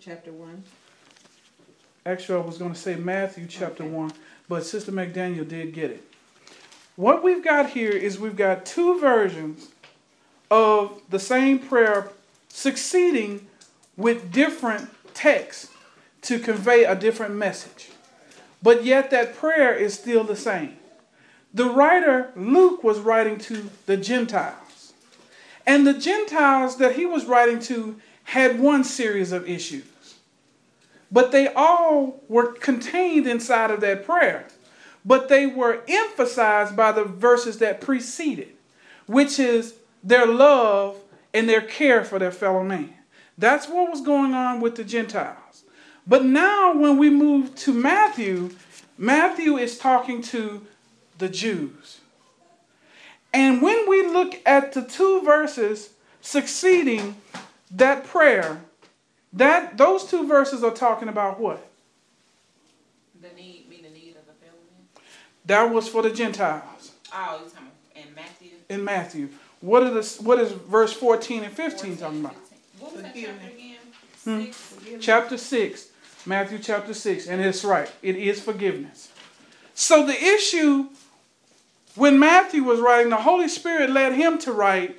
chapter 0.00 0.32
1. 0.32 0.64
Actually, 2.06 2.42
I 2.42 2.46
was 2.46 2.56
going 2.56 2.72
to 2.72 2.78
say 2.78 2.94
Matthew 2.94 3.46
chapter 3.46 3.82
okay. 3.82 3.92
1, 3.92 4.12
but 4.48 4.64
Sister 4.64 4.90
McDaniel 4.92 5.46
did 5.46 5.74
get 5.74 5.90
it. 5.90 6.02
What 6.96 7.22
we've 7.22 7.44
got 7.44 7.70
here 7.70 7.90
is 7.90 8.18
we've 8.18 8.36
got 8.36 8.64
two 8.64 8.98
versions 8.98 9.68
of 10.50 11.02
the 11.10 11.18
same 11.18 11.58
prayer 11.58 12.10
succeeding 12.48 13.46
with 13.98 14.32
different 14.32 14.88
texts 15.12 15.70
to 16.22 16.38
convey 16.38 16.84
a 16.84 16.94
different 16.94 17.34
message. 17.34 17.90
But 18.62 18.84
yet 18.84 19.10
that 19.10 19.36
prayer 19.36 19.74
is 19.74 19.92
still 19.92 20.24
the 20.24 20.36
same. 20.36 20.76
The 21.52 21.66
writer, 21.68 22.30
Luke, 22.36 22.82
was 22.82 23.00
writing 23.00 23.36
to 23.40 23.68
the 23.84 23.98
Gentiles. 23.98 24.94
And 25.66 25.86
the 25.86 25.94
Gentiles 25.94 26.78
that 26.78 26.96
he 26.96 27.04
was 27.04 27.26
writing 27.26 27.58
to 27.60 28.00
had 28.24 28.60
one 28.60 28.84
series 28.84 29.32
of 29.32 29.48
issues. 29.48 29.89
But 31.12 31.32
they 31.32 31.48
all 31.52 32.22
were 32.28 32.52
contained 32.52 33.26
inside 33.26 33.70
of 33.70 33.80
that 33.80 34.04
prayer. 34.04 34.46
But 35.04 35.28
they 35.28 35.46
were 35.46 35.82
emphasized 35.88 36.76
by 36.76 36.92
the 36.92 37.04
verses 37.04 37.58
that 37.58 37.80
preceded, 37.80 38.50
which 39.06 39.38
is 39.38 39.74
their 40.04 40.26
love 40.26 40.98
and 41.32 41.48
their 41.48 41.62
care 41.62 42.04
for 42.04 42.18
their 42.18 42.30
fellow 42.30 42.62
man. 42.62 42.94
That's 43.38 43.68
what 43.68 43.90
was 43.90 44.02
going 44.02 44.34
on 44.34 44.60
with 44.60 44.76
the 44.76 44.84
Gentiles. 44.84 45.64
But 46.06 46.24
now, 46.24 46.74
when 46.74 46.98
we 46.98 47.08
move 47.08 47.54
to 47.56 47.72
Matthew, 47.72 48.50
Matthew 48.98 49.56
is 49.56 49.78
talking 49.78 50.20
to 50.22 50.66
the 51.18 51.28
Jews. 51.28 52.00
And 53.32 53.62
when 53.62 53.88
we 53.88 54.06
look 54.06 54.40
at 54.44 54.72
the 54.72 54.82
two 54.82 55.22
verses 55.22 55.90
succeeding 56.20 57.16
that 57.70 58.04
prayer, 58.04 58.60
that 59.32 59.76
those 59.76 60.04
two 60.04 60.26
verses 60.26 60.64
are 60.64 60.72
talking 60.72 61.08
about 61.08 61.38
what? 61.38 61.66
The 63.20 63.28
need, 63.36 63.68
me 63.68 63.80
the 63.82 63.90
need 63.90 64.16
of 64.16 64.26
the 64.26 64.32
fellow. 64.32 65.02
That 65.46 65.72
was 65.72 65.88
for 65.88 66.02
the 66.02 66.10
Gentiles. 66.10 66.92
Oh, 67.12 67.40
you 67.44 67.50
talking 67.50 67.68
in 67.94 68.14
Matthew? 68.14 68.50
In 68.68 68.84
Matthew. 68.84 69.28
What 69.60 69.82
are 69.82 69.90
the 69.90 70.22
what 70.22 70.38
is 70.38 70.52
verse 70.52 70.92
14 70.92 71.44
and 71.44 71.52
15 71.52 71.96
14, 71.96 71.96
talking 71.96 72.20
about? 72.20 72.36
What 72.78 72.92
was 72.92 73.02
that 73.02 73.14
chapter 73.14 73.46
again? 73.46 73.76
Hmm? 74.24 74.98
Chapter 75.00 75.36
6. 75.36 75.88
Matthew 76.26 76.58
chapter 76.58 76.94
6. 76.94 77.26
And 77.28 77.40
it's 77.40 77.64
right. 77.64 77.90
It 78.02 78.16
is 78.16 78.40
forgiveness. 78.40 79.10
So 79.74 80.06
the 80.06 80.14
issue 80.14 80.88
when 81.94 82.18
Matthew 82.18 82.62
was 82.62 82.80
writing, 82.80 83.10
the 83.10 83.16
Holy 83.16 83.48
Spirit 83.48 83.90
led 83.90 84.12
him 84.12 84.38
to 84.38 84.52
write 84.52 84.96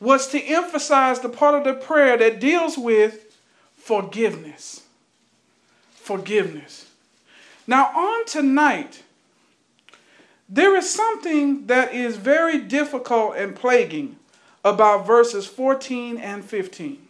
was 0.00 0.28
to 0.28 0.42
emphasize 0.42 1.20
the 1.20 1.28
part 1.28 1.54
of 1.54 1.64
the 1.64 1.74
prayer 1.74 2.16
that 2.16 2.40
deals 2.40 2.76
with 2.76 3.31
forgiveness. 3.82 4.82
Forgiveness. 5.90 6.88
Now, 7.66 7.86
on 7.86 8.26
tonight, 8.26 9.02
there 10.48 10.76
is 10.76 10.88
something 10.88 11.66
that 11.66 11.92
is 11.92 12.16
very 12.16 12.58
difficult 12.58 13.36
and 13.36 13.56
plaguing 13.56 14.16
about 14.64 15.06
verses 15.06 15.46
14 15.46 16.16
and 16.18 16.44
15. 16.44 17.08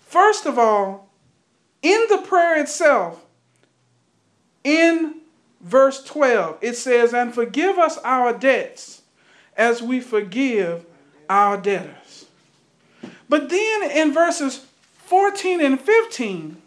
First 0.00 0.46
of 0.46 0.58
all, 0.58 1.08
in 1.82 2.06
the 2.08 2.18
prayer 2.18 2.60
itself, 2.60 3.24
in 4.64 5.20
verse 5.60 6.02
12, 6.02 6.58
it 6.62 6.76
says, 6.76 7.14
And 7.14 7.32
forgive 7.32 7.78
us 7.78 7.96
our 7.98 8.36
debts 8.36 9.02
as 9.56 9.80
we 9.80 10.00
forgive 10.00 10.84
our 11.28 11.56
debtors. 11.56 12.26
But 13.28 13.48
then 13.48 13.90
in 13.90 14.12
verses 14.12 14.66
14 15.10 15.60
and 15.60 15.80
15, 15.80 16.62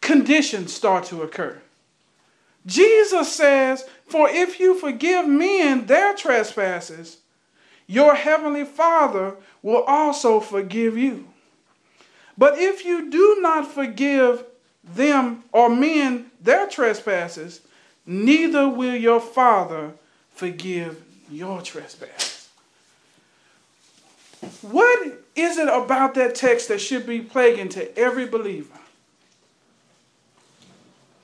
conditions 0.00 0.72
start 0.72 1.02
to 1.06 1.22
occur. 1.22 1.60
Jesus 2.66 3.34
says, 3.34 3.84
For 4.06 4.28
if 4.30 4.60
you 4.60 4.78
forgive 4.78 5.26
men 5.26 5.86
their 5.86 6.14
trespasses, 6.14 7.16
your 7.88 8.14
heavenly 8.14 8.64
Father 8.64 9.34
will 9.60 9.82
also 9.88 10.38
forgive 10.38 10.96
you. 10.96 11.26
But 12.36 12.60
if 12.60 12.84
you 12.84 13.10
do 13.10 13.38
not 13.40 13.66
forgive 13.66 14.44
them 14.84 15.42
or 15.50 15.68
men 15.68 16.30
their 16.40 16.68
trespasses, 16.68 17.60
neither 18.06 18.68
will 18.68 18.94
your 18.94 19.20
Father 19.20 19.94
forgive 20.30 21.02
your 21.28 21.60
trespasses. 21.60 22.27
What 24.62 25.24
is 25.34 25.58
it 25.58 25.68
about 25.68 26.14
that 26.14 26.34
text 26.34 26.68
that 26.68 26.80
should 26.80 27.06
be 27.06 27.20
plaguing 27.20 27.68
to 27.70 27.96
every 27.98 28.26
believer? 28.26 28.78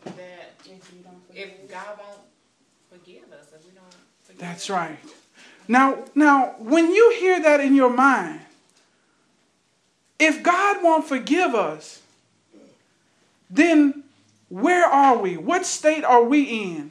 That 0.05 0.55
if 1.35 1.71
God 1.71 1.99
won't 1.99 2.21
forgive 2.91 3.33
us, 3.33 3.49
if 3.55 3.65
we 3.65 3.71
don't 3.73 3.95
forgive 4.25 4.41
That's 4.41 4.69
right. 4.69 4.99
Now, 5.67 6.05
now, 6.15 6.55
when 6.59 6.93
you 6.93 7.15
hear 7.19 7.41
that 7.41 7.61
in 7.61 7.75
your 7.75 7.91
mind, 7.91 8.41
if 10.19 10.43
God 10.43 10.83
won't 10.83 11.07
forgive 11.07 11.55
us, 11.55 12.03
then 13.51 14.05
where 14.49 14.85
are 14.87 15.17
we? 15.17 15.37
What 15.37 15.65
state 15.67 16.05
are 16.05 16.23
we 16.23 16.43
in 16.43 16.91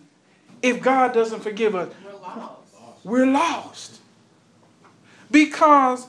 if 0.62 0.82
God 0.82 1.14
doesn't 1.14 1.42
forgive 1.42 1.76
us? 1.76 1.94
We're 2.04 2.14
lost. 2.14 3.04
We're 3.04 3.26
lost. 3.26 4.00
Because 5.30 6.08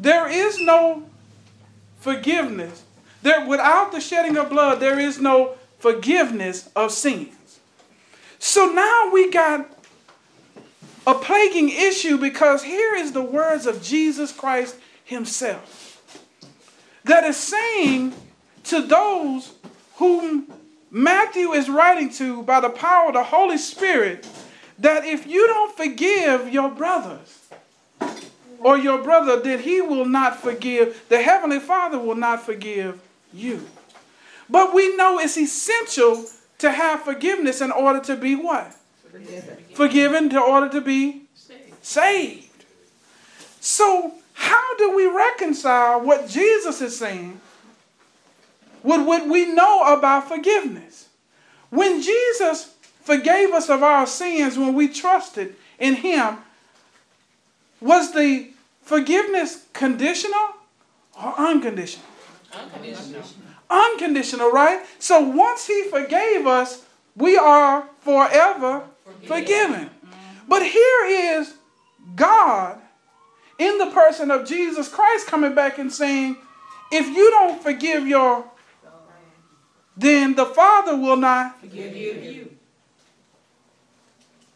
there 0.00 0.28
is 0.28 0.58
no 0.58 1.04
forgiveness. 1.98 2.82
There, 3.22 3.46
without 3.46 3.92
the 3.92 4.00
shedding 4.00 4.38
of 4.38 4.48
blood, 4.48 4.80
there 4.80 4.98
is 4.98 5.20
no 5.20 5.56
forgiveness 5.78 6.70
of 6.74 6.90
sins. 6.90 7.60
So 8.38 8.66
now 8.66 9.10
we 9.12 9.30
got 9.30 9.70
a 11.06 11.14
plaguing 11.14 11.68
issue 11.68 12.16
because 12.16 12.62
here 12.62 12.94
is 12.94 13.12
the 13.12 13.22
words 13.22 13.66
of 13.66 13.82
Jesus 13.82 14.32
Christ 14.32 14.76
Himself 15.04 16.02
that 17.04 17.24
is 17.24 17.36
saying 17.36 18.14
to 18.64 18.82
those 18.82 19.52
whom 19.96 20.50
Matthew 20.90 21.52
is 21.52 21.68
writing 21.68 22.10
to 22.14 22.42
by 22.42 22.60
the 22.60 22.70
power 22.70 23.08
of 23.08 23.14
the 23.14 23.24
Holy 23.24 23.58
Spirit 23.58 24.26
that 24.78 25.04
if 25.04 25.26
you 25.26 25.46
don't 25.46 25.76
forgive 25.76 26.52
your 26.52 26.70
brothers 26.70 27.40
or 28.60 28.78
your 28.78 29.02
brother, 29.02 29.40
then 29.40 29.60
he 29.60 29.80
will 29.80 30.04
not 30.04 30.40
forgive, 30.40 31.04
the 31.08 31.22
Heavenly 31.22 31.58
Father 31.58 31.98
will 31.98 32.14
not 32.14 32.42
forgive 32.42 33.00
you. 33.32 33.66
But 34.48 34.74
we 34.74 34.96
know 34.96 35.18
it's 35.18 35.38
essential 35.38 36.26
to 36.58 36.70
have 36.70 37.02
forgiveness 37.02 37.60
in 37.60 37.72
order 37.72 38.00
to 38.00 38.16
be 38.16 38.34
what? 38.36 38.74
Forgiven. 39.10 39.56
Forgiven 39.74 40.30
in 40.30 40.36
order 40.36 40.68
to 40.68 40.80
be 40.80 41.22
saved. 41.34 41.84
saved. 41.84 42.64
So, 43.60 44.14
how 44.34 44.76
do 44.76 44.94
we 44.94 45.06
reconcile 45.06 46.00
what 46.00 46.28
Jesus 46.28 46.80
is 46.80 46.98
saying 46.98 47.40
with 48.82 49.06
what 49.06 49.28
we 49.28 49.46
know 49.46 49.96
about 49.96 50.28
forgiveness. 50.28 51.08
When 51.70 52.02
Jesus 52.02 52.74
forgave 53.02 53.52
us 53.52 53.68
of 53.68 53.82
our 53.82 54.06
sins 54.06 54.58
when 54.58 54.74
we 54.74 54.88
trusted 54.88 55.54
in 55.78 55.96
Him, 55.96 56.38
was 57.80 58.12
the 58.12 58.50
forgiveness 58.82 59.66
conditional 59.72 60.54
or 61.22 61.34
unconditional? 61.38 62.06
Unconditional. 62.52 63.22
Unconditional, 63.70 64.50
right? 64.50 64.84
So 64.98 65.20
once 65.20 65.66
He 65.66 65.84
forgave 65.84 66.46
us, 66.46 66.84
we 67.16 67.36
are 67.36 67.88
forever 68.00 68.84
forgiven. 69.26 69.90
But 70.48 70.66
here 70.66 71.06
is 71.06 71.54
God 72.16 72.80
in 73.58 73.78
the 73.78 73.86
person 73.86 74.30
of 74.30 74.46
Jesus 74.46 74.88
Christ 74.88 75.26
coming 75.26 75.54
back 75.54 75.78
and 75.78 75.92
saying, 75.92 76.36
if 76.90 77.06
you 77.06 77.30
don't 77.30 77.62
forgive 77.62 78.06
your 78.06 78.44
then 79.96 80.34
the 80.34 80.46
Father 80.46 80.96
will 80.96 81.16
not 81.16 81.60
forgive 81.60 81.94
you. 81.94 82.56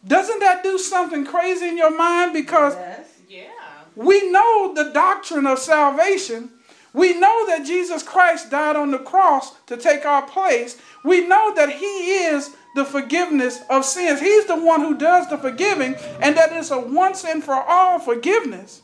Doesn't 0.05 0.39
that 0.39 0.63
do 0.63 0.77
something 0.77 1.25
crazy 1.25 1.67
in 1.67 1.77
your 1.77 1.95
mind? 1.95 2.33
Because 2.33 2.73
yes. 2.73 3.14
Yeah. 3.27 3.49
we 3.95 4.31
know 4.31 4.73
the 4.73 4.91
doctrine 4.91 5.45
of 5.45 5.59
salvation. 5.59 6.51
We 6.93 7.13
know 7.19 7.45
that 7.47 7.65
Jesus 7.65 8.03
Christ 8.03 8.49
died 8.49 8.77
on 8.77 8.91
the 8.91 8.99
cross 8.99 9.53
to 9.65 9.75
take 9.75 10.05
our 10.05 10.21
place. 10.21 10.77
We 11.03 11.27
know 11.27 11.53
that 11.55 11.69
He 11.69 11.85
is 11.85 12.55
the 12.75 12.85
forgiveness 12.85 13.59
of 13.69 13.83
sins. 13.83 14.21
He's 14.21 14.45
the 14.45 14.55
one 14.55 14.81
who 14.81 14.97
does 14.97 15.29
the 15.29 15.37
forgiving, 15.37 15.95
and 16.21 16.37
that 16.37 16.53
it's 16.53 16.71
a 16.71 16.79
once 16.79 17.25
and 17.25 17.43
for 17.43 17.55
all 17.55 17.99
forgiveness. 17.99 18.81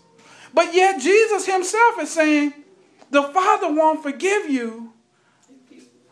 But 0.54 0.74
yet, 0.74 1.02
Jesus 1.02 1.46
Himself 1.46 2.02
is 2.02 2.10
saying, 2.10 2.54
The 3.12 3.24
Father 3.24 3.74
won't 3.74 4.04
forgive 4.04 4.50
you 4.50 4.92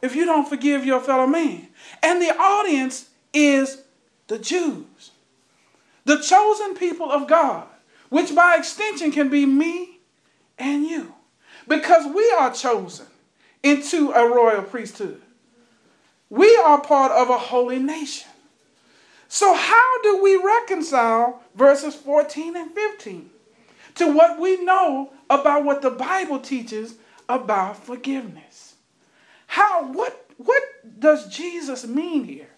if 0.01 0.15
you 0.15 0.25
don't 0.25 0.47
forgive 0.47 0.85
your 0.85 1.01
fellow 1.01 1.27
man. 1.27 1.67
And 2.01 2.21
the 2.21 2.35
audience 2.37 3.09
is 3.33 3.81
the 4.27 4.39
Jews, 4.39 5.11
the 6.05 6.21
chosen 6.21 6.75
people 6.75 7.11
of 7.11 7.27
God, 7.27 7.67
which 8.09 8.35
by 8.35 8.55
extension 8.57 9.11
can 9.11 9.29
be 9.29 9.45
me 9.45 9.99
and 10.57 10.85
you. 10.85 11.13
because 11.69 12.13
we 12.13 12.29
are 12.39 12.51
chosen 12.53 13.05
into 13.63 14.11
a 14.11 14.27
royal 14.27 14.63
priesthood. 14.63 15.21
We 16.29 16.55
are 16.57 16.81
part 16.81 17.11
of 17.11 17.29
a 17.29 17.37
holy 17.37 17.79
nation. 17.79 18.29
So, 19.27 19.53
how 19.53 20.01
do 20.01 20.21
we 20.21 20.35
reconcile 20.35 21.43
verses 21.55 21.95
14 21.95 22.55
and 22.55 22.71
15 22.71 23.29
to 23.95 24.11
what 24.11 24.39
we 24.39 24.63
know 24.63 25.11
about 25.29 25.63
what 25.63 25.81
the 25.81 25.91
Bible 25.91 26.39
teaches 26.39 26.95
about 27.27 27.77
forgiveness? 27.77 28.75
How, 29.47 29.91
what, 29.91 30.25
what 30.37 30.63
does 30.99 31.27
Jesus 31.27 31.85
mean 31.85 32.23
here? 32.23 32.49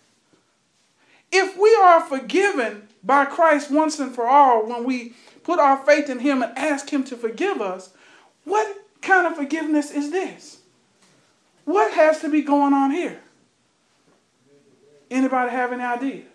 If 1.32 1.58
we 1.58 1.74
are 1.76 2.02
forgiven 2.02 2.88
by 3.04 3.26
Christ 3.26 3.72
once 3.72 4.00
and 4.00 4.14
for 4.14 4.28
all 4.28 4.66
when 4.68 4.84
we 4.84 5.14
put 5.44 5.60
our 5.60 5.78
faith 5.78 6.10
in 6.10 6.20
Him 6.20 6.42
and 6.42 6.58
ask 6.58 6.90
Him 6.92 7.04
to 7.06 7.16
forgive 7.16 7.62
us, 7.62 7.92
what 8.44 8.78
kind 9.02 9.28
of 9.28 9.36
forgiveness 9.36 9.92
is 9.92 10.12
this? 10.12 10.62
What 11.66 11.94
has 11.94 12.20
to 12.22 12.30
be 12.30 12.42
going 12.42 12.74
on 12.74 12.92
here? 12.92 13.20
Anybody 15.10 15.52
have 15.52 15.74
any 15.74 15.84
ideas? 15.84 16.26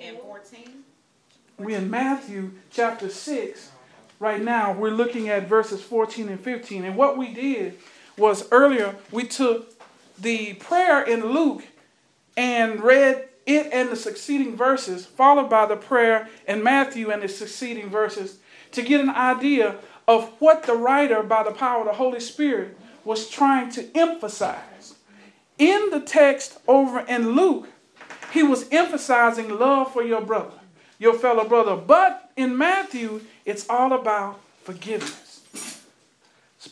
In 0.00 0.16
14? 0.16 0.84
We're 1.58 1.78
in 1.78 1.90
Matthew 1.90 2.52
chapter 2.70 3.08
6. 3.08 3.70
Right 4.20 4.40
now, 4.40 4.72
we're 4.72 4.90
looking 4.90 5.28
at 5.28 5.48
verses 5.48 5.82
14 5.82 6.28
and 6.28 6.40
15. 6.40 6.84
And 6.84 6.96
what 6.96 7.18
we 7.18 7.32
did 7.32 7.78
was 8.16 8.50
earlier, 8.50 8.94
we 9.10 9.24
took 9.24 9.72
the 10.18 10.54
prayer 10.54 11.02
in 11.02 11.32
Luke 11.32 11.64
and 12.36 12.80
read 12.80 13.28
it 13.46 13.68
and 13.72 13.90
the 13.90 13.96
succeeding 13.96 14.56
verses, 14.56 15.06
followed 15.06 15.50
by 15.50 15.66
the 15.66 15.76
prayer 15.76 16.28
in 16.46 16.62
Matthew 16.62 17.10
and 17.10 17.22
the 17.22 17.28
succeeding 17.28 17.88
verses, 17.88 18.38
to 18.72 18.82
get 18.82 19.00
an 19.00 19.10
idea 19.10 19.76
of 20.06 20.28
what 20.38 20.64
the 20.64 20.74
writer, 20.74 21.22
by 21.22 21.42
the 21.42 21.50
power 21.50 21.80
of 21.80 21.86
the 21.86 21.94
Holy 21.94 22.20
Spirit, 22.20 22.76
was 23.04 23.28
trying 23.28 23.70
to 23.70 23.86
emphasize. 23.96 24.94
In 25.58 25.90
the 25.90 26.00
text 26.00 26.58
over 26.66 27.00
in 27.00 27.32
Luke, 27.32 27.68
he 28.32 28.42
was 28.42 28.68
emphasizing 28.70 29.58
love 29.58 29.92
for 29.92 30.02
your 30.02 30.20
brother, 30.20 30.58
your 30.98 31.14
fellow 31.14 31.44
brother. 31.46 31.76
But 31.76 32.32
in 32.36 32.58
Matthew, 32.58 33.20
it's 33.44 33.68
all 33.70 33.92
about 33.92 34.40
forgiveness. 34.64 35.42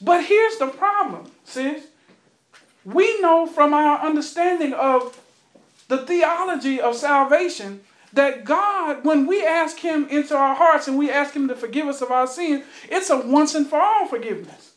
But 0.01 0.25
here's 0.25 0.57
the 0.57 0.67
problem, 0.67 1.31
sis. 1.45 1.87
We 2.85 3.21
know 3.21 3.47
from 3.47 3.73
our 3.73 4.01
understanding 4.05 4.73
of 4.73 5.21
the 5.93 5.99
theology 5.99 6.81
of 6.81 6.97
salvation 6.97 7.83
that 8.15 8.47
God, 8.47 9.05
when 9.05 9.27
we 9.27 9.45
ask 9.45 9.79
Him 9.79 10.09
into 10.09 10.35
our 10.35 10.55
hearts 10.55 10.89
and 10.89 10.97
we 10.97 11.11
ask 11.11 11.35
Him 11.35 11.49
to 11.49 11.55
forgive 11.55 11.87
us 11.87 12.01
of 12.01 12.11
our 12.11 12.27
sins, 12.27 12.65
it's 12.89 13.11
a 13.11 13.19
once 13.19 13.55
and 13.55 13.67
for 13.67 13.79
all 13.79 14.07
forgiveness. 14.07 14.73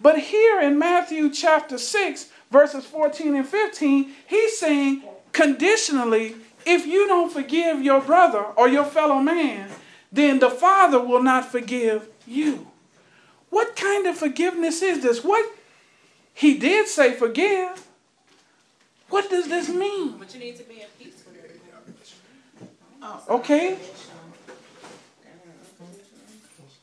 But 0.00 0.20
here 0.20 0.60
in 0.60 0.78
Matthew 0.78 1.28
chapter 1.30 1.76
6, 1.76 2.28
verses 2.52 2.84
14 2.86 3.34
and 3.34 3.48
15, 3.48 4.12
He's 4.28 4.58
saying 4.60 5.02
conditionally, 5.32 6.36
if 6.64 6.86
you 6.86 7.08
don't 7.08 7.32
forgive 7.32 7.82
your 7.82 8.00
brother 8.00 8.44
or 8.56 8.68
your 8.68 8.84
fellow 8.84 9.18
man, 9.18 9.70
then 10.12 10.38
the 10.38 10.50
Father 10.50 11.02
will 11.02 11.22
not 11.22 11.50
forgive 11.50 12.08
you. 12.28 12.68
What 13.48 13.74
kind 13.74 14.06
of 14.06 14.16
forgiveness 14.16 14.82
is 14.82 15.02
this? 15.02 15.24
What 15.24 15.50
He 16.32 16.58
did 16.58 16.86
say 16.86 17.12
forgive. 17.12 17.88
What 19.10 19.28
does 19.28 19.48
this 19.48 19.68
mean? 19.68 20.16
But 20.18 20.32
you 20.34 20.40
need 20.40 20.56
to 20.56 20.62
be 20.64 20.82
at 20.82 20.98
peace 20.98 21.22
with 21.26 21.36
oh. 23.02 23.22
everybody. 23.28 23.40
Okay. 23.40 23.78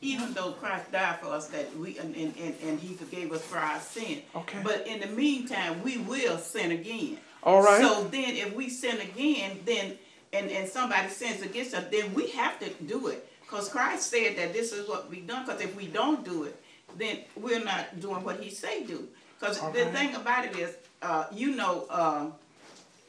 Even 0.00 0.32
though 0.32 0.52
Christ 0.52 0.92
died 0.92 1.18
for 1.20 1.28
us, 1.28 1.48
that 1.48 1.76
we 1.76 1.98
and, 1.98 2.14
and, 2.14 2.32
and, 2.38 2.54
and 2.62 2.78
He 2.78 2.94
forgave 2.94 3.32
us 3.32 3.42
for 3.42 3.58
our 3.58 3.80
sin. 3.80 4.22
Okay. 4.34 4.60
But 4.62 4.86
in 4.86 5.00
the 5.00 5.08
meantime, 5.08 5.82
we 5.82 5.98
will 5.98 6.38
sin 6.38 6.70
again. 6.70 7.18
All 7.42 7.62
right. 7.62 7.80
So 7.80 8.04
then, 8.04 8.36
if 8.36 8.54
we 8.54 8.68
sin 8.68 9.00
again, 9.00 9.58
then 9.64 9.98
and 10.32 10.50
and 10.50 10.68
somebody 10.68 11.08
sins 11.08 11.42
against 11.42 11.74
us, 11.74 11.84
then 11.90 12.14
we 12.14 12.30
have 12.30 12.60
to 12.60 12.70
do 12.84 13.08
it. 13.08 13.28
Cause 13.48 13.68
Christ 13.70 14.10
said 14.10 14.36
that 14.36 14.52
this 14.52 14.72
is 14.72 14.88
what 14.88 15.08
we 15.10 15.20
done. 15.20 15.46
Cause 15.46 15.60
if 15.60 15.74
we 15.74 15.86
don't 15.86 16.24
do 16.24 16.44
it, 16.44 16.62
then 16.96 17.20
we're 17.34 17.64
not 17.64 17.98
doing 17.98 18.22
what 18.22 18.40
He 18.40 18.50
say 18.50 18.84
do. 18.84 19.08
Cause 19.40 19.60
Okay. 19.62 19.84
the 19.84 19.90
thing 19.90 20.14
about 20.14 20.44
it 20.44 20.56
is, 20.56 20.74
uh, 21.02 21.24
you 21.32 21.54
know, 21.54 21.86
uh, 21.90 22.26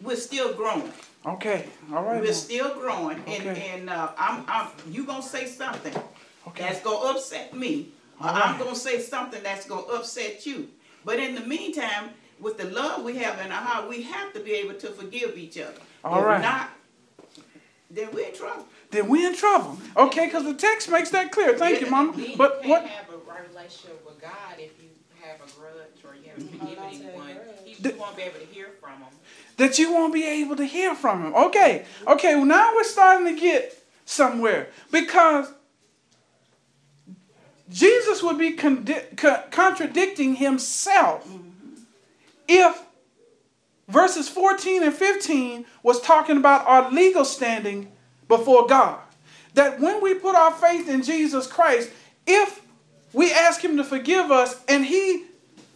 we're 0.02 0.16
still 0.16 0.54
growing. 0.54 0.92
Okay. 1.26 1.68
All 1.94 2.04
right. 2.04 2.20
We're 2.22 2.28
now. 2.28 2.32
still 2.34 2.74
growing, 2.76 3.18
and 3.28 3.48
Okay. 3.48 3.70
and 3.74 3.90
uh, 3.90 4.12
I'm 4.18 4.46
I'm 4.48 4.68
you 4.90 5.06
gonna 5.06 5.22
say 5.22 5.48
something 5.48 5.94
Okay. 6.48 6.64
that's 6.64 6.82
gonna 6.82 7.10
upset 7.18 7.54
me, 7.54 7.90
or 8.22 8.28
All 8.30 8.36
I'm 8.36 8.58
gonna 8.58 8.76
say 8.76 9.00
something 9.02 9.44
that's 9.44 9.66
gonna 9.68 9.82
upset 9.88 10.46
you. 10.46 10.70
But 11.04 11.20
in 11.20 11.36
the 11.36 11.42
meantime, 11.42 12.12
with 12.40 12.58
the 12.58 12.66
love 12.66 13.04
we 13.04 13.18
have 13.18 13.40
in 13.46 13.52
our 13.52 13.62
heart, 13.62 13.90
we 13.90 14.04
have 14.04 14.32
to 14.34 14.40
be 14.40 14.54
able 14.54 14.76
to 14.76 14.88
forgive 14.88 15.38
each 15.38 15.58
other. 15.58 15.74
All 16.06 16.20
if 16.22 16.26
right. 16.26 16.42
not, 16.42 16.70
then 17.92 18.10
we're 18.14 18.28
in 18.30 18.36
trouble. 18.36 18.66
Then 18.92 19.08
we're 19.10 19.30
in 19.30 19.36
trouble. 19.36 19.78
Okay, 19.98 20.26
because 20.26 20.46
the 20.46 20.54
text 20.54 20.90
makes 20.90 21.10
that 21.10 21.32
clear. 21.32 21.58
Thank 21.58 21.82
you, 21.82 21.88
Yeah. 21.88 21.92
Mama. 21.92 22.18
You 22.18 22.36
But 22.38 22.62
can't 22.64 22.70
what? 22.70 22.86
have 22.88 23.06
a 23.10 23.18
relationship 23.50 24.06
with 24.06 24.22
God 24.22 24.56
if 24.58 24.72
you 24.82 24.90
have 25.22 25.36
a 25.42 25.60
grudge 25.60 26.00
or 26.06 26.16
you 26.16 26.30
haven't 26.30 26.50
forgiven 26.50 26.84
on 26.84 26.92
to 26.92 27.59
that 27.82 27.94
You 27.94 28.00
won't 28.00 28.18
be 28.18 28.24
able 28.24 28.40
to 28.40 28.46
hear 28.46 28.70
from 28.82 29.00
them. 29.00 29.10
That 29.58 29.80
you 29.80 29.94
won't 29.94 30.14
be 30.14 30.26
able 30.26 30.56
to 30.56 30.66
hear 30.66 30.96
from 30.96 31.26
him. 31.26 31.36
Okay. 31.36 31.86
Okay. 32.08 32.36
Well, 32.36 32.46
now 32.46 32.74
we're 32.76 32.84
starting 32.84 33.34
to 33.34 33.40
get 33.40 33.78
somewhere 34.06 34.70
because 34.92 35.52
Jesus 37.70 38.24
would 38.24 38.38
be 38.38 38.56
condi- 38.56 39.16
co- 39.16 39.44
contradicting 39.52 40.36
himself 40.36 41.30
if 42.48 42.82
verses 43.88 44.28
14 44.28 44.84
and 44.84 44.94
15 44.94 45.66
was 45.84 46.02
talking 46.02 46.38
about 46.38 46.66
our 46.68 46.92
legal 46.92 47.26
standing 47.26 47.92
before 48.28 48.66
God. 48.68 49.00
That 49.54 49.80
when 49.80 50.02
we 50.02 50.14
put 50.14 50.36
our 50.36 50.52
faith 50.52 50.90
in 50.90 51.04
Jesus 51.04 51.48
Christ, 51.48 51.90
if 52.26 52.62
we 53.14 53.32
ask 53.32 53.64
him 53.64 53.78
to 53.78 53.84
forgive 53.84 54.32
us 54.32 54.64
and 54.68 54.86
he 54.86 55.26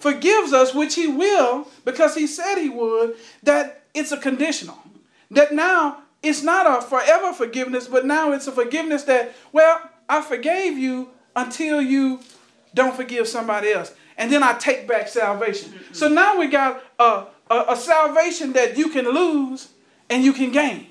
forgives 0.03 0.51
us, 0.51 0.75
which 0.75 0.95
he 0.95 1.07
will 1.07 1.65
because 1.85 2.13
he 2.13 2.27
said 2.27 2.57
he 2.57 2.67
would, 2.67 3.15
that 3.41 3.85
it's 3.93 4.11
a 4.11 4.17
conditional. 4.17 4.77
That 5.31 5.53
now 5.53 6.03
it's 6.21 6.43
not 6.43 6.67
a 6.67 6.85
forever 6.85 7.31
forgiveness, 7.31 7.87
but 7.87 8.05
now 8.05 8.33
it's 8.33 8.45
a 8.45 8.51
forgiveness 8.51 9.03
that, 9.03 9.33
well, 9.53 9.89
I 10.09 10.21
forgave 10.21 10.77
you 10.77 11.09
until 11.37 11.81
you 11.81 12.19
don't 12.73 12.93
forgive 12.93 13.29
somebody 13.29 13.71
else. 13.71 13.93
And 14.17 14.29
then 14.29 14.43
I 14.43 14.53
take 14.53 14.89
back 14.89 15.07
salvation. 15.07 15.71
Mm-hmm. 15.71 15.93
So 15.93 16.09
now 16.09 16.37
we 16.37 16.47
got 16.47 16.83
a, 16.99 17.25
a, 17.49 17.65
a 17.69 17.75
salvation 17.77 18.51
that 18.53 18.77
you 18.77 18.89
can 18.89 19.05
lose 19.05 19.69
and 20.09 20.21
you 20.21 20.33
can 20.33 20.51
gain. 20.51 20.87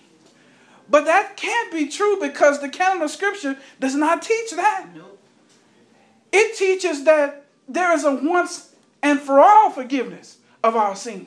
But 0.89 1.05
that 1.05 1.37
can't 1.37 1.71
be 1.71 1.87
true 1.87 2.19
because 2.19 2.63
the 2.63 2.71
canon 2.71 3.03
of 3.03 3.11
Scripture 3.11 3.59
does 3.79 3.95
not 3.95 4.23
teach 4.23 4.53
that. 4.53 4.87
Nope. 4.95 5.19
It 6.33 6.57
teaches 6.57 7.05
that 7.05 7.45
there 7.69 7.93
is 7.93 8.05
a 8.05 8.15
once 8.15 8.72
and 9.03 9.21
for 9.21 9.41
all 9.41 9.71
forgiveness 9.71 10.39
of 10.63 10.77
our 10.77 10.95
sin. 10.95 11.27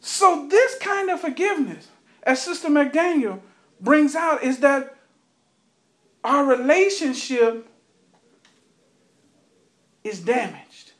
So, 0.00 0.48
this 0.48 0.76
kind 0.78 1.10
of 1.10 1.20
forgiveness, 1.20 1.88
as 2.24 2.42
Sister 2.42 2.68
McDaniel 2.68 3.40
brings 3.80 4.16
out, 4.16 4.42
is 4.42 4.58
that 4.58 4.96
our 6.24 6.44
relationship 6.44 7.68
is 10.02 10.20
damaged. 10.20 10.92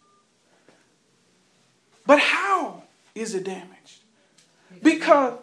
But 2.07 2.21
how 2.21 2.83
is 3.15 3.35
it 3.35 3.45
damaged? 3.45 4.01
Because, 4.83 5.35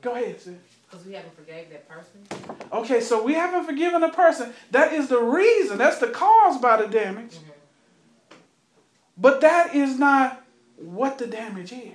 go 0.00 0.12
ahead, 0.12 0.40
sis. 0.40 0.54
Because 0.90 1.06
we 1.06 1.14
haven't 1.14 1.34
forgave 1.34 1.70
that 1.70 1.88
person. 1.88 2.20
Okay, 2.72 3.00
so 3.00 3.22
we 3.22 3.34
haven't 3.34 3.64
forgiven 3.64 4.02
a 4.02 4.12
person. 4.12 4.52
That 4.70 4.92
is 4.92 5.08
the 5.08 5.20
reason. 5.20 5.78
That's 5.78 5.98
the 5.98 6.08
cause 6.08 6.60
by 6.60 6.80
the 6.80 6.88
damage. 6.88 7.32
Mm-hmm. 7.32 7.50
But 9.16 9.40
that 9.42 9.74
is 9.74 9.98
not 9.98 10.44
what 10.76 11.18
the 11.18 11.26
damage 11.26 11.72
is. 11.72 11.92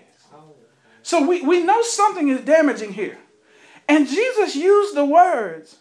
So 1.04 1.26
we, 1.26 1.42
we 1.42 1.64
know 1.64 1.82
something 1.82 2.28
is 2.30 2.42
damaging 2.42 2.94
here. 2.94 3.18
And 3.88 4.08
Jesus 4.08 4.56
used 4.56 4.96
the 4.96 5.06
words 5.06 5.78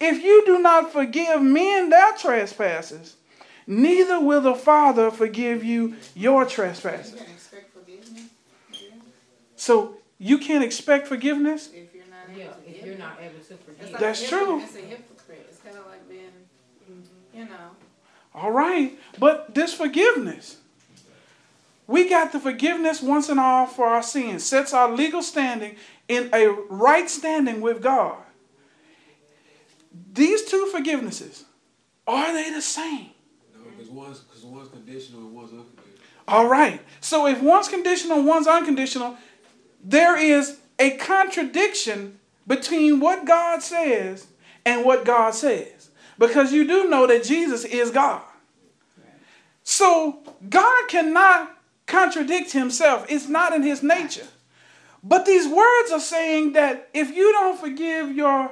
If 0.00 0.22
you 0.22 0.44
do 0.46 0.58
not 0.60 0.92
forgive 0.92 1.42
men 1.42 1.90
their 1.90 2.12
trespasses, 2.12 3.16
neither 3.66 4.20
will 4.20 4.40
the 4.40 4.54
Father 4.54 5.10
forgive 5.10 5.62
you 5.64 5.96
your 6.14 6.44
trespasses. 6.44 7.12
You 7.12 7.18
can 7.18 7.30
expect 7.32 7.72
forgiveness 7.72 8.22
yeah, 8.72 8.78
So 9.56 9.96
you 10.18 10.38
can't 10.38 10.64
expect 10.64 11.06
forgiveness? 11.06 11.70
if 11.72 11.94
you're 11.94 12.04
not 12.06 12.36
Yeah, 12.36 12.44
able 12.44 12.54
to 12.54 12.70
if 12.70 12.86
you're 12.86 12.98
not 12.98 13.18
able 13.20 13.38
to 13.40 13.54
forgive. 13.56 13.90
like 13.92 14.00
That's 14.00 14.22
a 14.22 14.28
true. 14.28 14.60
It's 14.60 14.74
a 14.74 14.78
hypocrite. 14.80 15.46
It's 15.48 15.60
kind 15.60 15.76
of 15.76 15.86
like 15.86 16.08
being, 16.08 16.32
you 17.34 17.44
know. 17.44 17.70
All 18.40 18.52
right, 18.52 18.96
but 19.18 19.54
this 19.54 19.74
forgiveness, 19.74 20.58
we 21.88 22.08
got 22.08 22.30
the 22.30 22.38
forgiveness 22.38 23.02
once 23.02 23.28
and 23.28 23.40
all 23.40 23.66
for 23.66 23.86
our 23.86 24.02
sins, 24.02 24.44
sets 24.44 24.72
our 24.72 24.94
legal 24.94 25.22
standing 25.22 25.74
in 26.06 26.30
a 26.32 26.46
right 26.70 27.10
standing 27.10 27.60
with 27.60 27.82
God. 27.82 28.18
These 30.12 30.44
two 30.44 30.70
forgivenesses, 30.72 31.44
are 32.06 32.32
they 32.32 32.50
the 32.50 32.62
same? 32.62 33.10
No, 33.54 33.64
because 33.76 33.90
one's 33.90 34.20
because 34.20 34.44
one's 34.44 34.68
conditional 34.68 35.22
and 35.22 35.34
one's 35.34 35.50
unconditional. 35.50 35.94
All 36.28 36.46
right. 36.46 36.80
So 37.00 37.26
if 37.26 37.42
one's 37.42 37.68
conditional, 37.68 38.22
one's 38.22 38.46
unconditional, 38.46 39.16
there 39.82 40.16
is 40.16 40.58
a 40.78 40.90
contradiction 40.92 42.20
between 42.46 43.00
what 43.00 43.24
God 43.24 43.62
says 43.62 44.28
and 44.64 44.84
what 44.84 45.04
God 45.04 45.34
says. 45.34 45.77
Because 46.18 46.52
you 46.52 46.66
do 46.66 46.88
know 46.88 47.06
that 47.06 47.24
Jesus 47.24 47.64
is 47.64 47.90
God. 47.90 48.22
So 49.62 50.18
God 50.48 50.88
cannot 50.88 51.56
contradict 51.86 52.52
himself. 52.52 53.06
It's 53.08 53.28
not 53.28 53.52
in 53.52 53.62
his 53.62 53.82
nature. 53.82 54.26
But 55.02 55.26
these 55.26 55.46
words 55.46 55.92
are 55.92 56.00
saying 56.00 56.54
that 56.54 56.88
if 56.92 57.14
you 57.14 57.32
don't 57.32 57.58
forgive 57.58 58.14
your 58.14 58.50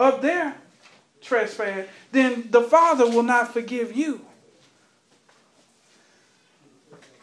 of 0.00 0.22
their 0.22 0.56
trespass, 1.20 1.86
then 2.10 2.48
the 2.50 2.62
Father 2.62 3.06
will 3.06 3.22
not 3.22 3.52
forgive 3.52 3.94
you. 3.94 4.22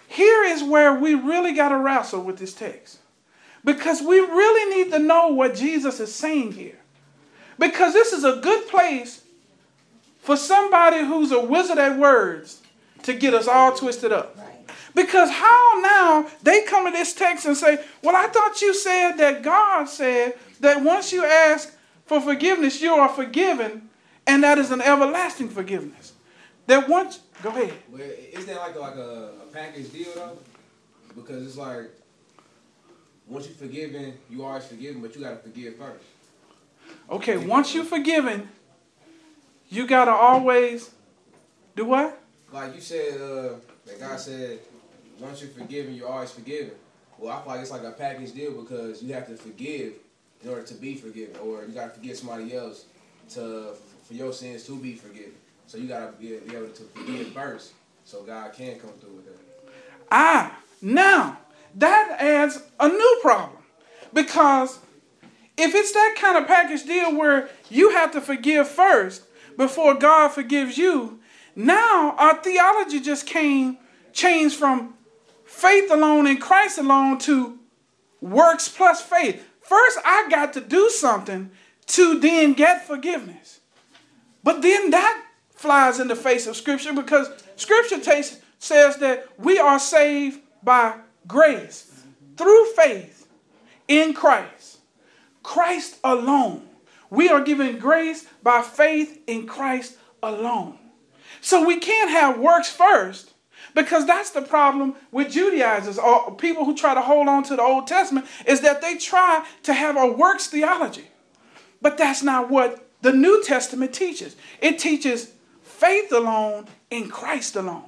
Here 0.07 0.43
is 0.43 0.63
where 0.63 0.93
we 0.93 1.13
really 1.13 1.53
got 1.53 1.69
to 1.69 1.77
wrestle 1.77 2.21
with 2.21 2.37
this 2.37 2.53
text. 2.53 2.99
Because 3.65 4.01
we 4.01 4.19
really 4.19 4.75
need 4.75 4.91
to 4.91 4.99
know 4.99 5.27
what 5.27 5.55
Jesus 5.55 5.99
is 5.99 6.13
saying 6.13 6.53
here. 6.53 6.79
Because 7.59 7.93
this 7.93 8.13
is 8.13 8.23
a 8.23 8.37
good 8.37 8.67
place 8.67 9.23
for 10.21 10.37
somebody 10.37 10.99
who's 10.99 11.31
a 11.31 11.39
wizard 11.39 11.77
at 11.77 11.97
words 11.97 12.61
to 13.03 13.13
get 13.13 13.33
us 13.33 13.47
all 13.47 13.75
twisted 13.75 14.11
up. 14.11 14.37
Because 14.93 15.29
how 15.29 15.79
now 15.81 16.27
they 16.41 16.63
come 16.63 16.85
to 16.85 16.91
this 16.91 17.13
text 17.13 17.45
and 17.45 17.55
say, 17.55 17.83
Well, 18.03 18.15
I 18.15 18.27
thought 18.27 18.61
you 18.61 18.73
said 18.73 19.13
that 19.17 19.43
God 19.43 19.85
said 19.85 20.33
that 20.59 20.83
once 20.83 21.13
you 21.13 21.23
ask 21.23 21.73
for 22.05 22.19
forgiveness, 22.19 22.81
you 22.81 22.93
are 22.93 23.09
forgiven, 23.09 23.89
and 24.25 24.43
that 24.43 24.57
is 24.57 24.71
an 24.71 24.81
everlasting 24.81 25.49
forgiveness. 25.49 26.13
That 26.65 26.89
once, 26.89 27.19
go 27.43 27.49
ahead. 27.49 27.73
But 27.91 28.01
is 28.01 28.45
that 28.47 28.57
like 28.57 28.75
a, 28.75 28.79
like 28.79 28.95
a, 28.95 29.31
a 29.43 29.53
package 29.53 29.91
deal 29.93 30.11
though? 30.15 30.37
Because 31.15 31.45
it's 31.45 31.57
like 31.57 31.89
once 33.27 33.45
you're 33.47 33.55
forgiven, 33.55 34.13
you 34.29 34.43
always 34.43 34.65
forgiven, 34.65 35.01
but 35.01 35.15
you 35.15 35.21
gotta 35.21 35.37
forgive 35.37 35.75
first. 35.75 36.03
Okay, 37.09 37.37
once 37.37 37.73
you're 37.73 37.85
forgiven, 37.85 38.49
you 39.69 39.87
got 39.87 40.05
to 40.05 40.11
always 40.11 40.91
do 41.75 41.85
what? 41.85 42.19
Like 42.51 42.75
you 42.75 42.81
said, 42.81 43.21
uh, 43.21 43.55
that 43.85 43.99
God 43.99 44.19
said, 44.19 44.59
once 45.19 45.41
you're 45.41 45.51
forgiven, 45.51 45.95
you're 45.95 46.07
always 46.07 46.31
forgiven. 46.31 46.71
Well, 47.17 47.35
I 47.35 47.41
feel 47.41 47.51
like 47.53 47.61
it's 47.61 47.71
like 47.71 47.83
a 47.83 47.91
package 47.91 48.33
deal 48.33 48.61
because 48.61 49.01
you 49.01 49.13
have 49.13 49.27
to 49.27 49.35
forgive 49.35 49.93
in 50.43 50.49
order 50.49 50.63
to 50.63 50.73
be 50.75 50.95
forgiven, 50.95 51.35
or 51.43 51.63
you 51.65 51.73
gotta 51.73 51.89
forgive 51.89 52.17
somebody 52.17 52.55
else 52.55 52.85
to 53.31 53.73
for 54.07 54.13
your 54.13 54.31
sins 54.31 54.63
to 54.65 54.77
be 54.77 54.93
forgiven. 54.93 55.33
So 55.65 55.77
you 55.77 55.87
gotta 55.87 56.11
be, 56.13 56.37
be 56.37 56.55
able 56.55 56.69
to 56.69 56.83
forgive 56.83 57.27
first, 57.29 57.73
so 58.05 58.23
God 58.23 58.53
can 58.53 58.79
come 58.79 58.91
through 58.99 59.15
with 59.15 59.25
that. 59.25 59.73
Ah, 60.11 60.59
now 60.81 61.39
that 61.75 62.17
adds 62.19 62.61
a 62.79 62.87
new 62.87 63.19
problem. 63.21 63.57
Because 64.13 64.79
if 65.57 65.73
it's 65.73 65.91
that 65.91 66.15
kind 66.17 66.37
of 66.37 66.47
package 66.47 66.83
deal 66.85 67.15
where 67.15 67.49
you 67.69 67.91
have 67.91 68.11
to 68.11 68.21
forgive 68.21 68.67
first 68.67 69.23
before 69.57 69.95
God 69.95 70.29
forgives 70.29 70.77
you, 70.77 71.19
now 71.55 72.15
our 72.17 72.35
theology 72.35 72.99
just 72.99 73.25
came 73.25 73.77
changed 74.13 74.55
from 74.55 74.93
faith 75.45 75.91
alone 75.91 76.27
in 76.27 76.37
Christ 76.37 76.77
alone 76.77 77.17
to 77.19 77.57
works 78.21 78.69
plus 78.69 79.01
faith. 79.01 79.43
First, 79.61 79.99
I 80.05 80.27
got 80.29 80.53
to 80.53 80.61
do 80.61 80.89
something 80.89 81.51
to 81.87 82.19
then 82.19 82.53
get 82.53 82.85
forgiveness. 82.85 83.59
But 84.43 84.61
then 84.61 84.91
that 84.91 85.23
flies 85.49 85.99
in 85.99 86.07
the 86.07 86.15
face 86.15 86.47
of 86.47 86.55
Scripture 86.55 86.93
because 86.93 87.29
Scripture 87.55 88.01
says 88.59 88.97
that 88.97 89.27
we 89.37 89.59
are 89.59 89.79
saved 89.79 90.39
by 90.63 90.95
grace 91.27 92.03
through 92.37 92.65
faith 92.73 93.27
in 93.87 94.13
Christ. 94.13 94.56
Christ 95.47 95.97
alone. 96.03 96.67
We 97.09 97.29
are 97.29 97.39
given 97.39 97.79
grace 97.79 98.27
by 98.43 98.61
faith 98.61 99.23
in 99.27 99.47
Christ 99.47 99.95
alone. 100.21 100.77
So 101.39 101.65
we 101.65 101.79
can't 101.79 102.09
have 102.09 102.37
works 102.37 102.69
first 102.69 103.31
because 103.73 104.05
that's 104.05 104.31
the 104.31 104.41
problem 104.41 104.95
with 105.09 105.31
Judaizers 105.31 105.97
or 105.97 106.35
people 106.35 106.65
who 106.65 106.75
try 106.75 106.93
to 106.93 107.01
hold 107.01 107.29
on 107.29 107.43
to 107.43 107.55
the 107.55 107.61
Old 107.61 107.87
Testament 107.87 108.27
is 108.45 108.59
that 108.59 108.81
they 108.81 108.97
try 108.97 109.45
to 109.63 109.73
have 109.73 109.95
a 109.95 110.11
works 110.11 110.47
theology. 110.47 111.07
But 111.81 111.97
that's 111.97 112.21
not 112.21 112.49
what 112.49 112.85
the 113.01 113.13
New 113.13 113.41
Testament 113.41 113.93
teaches. 113.93 114.35
It 114.61 114.79
teaches 114.79 115.31
faith 115.61 116.11
alone 116.11 116.67
in 116.89 117.07
Christ 117.07 117.55
alone. 117.55 117.85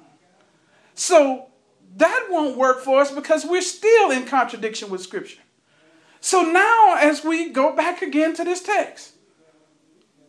So 0.95 1.47
that 1.97 2.27
won't 2.29 2.55
work 2.55 2.79
for 2.79 3.01
us 3.01 3.11
because 3.11 3.45
we're 3.45 3.61
still 3.61 4.11
in 4.11 4.25
contradiction 4.25 4.89
with 4.89 5.01
Scripture. 5.01 5.41
So 6.21 6.41
now, 6.41 6.97
as 6.99 7.23
we 7.23 7.49
go 7.49 7.75
back 7.75 8.01
again 8.01 8.35
to 8.35 8.43
this 8.43 8.61
text, 8.61 9.13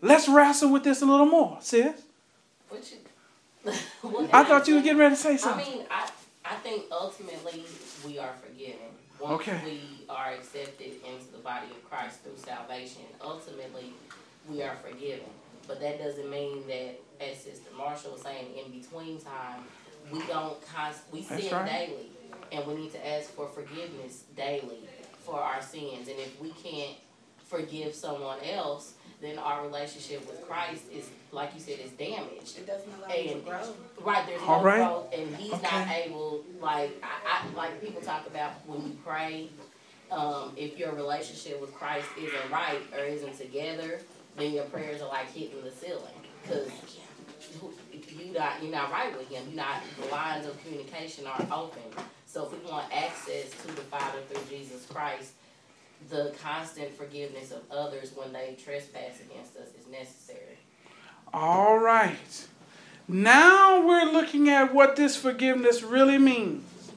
let's 0.01 0.29
wrestle 0.29 0.71
with 0.73 0.85
this 0.85 1.03
a 1.03 1.07
little 1.07 1.27
more, 1.27 1.59
sis. 1.61 2.01
What 2.69 2.93
you, 2.93 3.73
what 4.09 4.33
I 4.33 4.45
thought 4.45 4.69
you 4.69 4.77
were 4.77 4.81
getting 4.83 4.99
ready 4.99 5.15
to 5.17 5.21
say 5.21 5.37
something. 5.37 5.67
I 5.67 5.71
mean, 5.77 5.87
I, 5.91 6.09
I 6.45 6.55
think 6.57 6.85
ultimately 6.93 7.65
we 8.07 8.19
are 8.19 8.33
forgiven. 8.47 8.79
Once 9.21 9.43
Okay. 9.43 9.61
we 9.65 9.81
are 10.09 10.33
accepted 10.33 10.93
into 11.07 11.31
the 11.33 11.39
body 11.39 11.67
of 11.71 11.91
Christ 11.91 12.21
through 12.23 12.39
salvation, 12.39 13.03
ultimately 13.21 13.93
we 14.49 14.63
are 14.63 14.77
forgiven. 14.77 15.27
But 15.67 15.81
that 15.81 15.99
doesn't 15.99 16.31
mean 16.31 16.67
that, 16.69 16.99
as 17.21 17.37
Sister 17.39 17.69
Marshall 17.77 18.13
was 18.13 18.23
saying, 18.23 18.47
in 18.57 18.73
between 18.81 19.21
time, 19.21 19.65
we 20.11 20.21
don't 20.27 20.57
const- 20.75 21.03
we 21.13 21.21
That's 21.21 21.43
sin 21.43 21.53
right. 21.53 21.67
daily, 21.71 22.07
and 22.51 22.67
we 22.67 22.75
need 22.75 22.93
to 22.93 23.07
ask 23.09 23.31
for 23.31 23.47
forgiveness 23.49 24.25
daily 24.37 24.89
for 25.21 25.41
our 25.41 25.63
sins. 25.63 26.09
And 26.09 26.19
if 26.19 26.41
we 26.41 26.51
can't 26.51 26.97
forgive 27.45 27.95
someone 27.95 28.39
else, 28.45 28.95
then 29.21 29.39
our 29.39 29.63
relationship 29.63 30.27
with 30.27 30.47
Christ 30.49 30.85
is, 30.93 31.11
like 31.31 31.51
you 31.55 31.61
said, 31.61 31.79
is 31.85 31.91
damaged. 31.93 32.59
It 32.59 32.67
doesn't 32.67 32.91
allow 32.99 33.15
you 33.15 33.29
to 33.29 33.35
And 33.35 33.45
grow. 33.45 33.75
Right, 34.01 34.27
there's 34.27 34.41
All 34.43 34.59
no 34.61 34.65
right. 34.65 34.77
growth, 34.79 35.15
and 35.15 35.37
he's 35.37 35.63
not 35.63 35.89
able. 35.89 36.43
Like 36.61 37.03
I, 37.03 37.45
I, 37.45 37.55
like 37.55 37.83
people 37.83 38.01
talk 38.01 38.27
about 38.27 38.53
when 38.67 38.83
you 38.83 38.97
pray, 39.05 39.51
um, 40.11 40.53
if 40.57 40.79
your 40.79 40.93
relationship 40.93 41.61
with 41.61 41.75
Christ 41.75 42.07
isn't 42.19 42.51
right 42.51 42.81
or 42.95 43.05
isn't 43.05 43.37
together, 43.37 44.01
then 44.37 44.53
your 44.53 44.65
prayers 44.65 45.03
are 45.03 45.09
like 45.09 45.31
hitting 45.33 45.63
the 45.63 45.71
ceiling 45.71 46.15
because 46.43 46.71
you 48.19 48.33
not 48.33 48.63
you're 48.63 48.73
not 48.73 48.91
right 48.91 49.17
with 49.17 49.29
Him. 49.29 49.45
You're 49.49 49.57
not 49.57 49.83
the 50.01 50.07
lines 50.07 50.47
of 50.47 50.63
communication 50.65 51.27
are 51.27 51.47
open. 51.53 51.83
So 52.33 52.45
if 52.45 52.53
we 52.53 52.71
want 52.71 52.87
access 52.93 53.51
to 53.51 53.67
the 53.75 53.83
Father 53.83 54.21
through 54.29 54.57
Jesus 54.57 54.87
Christ, 54.87 55.33
the 56.11 56.33
constant 56.41 56.97
forgiveness 56.97 57.51
of 57.51 57.63
others 57.73 58.13
when 58.15 58.33
they 58.33 58.57
trespass 58.63 59.21
against 59.21 59.57
us 59.57 59.69
is 59.77 59.89
necessary. 59.91 60.59
All 61.35 61.79
right. 61.79 62.47
Now 63.09 63.85
we're 63.85 64.05
looking 64.13 64.49
at 64.49 64.73
what 64.73 64.95
this 64.95 65.17
forgiveness 65.17 65.83
really 65.83 66.19
means. 66.19 66.93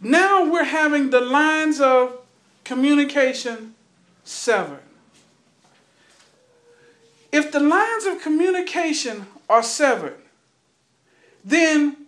Now 0.00 0.50
we're 0.50 0.64
having 0.64 1.10
the 1.10 1.20
lines 1.20 1.80
of 1.80 2.18
communication 2.64 3.76
severed. 4.24 4.80
If 7.30 7.52
the 7.52 7.60
lines 7.60 8.04
of 8.04 8.20
communication 8.20 9.26
are 9.48 9.62
severed, 9.62 10.18
then 11.44 12.03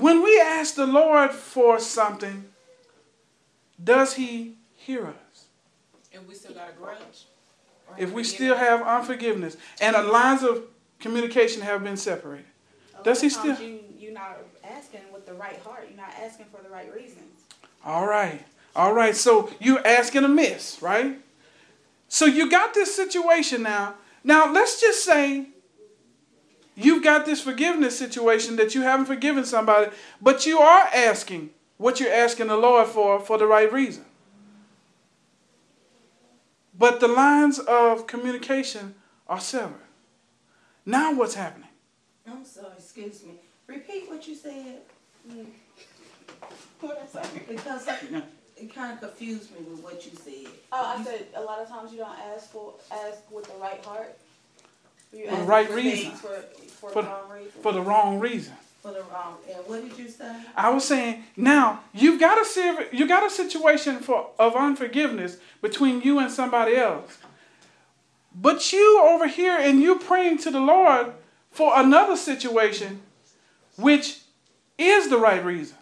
when 0.00 0.22
we 0.22 0.40
ask 0.40 0.74
the 0.74 0.86
Lord 0.86 1.30
for 1.32 1.78
something, 1.78 2.44
does 3.82 4.14
He 4.14 4.54
hear 4.74 5.06
us? 5.06 5.44
And 6.12 6.26
we 6.26 6.34
still 6.34 6.54
got 6.54 6.70
a 6.70 6.72
grudge. 6.72 7.26
if 7.96 8.12
we 8.12 8.22
still 8.22 8.54
have 8.56 8.82
unforgiveness 8.82 9.56
and 9.80 9.96
the 9.96 10.02
lines 10.02 10.42
of 10.42 10.64
communication 11.00 11.62
have 11.62 11.82
been 11.82 11.96
separated. 11.96 12.44
Does 13.02 13.20
he 13.20 13.30
still- 13.30 13.58
You, 13.60 13.80
you're 13.98 14.12
not 14.12 14.38
asking 14.64 15.00
with 15.12 15.24
the 15.26 15.34
right 15.34 15.58
heart. 15.60 15.86
You're 15.88 15.96
not 15.96 16.12
asking 16.20 16.46
for 16.46 16.62
the 16.62 16.68
right 16.68 16.92
reasons. 16.92 17.44
All 17.84 18.06
right. 18.06 18.44
All 18.76 18.92
right. 18.92 19.16
So 19.16 19.50
you're 19.60 19.84
asking 19.86 20.24
amiss, 20.24 20.82
right? 20.82 21.18
So 22.08 22.24
you 22.26 22.50
got 22.50 22.74
this 22.74 22.94
situation 22.94 23.62
now. 23.62 23.94
Now 24.24 24.52
let's 24.52 24.80
just 24.80 25.04
say 25.04 25.46
you've 26.78 27.02
got 27.02 27.26
this 27.26 27.40
forgiveness 27.40 27.98
situation 27.98 28.56
that 28.56 28.74
you 28.74 28.82
haven't 28.82 29.06
forgiven 29.06 29.44
somebody, 29.44 29.90
but 30.22 30.46
you 30.46 30.58
are 30.58 30.86
asking 30.94 31.50
what 31.76 32.00
you're 32.00 32.12
asking 32.12 32.46
the 32.46 32.56
Lord 32.56 32.88
for 32.88 33.20
for 33.20 33.36
the 33.36 33.46
right 33.46 33.70
reason. 33.72 34.04
But 36.78 37.00
the 37.00 37.08
lines 37.08 37.58
of 37.58 38.06
communication 38.06 38.94
are 39.26 39.40
severed. 39.40 39.80
Now 40.86 41.12
what's 41.12 41.34
happening? 41.34 41.68
I'm 42.26 42.44
sorry, 42.44 42.74
excuse 42.78 43.24
me. 43.24 43.32
Repeat 43.66 44.08
what 44.08 44.26
you 44.28 44.34
said. 44.34 44.80
What 46.80 47.02
I 47.02 47.06
say? 47.06 47.42
Because 47.48 47.88
it 48.56 48.74
kind 48.74 48.92
of 48.92 49.00
confused 49.00 49.50
me 49.52 49.58
with 49.68 49.82
what 49.82 50.04
you 50.06 50.12
said. 50.16 50.52
Oh, 50.72 50.94
I 50.96 51.04
said 51.04 51.26
a 51.34 51.42
lot 51.42 51.60
of 51.60 51.68
times 51.68 51.92
you 51.92 51.98
don't 51.98 52.18
ask 52.34 52.50
for 52.50 52.74
ask 52.92 53.18
with 53.30 53.46
the 53.46 53.58
right 53.60 53.84
heart. 53.84 54.16
For 55.10 55.36
the 55.36 55.42
right 55.44 55.70
reason. 55.70 56.12
For, 56.12 56.28
for, 56.28 56.90
For- 56.90 57.02
the 57.02 57.08
wrong 57.08 57.30
reason. 57.30 57.50
for 57.62 57.72
the 57.72 57.80
wrong 57.82 58.18
reason. 58.20 58.54
For 58.82 58.92
the 58.92 59.02
wrong, 59.12 59.36
and 59.52 59.66
what 59.66 59.82
did 59.82 59.98
you 59.98 60.08
say? 60.08 60.32
I 60.56 60.70
was 60.70 60.84
saying, 60.84 61.24
now 61.36 61.80
you've 61.92 62.20
got 62.20 62.38
a 62.38 62.86
you 62.92 63.08
got 63.08 63.26
a 63.26 63.30
situation 63.30 63.98
for 63.98 64.30
of 64.38 64.54
unforgiveness 64.54 65.38
between 65.60 66.00
you 66.02 66.20
and 66.20 66.30
somebody 66.30 66.76
else. 66.76 67.18
But 68.34 68.72
you 68.72 69.00
over 69.02 69.26
here 69.26 69.56
and 69.58 69.82
you're 69.82 69.98
praying 69.98 70.38
to 70.38 70.50
the 70.52 70.60
Lord 70.60 71.12
for 71.50 71.72
another 71.74 72.16
situation 72.16 73.00
which 73.76 74.20
is 74.78 75.08
the 75.10 75.18
right 75.18 75.44
reason. 75.44 75.76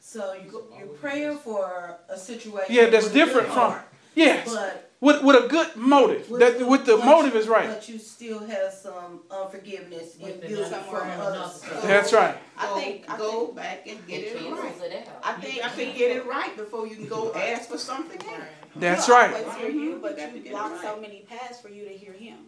So 0.00 0.34
you, 0.34 0.64
you're 0.78 0.86
praying 0.88 1.38
for 1.38 1.96
a 2.08 2.16
situation. 2.18 2.74
Yeah, 2.74 2.90
that's 2.90 3.04
with 3.06 3.14
a 3.14 3.18
good 3.18 3.24
different 3.24 3.46
from 3.48 3.56
heart, 3.56 3.87
yes. 4.18 4.48
But 4.54 4.84
With 5.00 5.22
with 5.22 5.44
a 5.44 5.46
good 5.48 5.76
motive. 5.76 6.28
with, 6.28 6.40
That 6.40 6.66
with 6.66 6.84
the 6.84 6.96
motive 6.96 7.34
you- 7.34 7.40
is 7.40 7.46
right. 7.56 7.68
But 7.68 7.88
you 7.88 7.98
still 7.98 8.40
have 8.54 8.72
some 8.72 9.20
unforgiveness 9.30 10.16
in 10.16 10.22
With 10.26 10.40
the 10.42 10.48
you 10.50 10.56
another- 10.58 10.76
from 10.90 11.00
from 11.08 11.20
other 11.20 11.30
another 11.38 11.52
stuff. 11.54 11.82
That's 11.82 12.12
right. 12.12 12.36
I 12.56 12.66
Go- 12.66 12.74
think, 12.80 12.96
I 13.08 13.16
go 13.16 13.30
think- 13.44 13.54
back 13.56 13.78
and 13.86 13.98
get 14.08 14.20
It 14.24 14.36
it 14.36 14.50
right. 14.50 14.92
it. 14.92 15.08
I 15.22 15.32
think 15.40 15.64
I 15.64 15.68
can 15.68 15.90
get 15.96 16.08
it 16.16 16.26
right 16.26 16.56
before 16.56 16.84
you 16.88 16.96
can 16.96 17.06
go 17.08 17.32
ask 17.32 17.68
for 17.70 17.78
something 17.78 18.20
else. 18.28 18.42
That's 18.74 19.06
He'll 19.06 19.14
right. 19.14 19.32
always 19.34 19.54
hear 19.60 19.70
you, 19.70 19.98
but 20.02 20.10
You 20.12 20.16
got 20.16 20.30
to 20.32 20.36
you 20.38 20.42
get 20.42 20.50
it 20.52 20.56
block 20.56 20.72
right. 20.72 20.82
so 20.82 20.96
many 21.00 21.18
paths 21.30 21.60
for 21.60 21.68
you 21.68 21.84
to 21.84 21.94
hear 22.02 22.12
him. 22.12 22.38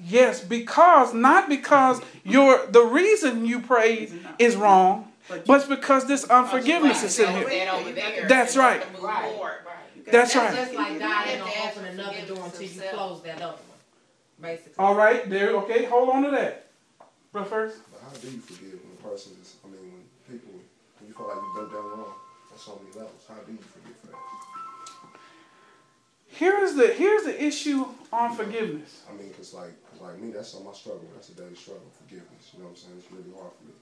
Yes, 0.00 0.40
because 0.40 1.14
not 1.14 1.48
because 1.48 2.00
your 2.24 2.66
the 2.66 2.82
reason 2.82 3.44
you 3.46 3.60
prayed 3.60 4.12
is 4.40 4.56
wrong, 4.56 5.12
but 5.46 5.56
it's 5.60 5.66
because 5.66 6.06
this 6.06 6.24
unforgiveness 6.24 7.04
is 7.04 7.14
sitting 7.14 7.36
here. 7.36 7.48
That 7.48 7.74
over 7.74 7.92
there. 7.92 8.26
That's 8.28 8.56
right. 8.56 8.82
Move 10.08 10.14
Right, 10.14 10.30
forward. 10.32 10.46
right. 10.46 10.54
That's 10.56 10.56
That's 10.56 10.56
right. 10.56 10.64
just 10.64 10.74
like 10.74 10.98
God 10.98 11.26
ain't 11.28 11.38
gonna 11.40 11.52
to 11.52 11.68
open 11.68 11.84
another 11.86 12.26
door 12.34 12.44
until 12.44 12.62
you 12.62 12.80
close 12.92 13.22
that 13.22 13.42
other 13.42 13.52
one, 13.56 13.78
basically. 14.40 14.72
All 14.78 14.94
right, 14.94 15.28
there. 15.28 15.50
Okay, 15.58 15.84
hold 15.84 16.08
on 16.10 16.22
to 16.24 16.30
that. 16.30 16.66
But 17.32 17.46
first, 17.48 17.78
But 17.92 18.00
how 18.02 18.16
do 18.16 18.30
you 18.30 18.40
forgive 18.40 18.80
when 18.82 18.92
a 18.98 19.02
person 19.02 19.32
is, 19.42 19.56
I 19.64 19.68
mean, 19.68 19.80
when 19.92 20.04
people, 20.38 20.52
when 20.98 21.08
you 21.08 21.14
feel 21.14 21.28
like 21.28 21.36
you've 21.36 21.56
done 21.56 21.72
them 21.72 21.84
wrong 21.92 22.14
on 22.52 22.58
so 22.58 22.80
many 22.82 22.94
levels, 22.96 23.20
how 23.28 23.34
do 23.44 23.52
you 23.52 23.58
forgive 23.58 23.96
for 24.00 24.06
that? 24.08 24.16
here's 26.26 26.74
the 26.74 26.88
here's 26.88 27.24
the 27.24 27.36
issue 27.44 27.84
on 28.12 28.34
forgiveness. 28.34 29.02
I 29.10 29.12
mean, 29.12 29.30
cause 29.34 29.52
like, 29.54 29.72
cause 29.90 30.00
like 30.00 30.18
me, 30.20 30.30
that's 30.30 30.48
something 30.48 30.70
I 30.70 30.74
struggle. 30.74 31.04
That's 31.14 31.28
a 31.30 31.34
daily 31.34 31.54
struggle, 31.54 31.90
forgiveness. 32.00 32.52
You 32.54 32.60
know 32.60 32.72
what 32.72 32.80
I'm 32.80 32.80
saying? 32.80 32.96
It's 32.98 33.10
really 33.12 33.32
hard 33.36 33.52
for 33.58 33.64
me. 33.68 33.74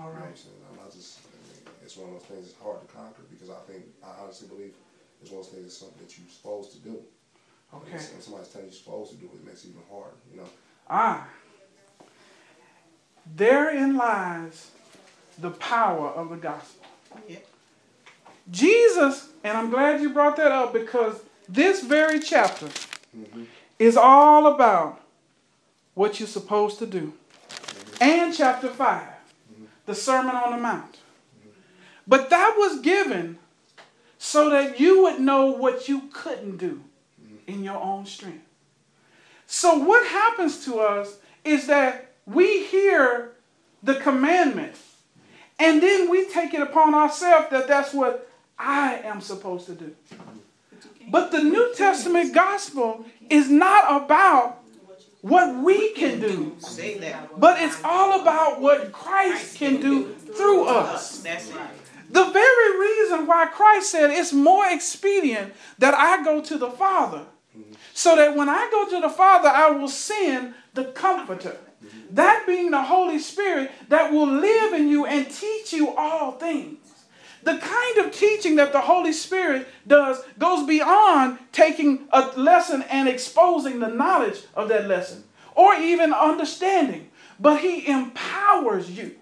All 0.00 0.12
right. 0.12 0.12
You 0.12 0.20
know 0.20 0.20
what. 0.20 0.28
I'm 0.28 0.36
saying? 0.36 0.60
I'm 0.70 0.76
not 0.76 0.92
just, 0.92 1.20
I 1.24 1.36
mean, 1.40 1.64
it's 1.84 1.96
one 1.96 2.08
of 2.12 2.20
those 2.20 2.28
things 2.28 2.44
that's 2.52 2.60
hard 2.60 2.80
to 2.84 2.88
conquer 2.92 3.24
because 3.32 3.48
I 3.48 3.60
think, 3.64 3.84
I 4.04 4.10
honestly 4.24 4.48
believe 4.48 4.74
it's 5.22 5.30
one 5.30 5.40
of 5.40 5.46
those 5.46 5.52
things 5.54 5.64
that's 5.64 5.76
something 5.78 5.98
that 6.06 6.18
you're 6.18 6.28
supposed 6.30 6.72
to 6.72 6.78
do. 6.78 7.02
But 7.70 7.78
Okay. 7.82 7.88
it's- 7.94 8.12
When 8.12 8.22
somebody's 8.22 8.48
telling 8.48 8.66
you 8.66 8.72
you're 8.72 8.78
supposed 8.82 9.10
to 9.12 9.16
do 9.16 9.26
it, 9.26 9.34
it 9.36 9.44
makes 9.46 9.64
it 9.64 9.68
even 9.68 9.82
harder, 9.90 10.16
you 10.32 10.40
know? 10.40 10.48
Ah. 10.88 11.28
Therein 13.36 13.96
lies 13.96 14.70
the 15.38 15.50
power 15.50 16.08
of 16.08 16.30
the 16.30 16.36
gospel. 16.36 16.86
Yeah. 17.28 17.38
Jesus, 18.50 19.28
and 19.44 19.56
I'm 19.56 19.70
glad 19.70 20.00
you 20.00 20.10
brought 20.10 20.36
that 20.36 20.50
up 20.52 20.72
because 20.72 21.20
this 21.48 21.82
very 21.82 22.18
chapter 22.20 22.66
Mhm. 23.16 23.46
is 23.78 23.96
all 23.96 24.46
about 24.46 25.00
what 25.94 26.18
you're 26.18 26.28
supposed 26.28 26.78
to 26.78 26.86
do. 26.86 27.12
And 28.00 28.34
chapter 28.34 28.68
5, 28.68 29.06
the 29.86 29.94
Sermon 29.94 30.34
on 30.34 30.52
the 30.52 30.58
Mount. 30.58 30.98
But 32.06 32.30
that 32.30 32.56
was 32.58 32.80
given 32.80 33.38
so 34.22 34.50
that 34.50 34.78
you 34.78 35.02
would 35.02 35.18
know 35.18 35.46
what 35.46 35.88
you 35.88 36.02
couldn't 36.12 36.58
do 36.58 36.84
in 37.46 37.64
your 37.64 37.78
own 37.82 38.04
strength. 38.04 38.44
So, 39.46 39.78
what 39.78 40.06
happens 40.06 40.62
to 40.66 40.78
us 40.78 41.16
is 41.42 41.66
that 41.68 42.12
we 42.26 42.64
hear 42.66 43.32
the 43.82 43.94
commandment 43.94 44.76
and 45.58 45.82
then 45.82 46.10
we 46.10 46.28
take 46.28 46.52
it 46.52 46.60
upon 46.60 46.94
ourselves 46.94 47.46
that 47.50 47.66
that's 47.66 47.94
what 47.94 48.30
I 48.58 48.96
am 49.04 49.22
supposed 49.22 49.64
to 49.66 49.74
do. 49.74 49.96
But 51.08 51.32
the 51.32 51.42
New 51.42 51.72
Testament 51.74 52.34
gospel 52.34 53.06
is 53.30 53.48
not 53.48 54.04
about 54.04 54.58
what 55.22 55.64
we 55.64 55.94
can 55.94 56.20
do, 56.20 56.56
but 57.38 57.60
it's 57.60 57.82
all 57.82 58.20
about 58.20 58.60
what 58.60 58.92
Christ 58.92 59.56
can 59.56 59.80
do 59.80 60.14
through 60.14 60.66
us. 60.68 61.22
The 62.10 62.24
very 62.24 62.80
reason 62.80 63.26
why 63.26 63.46
Christ 63.46 63.90
said 63.90 64.10
it's 64.10 64.32
more 64.32 64.64
expedient 64.68 65.54
that 65.78 65.94
I 65.94 66.24
go 66.24 66.40
to 66.42 66.58
the 66.58 66.70
Father, 66.70 67.22
so 67.94 68.16
that 68.16 68.36
when 68.36 68.48
I 68.48 68.68
go 68.70 68.88
to 68.90 69.00
the 69.00 69.08
Father, 69.08 69.48
I 69.48 69.70
will 69.70 69.88
send 69.88 70.54
the 70.74 70.86
Comforter. 70.86 71.56
That 72.10 72.44
being 72.46 72.72
the 72.72 72.82
Holy 72.82 73.18
Spirit 73.18 73.70
that 73.88 74.12
will 74.12 74.26
live 74.26 74.72
in 74.74 74.88
you 74.88 75.06
and 75.06 75.30
teach 75.30 75.72
you 75.72 75.94
all 75.96 76.32
things. 76.32 76.78
The 77.42 77.56
kind 77.56 77.98
of 77.98 78.12
teaching 78.12 78.56
that 78.56 78.72
the 78.72 78.80
Holy 78.80 79.12
Spirit 79.12 79.66
does 79.86 80.22
goes 80.38 80.66
beyond 80.66 81.38
taking 81.52 82.08
a 82.12 82.32
lesson 82.36 82.82
and 82.90 83.08
exposing 83.08 83.78
the 83.78 83.88
knowledge 83.88 84.42
of 84.54 84.68
that 84.68 84.88
lesson 84.88 85.24
or 85.54 85.74
even 85.74 86.12
understanding, 86.12 87.10
but 87.38 87.60
He 87.60 87.86
empowers 87.88 88.90
you. 88.90 89.16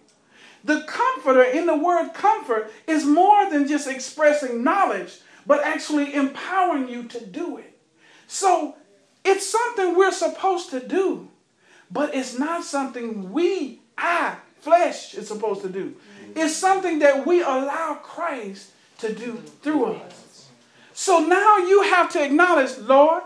The 0.65 0.83
comforter 0.83 1.43
in 1.43 1.67
the 1.67 1.77
word 1.77 2.11
comfort 2.15 2.71
is 2.87 3.05
more 3.05 3.49
than 3.51 3.69
just 3.69 3.89
expressing 3.89 4.65
knowledge, 4.65 5.19
but 5.47 5.65
actually 5.65 6.15
empowering 6.15 6.89
you 6.89 7.05
to 7.05 7.25
do 7.25 7.59
it. 7.59 7.79
So 8.27 8.77
it's 9.25 9.47
something 9.47 9.97
we're 9.97 10.13
supposed 10.13 10.71
to 10.71 10.81
do, 10.81 11.29
but 11.91 12.15
it's 12.15 12.39
not 12.39 12.65
something 12.65 13.33
we, 13.33 13.81
I, 13.97 14.37
flesh, 14.61 15.15
is 15.15 15.29
supposed 15.29 15.63
to 15.63 15.69
do. 15.69 15.95
It's 16.35 16.55
something 16.55 16.99
that 16.99 17.27
we 17.27 17.41
allow 17.41 17.99
Christ 18.03 18.73
to 18.99 19.15
do 19.15 19.43
through 19.63 19.95
us. 19.95 20.49
So 20.93 21.21
now 21.21 21.59
you 21.59 21.83
have 21.83 22.13
to 22.13 22.25
acknowledge, 22.25 22.77
Lord, 22.79 23.23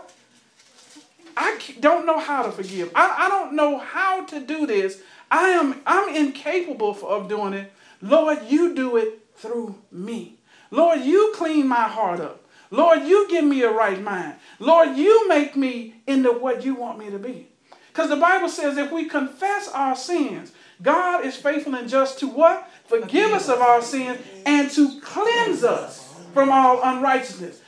I 1.35 1.59
don't 1.79 2.05
know 2.05 2.19
how 2.19 2.43
to 2.43 2.51
forgive. 2.51 2.91
I, 2.93 3.25
I 3.25 3.27
don't 3.27 3.55
know 3.55 3.79
how 3.79 4.25
to 4.25 4.39
do 4.39 4.67
this. 4.67 5.01
I 5.33 5.49
am 5.49 5.81
I'm 5.87 6.15
incapable 6.15 6.95
of 7.07 7.27
doing 7.27 7.53
it. 7.53 7.73
Lord, 8.03 8.43
you 8.47 8.75
do 8.75 8.97
it 8.97 9.19
through 9.35 9.75
me. 9.91 10.37
Lord, 10.69 11.01
you 11.01 11.33
clean 11.35 11.67
my 11.67 11.87
heart 11.87 12.19
up. 12.19 12.43
Lord, 12.69 13.01
you 13.01 13.27
give 13.27 13.43
me 13.43 13.63
a 13.63 13.71
right 13.71 13.99
mind. 13.99 14.35
Lord, 14.59 14.95
you 14.95 15.27
make 15.27 15.55
me 15.55 15.95
into 16.05 16.31
what 16.31 16.63
you 16.63 16.75
want 16.75 16.99
me 16.99 17.09
to 17.09 17.17
be. 17.17 17.47
Because 17.87 18.09
the 18.09 18.15
Bible 18.15 18.47
says 18.47 18.77
if 18.77 18.91
we 18.91 19.09
confess 19.09 19.67
our 19.69 19.95
sins, 19.95 20.51
God 20.83 21.25
is 21.25 21.35
faithful 21.35 21.73
and 21.73 21.89
just 21.89 22.19
to 22.19 22.27
what? 22.27 22.69
Forgive 22.85 23.31
us 23.31 23.49
of 23.49 23.59
our 23.59 23.81
sins 23.81 24.19
and 24.45 24.69
to 24.71 25.01
cleanse 25.01 25.63
us 25.63 26.13
from 26.33 26.51
all 26.51 26.79
unrighteousness. 26.83 27.59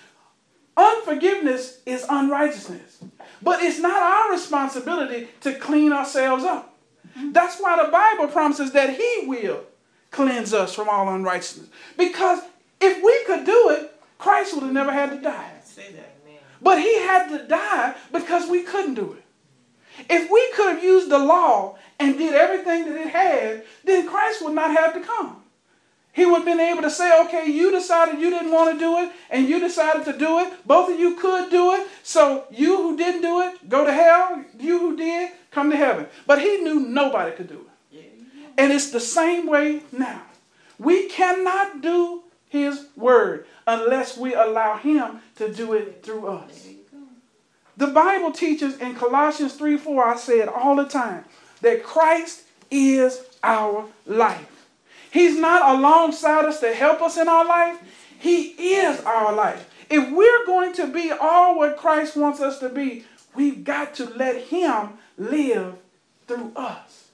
Unforgiveness 0.78 1.80
is 1.88 2.06
unrighteousness. 2.08 3.04
But 3.42 3.64
it's 3.64 3.80
not 3.80 4.02
our 4.02 4.32
responsibility 4.32 5.30
to 5.42 5.56
clean 5.56 5.92
ourselves 5.94 6.44
up. 6.44 6.75
That's 7.32 7.60
why 7.60 7.84
the 7.84 7.92
Bible 7.92 8.28
promises 8.28 8.72
that 8.74 8.96
He 8.96 9.26
will 9.26 9.64
cleanse 10.12 10.54
us 10.54 10.74
from 10.74 10.90
all 10.90 11.14
unrighteousness. 11.14 11.68
Because 11.98 12.40
if 12.80 13.04
we 13.04 13.24
could 13.26 13.46
do 13.46 13.70
it, 13.70 13.92
Christ 14.18 14.54
would 14.54 14.64
have 14.64 14.72
never 14.72 14.92
had 14.92 15.12
to 15.12 15.22
die. 15.22 15.52
Say 15.64 15.92
that. 15.92 16.12
But 16.62 16.80
He 16.80 17.00
had 17.00 17.28
to 17.30 17.48
die 17.48 17.96
because 18.12 18.50
we 18.50 18.64
couldn't 18.64 18.96
do 18.96 19.14
it. 19.14 19.24
If 20.10 20.30
we 20.30 20.52
could 20.56 20.76
have 20.76 20.84
used 20.84 21.10
the 21.10 21.20
law 21.20 21.78
and 22.00 22.18
did 22.18 22.34
everything 22.34 22.86
that 22.86 23.00
it 23.00 23.10
had, 23.10 23.64
then 23.84 24.08
Christ 24.08 24.44
would 24.44 24.54
not 24.54 24.72
have 24.72 24.94
to 24.94 25.02
come. 25.02 25.44
He 26.16 26.26
would 26.26 26.38
have 26.38 26.46
been 26.46 26.62
able 26.62 26.82
to 26.84 26.90
say, 26.90 27.12
okay, 27.26 27.46
you 27.52 27.72
decided 27.72 28.22
you 28.22 28.30
didn't 28.30 28.54
want 28.54 28.72
to 28.72 28.80
do 28.80 29.00
it, 29.00 29.12
and 29.30 29.50
you 29.50 29.60
decided 29.60 30.06
to 30.06 30.18
do 30.18 30.40
it. 30.40 30.66
Both 30.66 30.94
of 30.94 30.98
you 30.98 31.16
could 31.16 31.52
do 31.52 31.74
it. 31.74 31.88
So 32.04 32.46
you 32.50 32.78
who 32.78 32.96
didn't 32.96 33.22
do 33.22 33.42
it, 33.42 33.68
go 33.68 33.84
to 33.84 33.92
hell. 33.92 34.42
You 34.58 34.80
who 34.80 34.96
did, 34.96 35.32
come 35.52 35.70
to 35.72 35.76
heaven. 35.76 36.08
But 36.26 36.42
he 36.42 36.60
knew 36.60 36.80
nobody 36.80 37.36
could 37.36 37.50
do 37.50 37.66
it. 37.92 38.06
And 38.58 38.72
it's 38.72 38.92
the 38.92 39.02
same 39.02 39.46
way 39.46 39.82
now. 39.92 40.22
We 40.80 41.10
cannot 41.10 41.82
do 41.82 42.24
his 42.48 42.86
word 42.96 43.46
unless 43.68 44.18
we 44.18 44.34
allow 44.34 44.78
him 44.78 45.20
to 45.36 45.52
do 45.52 45.74
it 45.74 46.02
through 46.02 46.28
us. 46.28 46.70
The 47.76 47.88
Bible 47.88 48.32
teaches 48.32 48.78
in 48.78 48.96
Colossians 48.96 49.56
3 49.56 49.76
4, 49.76 50.06
I 50.06 50.16
say 50.16 50.40
it 50.40 50.48
all 50.48 50.78
the 50.78 50.86
time, 50.86 51.26
that 51.60 51.84
Christ 51.84 52.44
is 52.72 53.22
our 53.44 53.88
life. 54.06 54.55
He's 55.16 55.38
not 55.38 55.78
alongside 55.78 56.44
us 56.44 56.60
to 56.60 56.74
help 56.74 57.02
us 57.02 57.16
in 57.16 57.30
our 57.30 57.46
life, 57.46 57.80
He 58.20 58.48
is 58.50 59.00
our 59.06 59.34
life. 59.34 59.70
If 59.90 60.12
we're 60.12 60.46
going 60.46 60.74
to 60.74 60.88
be 60.88 61.10
all 61.10 61.58
what 61.58 61.78
Christ 61.78 62.18
wants 62.18 62.42
us 62.42 62.60
to 62.60 62.68
be, 62.68 63.06
we've 63.34 63.64
got 63.64 63.96
to 63.96 64.10
let 64.10 64.48
Him 64.48 64.90
live 65.18 65.76
through 66.28 66.52
us. 66.58 67.08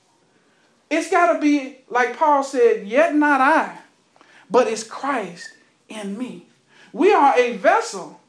It's 0.89 1.11
got 1.11 1.33
to 1.33 1.39
be, 1.39 1.77
like 1.89 2.17
Paul 2.17 2.43
said, 2.43 2.87
yet 2.87 3.13
not 3.13 3.39
I, 3.39 3.77
but 4.49 4.67
it's 4.67 4.83
Christ 4.83 5.53
in 5.87 6.17
me. 6.17 6.47
We 6.91 7.13
are 7.13 7.37
a 7.37 7.55
vessel, 7.57 8.19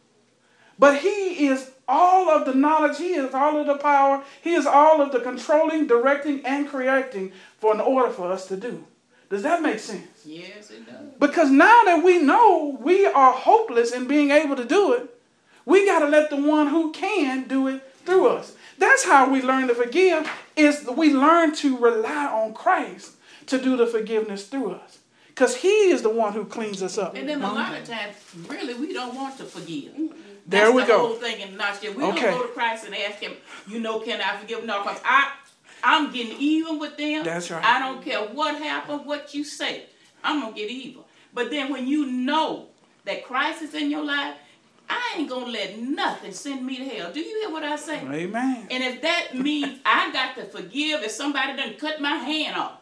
but 0.79 0.99
He 0.99 1.47
is 1.47 1.71
all 1.89 2.29
of 2.29 2.45
the 2.45 2.55
knowledge, 2.55 2.99
He 2.99 3.15
is 3.15 3.33
all 3.33 3.59
of 3.59 3.67
the 3.67 3.79
power, 3.79 4.23
He 4.43 4.53
is 4.53 4.67
all 4.67 5.01
of 5.01 5.13
the 5.13 5.21
controlling, 5.21 5.87
directing, 5.87 6.45
and 6.45 6.69
correcting 6.69 7.33
for 7.57 7.73
an 7.73 7.81
order 7.81 8.13
for 8.13 8.31
us 8.31 8.47
to 8.49 8.57
do. 8.59 8.85
Does 9.33 9.45
that 9.45 9.63
make 9.63 9.79
sense? 9.79 10.27
Yes, 10.27 10.71
it 10.71 10.85
does. 10.85 10.95
Because 11.19 11.51
now 11.51 11.85
that 11.85 12.05
we 12.05 12.19
know 12.21 12.77
we 12.79 13.07
are 13.07 13.33
hopeless 13.33 13.91
in 13.91 14.07
being 14.07 14.31
able 14.31 14.57
to 14.57 14.65
do 14.67 14.93
it, 14.93 15.09
we 15.65 15.87
got 15.87 16.01
to 16.01 16.07
let 16.07 16.29
the 16.29 16.37
one 16.37 16.67
who 16.67 16.93
can 16.93 17.49
do 17.49 17.67
it 17.69 17.83
through 18.05 18.29
us. 18.29 18.55
That's 18.77 19.07
how 19.07 19.31
we 19.33 19.41
learn 19.41 19.69
to 19.69 19.75
forgive 19.75 20.29
is 20.55 20.87
we 20.87 21.15
learn 21.15 21.55
to 21.57 21.79
rely 21.79 22.27
on 22.27 22.53
Christ 22.53 23.13
to 23.47 23.59
do 23.59 23.75
the 23.75 23.87
forgiveness 23.87 24.47
through 24.49 24.73
us. 24.73 24.99
Because 25.29 25.57
he 25.57 25.91
is 25.91 26.03
the 26.03 26.11
one 26.11 26.35
who 26.35 26.45
cleans 26.45 26.83
us 26.83 26.99
up. 26.99 27.17
And 27.17 27.27
then 27.27 27.41
a 27.41 27.51
lot 27.55 27.73
of 27.75 27.89
times, 27.89 28.15
really, 28.47 28.75
we 28.75 28.93
don't 28.93 29.15
want 29.15 29.39
to 29.39 29.45
forgive. 29.45 29.95
There 30.47 30.65
That's 30.67 30.75
we 30.75 30.83
the 30.83 30.89
go. 30.89 30.99
whole 31.07 31.15
thing 31.15 31.41
in 31.41 31.57
nutshell. 31.57 31.95
We 31.95 32.03
Okay. 32.05 32.21
don't 32.21 32.39
go 32.39 32.43
to 32.49 32.53
Christ 32.53 32.85
and 32.85 32.95
ask 32.95 33.19
Him, 33.19 33.33
you 33.67 33.81
know, 33.81 34.01
can 34.01 34.21
I 34.21 34.37
forgive? 34.37 34.67
No, 34.67 34.83
because 34.83 35.01
I, 35.07 35.33
I'm 35.83 36.13
getting 36.13 36.37
even 36.39 36.79
with 36.79 36.97
them. 36.97 37.25
That's 37.25 37.51
right. 37.51 37.65
I 37.65 37.79
don't 37.79 38.03
care 38.03 38.21
what 38.21 38.57
happened, 38.57 39.07
what 39.07 39.35
you 39.35 39.45
say. 39.45 39.85
I'm 40.23 40.41
gonna 40.41 40.55
get 40.55 40.71
even. 40.71 41.03
But 41.35 41.51
then 41.51 41.73
when 41.73 41.87
you 41.87 42.07
know 42.07 42.69
that 43.05 43.25
Christ 43.25 43.63
is 43.63 43.75
in 43.75 43.91
your 43.91 44.05
life, 44.05 44.37
I 44.89 45.15
ain't 45.17 45.29
gonna 45.29 45.47
let 45.47 45.79
nothing 45.79 46.33
send 46.33 46.65
me 46.65 46.77
to 46.77 46.85
hell. 46.85 47.13
Do 47.13 47.21
you 47.21 47.41
hear 47.41 47.51
what 47.51 47.65
I 47.65 47.77
say? 47.77 47.99
Amen. 48.01 48.67
And 48.71 48.83
if 48.83 49.03
that 49.03 49.35
means 49.35 49.81
I 49.85 50.13
got 50.13 50.37
to 50.37 50.45
forgive 50.45 51.03
if 51.03 51.11
somebody 51.11 51.57
done 51.57 51.75
cut 51.75 52.01
my 52.01 52.17
hand 52.17 52.57
off, 52.57 52.79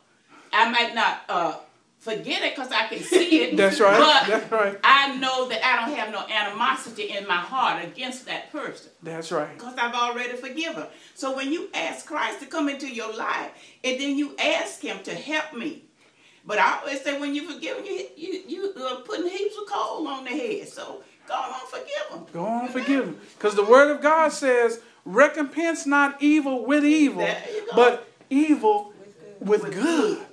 I 0.52 0.70
might 0.70 0.94
not 0.94 1.22
uh, 1.28 1.56
forget 2.00 2.42
it 2.42 2.56
because 2.56 2.72
I 2.72 2.88
can 2.88 2.98
see 3.00 3.42
it. 3.42 3.56
That's 3.56 3.78
right. 3.78 3.98
But 3.98 4.26
That's 4.28 4.50
right. 4.50 4.78
I 4.82 5.16
know 5.16 5.48
that 5.48 5.64
I 5.64 5.86
don't 5.86 5.96
have 5.96 6.10
no 6.10 6.26
animosity 6.26 7.10
in 7.16 7.26
my 7.28 7.36
heart 7.36 7.84
against 7.84 8.26
that 8.26 8.50
person 8.50 8.90
That's 9.02 9.30
right. 9.30 9.52
because 9.56 9.74
I've 9.78 9.94
already 9.94 10.36
forgiven. 10.36 10.86
So 11.14 11.36
when 11.36 11.52
you 11.52 11.68
ask 11.74 12.06
Christ 12.06 12.40
to 12.40 12.46
come 12.46 12.68
into 12.68 12.88
your 12.88 13.14
life 13.14 13.50
and 13.84 14.00
then 14.00 14.16
you 14.18 14.34
ask 14.38 14.80
Him 14.80 15.02
to 15.04 15.14
help 15.14 15.54
me, 15.54 15.84
but 16.44 16.58
I 16.58 16.80
always 16.80 17.02
say 17.02 17.20
when 17.20 17.34
you 17.34 17.52
forgive, 17.52 17.84
you 17.86 18.06
you 18.16 18.42
you 18.48 18.74
uh, 18.82 18.96
putting 19.02 19.28
heaps 19.28 19.56
of 19.60 19.68
coal 19.70 20.08
on 20.08 20.24
the 20.24 20.30
head. 20.30 20.68
So 20.68 21.02
go 21.28 21.34
on, 21.34 21.66
forgive 21.68 22.10
them. 22.10 22.26
Go 22.32 22.44
on, 22.46 22.68
forgive 22.68 23.04
him. 23.04 23.20
Because 23.36 23.54
the 23.54 23.64
word 23.64 23.90
of 23.94 24.00
God 24.00 24.32
says, 24.32 24.80
recompense 25.04 25.84
not 25.86 26.22
evil 26.22 26.64
with 26.64 26.84
evil, 26.84 27.18
There 27.22 27.44
you 27.54 27.66
go. 27.66 27.76
but 27.76 28.08
evil 28.30 28.94
with 29.38 29.62
With 29.64 29.74
good. 29.74 30.26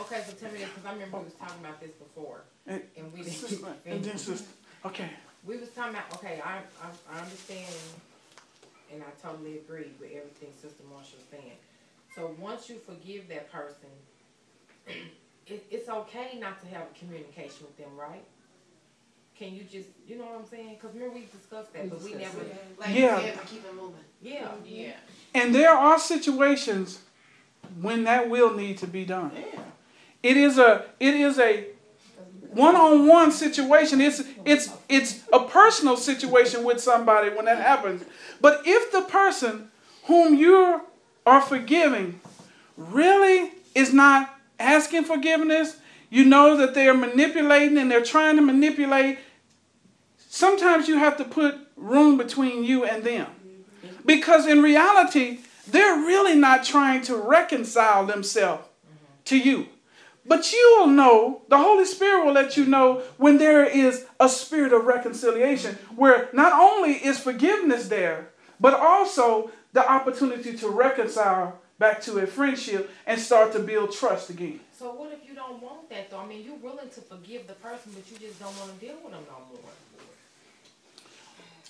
Okay, 0.00 0.22
so 0.26 0.32
tell 0.34 0.50
me 0.52 0.58
this, 0.58 0.68
because 0.70 0.84
I 0.86 0.92
remember 0.92 1.18
we 1.18 1.24
was 1.24 1.34
talking 1.34 1.60
about 1.64 1.80
this 1.80 1.92
before, 1.92 2.42
And- 2.66 2.82
and 2.96 3.12
we 3.12 3.20
didn't 3.22 3.32
Sister, 3.34 3.66
and 3.66 3.76
then 3.84 4.02
finished. 4.02 4.24
sister. 4.26 4.48
Okay. 4.84 5.10
We 5.44 5.56
was 5.58 5.68
talking 5.70 5.94
about, 5.94 6.12
okay, 6.14 6.40
I, 6.44 6.58
I, 6.82 6.88
I 7.16 7.20
understand, 7.20 7.72
and 8.92 9.02
I 9.02 9.10
totally 9.26 9.58
agree 9.58 9.92
with 10.00 10.10
everything 10.10 10.48
Sister 10.60 10.82
Marsha 10.84 11.16
was 11.16 11.26
saying. 11.30 11.52
So 12.14 12.34
once 12.38 12.68
you 12.68 12.76
forgive 12.78 13.28
that 13.28 13.50
person, 13.52 13.88
it, 15.46 15.64
it's 15.70 15.88
okay 15.88 16.38
not 16.40 16.60
to 16.62 16.68
have 16.68 16.92
communication 16.94 17.66
with 17.66 17.76
them, 17.76 17.96
right? 17.96 18.24
Can 19.36 19.54
you 19.54 19.64
just, 19.64 19.88
you 20.06 20.16
know 20.16 20.24
what 20.26 20.40
I'm 20.40 20.46
saying? 20.46 20.76
Cause 20.80 20.90
remember 20.94 21.14
we 21.16 21.26
discussed 21.32 21.72
that, 21.72 21.90
but 21.90 22.00
we 22.02 22.14
never, 22.14 22.38
Like, 22.78 22.94
Yeah. 22.94 23.20
yeah, 23.20 23.36
keep 23.46 23.64
it 23.64 23.74
moving. 23.74 23.96
yeah. 24.22 24.48
Yeah. 24.64 24.92
And 25.34 25.54
there 25.54 25.72
are 25.72 25.98
situations 25.98 27.00
when 27.80 28.04
that 28.04 28.28
will 28.30 28.54
need 28.54 28.78
to 28.78 28.86
be 28.86 29.04
done. 29.04 29.32
Yeah. 29.34 29.60
It 30.24 30.38
is 30.38 30.56
a 30.56 30.86
it 30.98 31.14
is 31.14 31.38
a 31.38 31.66
one-on-one 32.52 33.30
situation. 33.30 34.00
It's 34.00 34.22
it's 34.46 34.70
it's 34.88 35.22
a 35.30 35.40
personal 35.40 35.98
situation 35.98 36.64
with 36.64 36.80
somebody 36.80 37.28
when 37.28 37.44
that 37.44 37.58
happens. 37.58 38.04
But 38.40 38.62
if 38.64 38.90
the 38.90 39.02
person 39.02 39.70
whom 40.04 40.34
you 40.34 40.80
are 41.26 41.42
forgiving 41.42 42.20
really 42.78 43.52
is 43.74 43.92
not 43.92 44.34
asking 44.58 45.04
forgiveness, 45.04 45.76
you 46.08 46.24
know 46.24 46.56
that 46.56 46.72
they 46.72 46.88
are 46.88 46.94
manipulating 46.94 47.76
and 47.76 47.90
they're 47.90 48.02
trying 48.02 48.36
to 48.36 48.42
manipulate. 48.42 49.18
Sometimes 50.16 50.88
you 50.88 50.96
have 50.96 51.18
to 51.18 51.24
put 51.24 51.54
room 51.76 52.16
between 52.16 52.64
you 52.64 52.86
and 52.86 53.04
them. 53.04 53.26
Because 54.06 54.46
in 54.46 54.62
reality, 54.62 55.40
they're 55.66 55.98
really 55.98 56.34
not 56.34 56.64
trying 56.64 57.02
to 57.02 57.14
reconcile 57.14 58.06
themselves 58.06 58.64
to 59.26 59.38
you. 59.38 59.68
But 60.26 60.52
you'll 60.52 60.86
know, 60.86 61.42
the 61.48 61.58
Holy 61.58 61.84
Spirit 61.84 62.24
will 62.24 62.32
let 62.32 62.56
you 62.56 62.64
know 62.64 63.02
when 63.18 63.38
there 63.38 63.64
is 63.64 64.06
a 64.18 64.28
spirit 64.28 64.72
of 64.72 64.86
reconciliation, 64.86 65.76
where 65.96 66.30
not 66.32 66.52
only 66.52 66.92
is 66.92 67.18
forgiveness 67.18 67.88
there, 67.88 68.30
but 68.58 68.74
also 68.74 69.50
the 69.72 69.86
opportunity 69.86 70.56
to 70.56 70.68
reconcile 70.68 71.58
back 71.78 72.00
to 72.02 72.18
a 72.18 72.26
friendship 72.26 72.90
and 73.06 73.20
start 73.20 73.52
to 73.52 73.58
build 73.58 73.92
trust 73.92 74.30
again. 74.30 74.60
So 74.72 74.92
what 74.92 75.12
if 75.12 75.28
you 75.28 75.34
don't 75.34 75.60
want 75.60 75.90
that 75.90 76.10
though? 76.10 76.18
I 76.18 76.26
mean, 76.26 76.44
you're 76.44 76.56
willing 76.56 76.88
to 76.88 77.00
forgive 77.00 77.46
the 77.46 77.54
person, 77.54 77.92
but 77.94 78.10
you 78.10 78.26
just 78.26 78.40
don't 78.40 78.56
wanna 78.58 78.72
deal 78.80 78.94
with 79.02 79.12
them 79.12 79.24
no 79.26 79.38
more. 79.50 79.72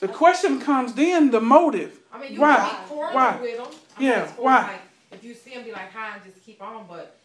The 0.01 0.09
question 0.09 0.61
comes 0.61 0.93
then 0.93 1.31
the 1.31 1.41
motive. 1.41 1.99
I 2.13 2.19
mean, 2.19 2.35
you 2.35 2.41
Why? 2.41 2.59
Why? 2.89 3.41
with 3.41 3.57
them. 3.57 3.67
Yeah, 3.99 4.31
why? 4.37 4.63
Like, 4.63 4.81
if 5.13 5.25
you 5.25 5.35
see 5.35 5.55
them, 5.55 5.65
be 5.65 5.73
like, 5.73 5.93
hi, 5.93 6.17
and 6.17 6.25
just 6.25 6.45
keep 6.45 6.61
on, 6.61 6.87
but 6.89 7.17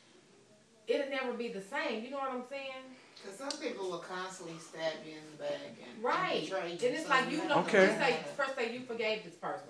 it'll 0.90 1.10
never 1.10 1.34
be 1.34 1.50
the 1.50 1.62
same. 1.62 2.04
You 2.04 2.12
know 2.12 2.18
what 2.18 2.32
I'm 2.32 2.44
saying? 2.50 2.84
Cause 3.24 3.36
some 3.38 3.60
people 3.62 3.90
will 3.92 4.00
constantly 4.00 4.58
stab 4.58 4.94
you 5.06 5.12
in 5.12 5.24
the 5.38 5.44
back 5.44 5.60
and, 5.78 6.04
Right. 6.04 6.36
and 6.36 6.44
betray 6.46 6.72
And 6.72 6.82
it's 6.96 7.04
so 7.04 7.10
like 7.10 7.30
you 7.30 7.38
know, 7.38 7.56
have 7.56 7.68
Okay. 7.68 7.88
first 7.88 8.00
say, 8.00 8.18
first 8.38 8.56
say 8.56 8.74
you 8.74 8.80
forgave 8.82 9.24
this 9.26 9.36
person. 9.36 9.68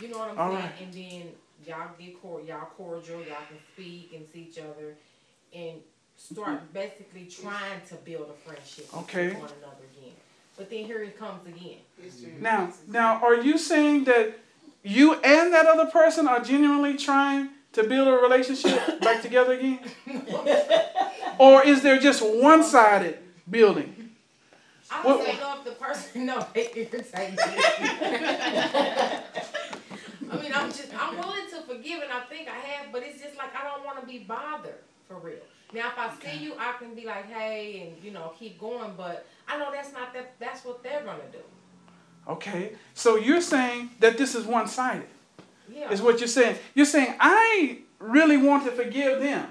You 0.00 0.08
know 0.08 0.18
what 0.18 0.30
I'm 0.30 0.38
All 0.38 0.50
saying? 0.50 0.62
right. 0.62 0.80
And 0.82 0.92
then 0.92 1.22
y'all 1.64 1.90
get 1.98 2.20
cor- 2.20 2.40
y'all 2.42 2.66
cordial, 2.76 3.18
y'all 3.20 3.46
can 3.48 3.58
speak 3.72 4.12
and 4.14 4.26
see 4.28 4.48
each 4.50 4.58
other, 4.58 4.96
and 5.54 5.80
start 6.16 6.72
basically 6.72 7.26
trying 7.26 7.80
to 7.88 7.94
build 7.96 8.28
a 8.30 8.48
friendship 8.48 8.92
with 8.92 9.02
Okay. 9.04 9.28
one 9.32 9.50
another 9.62 9.84
again. 9.96 10.14
But 10.56 10.68
then 10.70 10.84
here 10.84 11.02
it 11.02 11.16
comes 11.18 11.46
again. 11.46 11.78
History 12.00 12.34
Now, 12.40 12.72
now, 12.88 13.20
are 13.24 13.36
you 13.36 13.56
saying 13.58 14.04
that 14.04 14.36
you 14.82 15.14
and 15.14 15.52
that 15.52 15.66
other 15.66 15.86
person 15.86 16.26
are 16.28 16.40
genuinely 16.40 16.96
trying 16.96 17.50
to 17.74 17.84
build 17.84 18.08
a 18.08 18.12
relationship 18.12 19.00
back 19.00 19.22
together 19.22 19.52
again? 19.52 19.80
or 21.38 21.64
is 21.66 21.82
there 21.82 21.98
just 21.98 22.22
one-sided 22.24 23.18
building? 23.50 24.10
I 24.90 25.02
What- 25.02 25.26
don't 25.26 25.58
if 25.58 25.64
the 25.64 25.70
person 25.72 26.26
no 26.26 26.46
they 26.54 26.70
irritate 26.74 27.30
me. 27.32 27.36
I 30.30 30.40
mean, 30.40 30.52
I'm 30.54 30.68
just 30.70 30.88
I'm 30.98 31.16
willing 31.18 31.48
to 31.50 31.62
forgive, 31.62 32.02
and 32.02 32.12
I 32.12 32.20
think 32.28 32.48
I 32.48 32.54
have, 32.54 32.92
but 32.92 33.02
it's 33.02 33.20
just 33.22 33.36
like 33.36 33.54
I 33.56 33.64
don't 33.64 33.84
want 33.84 34.00
to 34.00 34.06
be 34.06 34.18
bothered 34.20 34.74
for 35.08 35.16
real. 35.16 35.36
Now, 35.72 35.88
if 35.88 35.98
I 35.98 36.12
see 36.22 36.44
you, 36.44 36.54
I 36.58 36.74
can 36.78 36.94
be 36.94 37.04
like, 37.04 37.26
hey, 37.30 37.88
and 37.94 38.04
you 38.04 38.10
know, 38.12 38.32
keep 38.38 38.60
going. 38.60 38.92
But 38.96 39.26
I 39.48 39.58
know 39.58 39.70
that's 39.72 39.92
not 39.92 40.12
that. 40.14 40.34
That's 40.38 40.64
what 40.64 40.82
they're 40.82 41.02
gonna 41.02 41.18
do. 41.32 41.38
Okay, 42.28 42.72
so 42.94 43.16
you're 43.16 43.40
saying 43.42 43.90
that 44.00 44.16
this 44.16 44.34
is 44.34 44.46
one-sided. 44.46 45.06
Yeah. 45.72 45.90
Is 45.90 46.02
what 46.02 46.18
you're 46.20 46.28
saying. 46.28 46.56
You're 46.74 46.86
saying 46.86 47.14
I 47.20 47.78
really 47.98 48.36
want 48.36 48.64
to 48.64 48.70
forgive 48.72 49.20
them, 49.20 49.48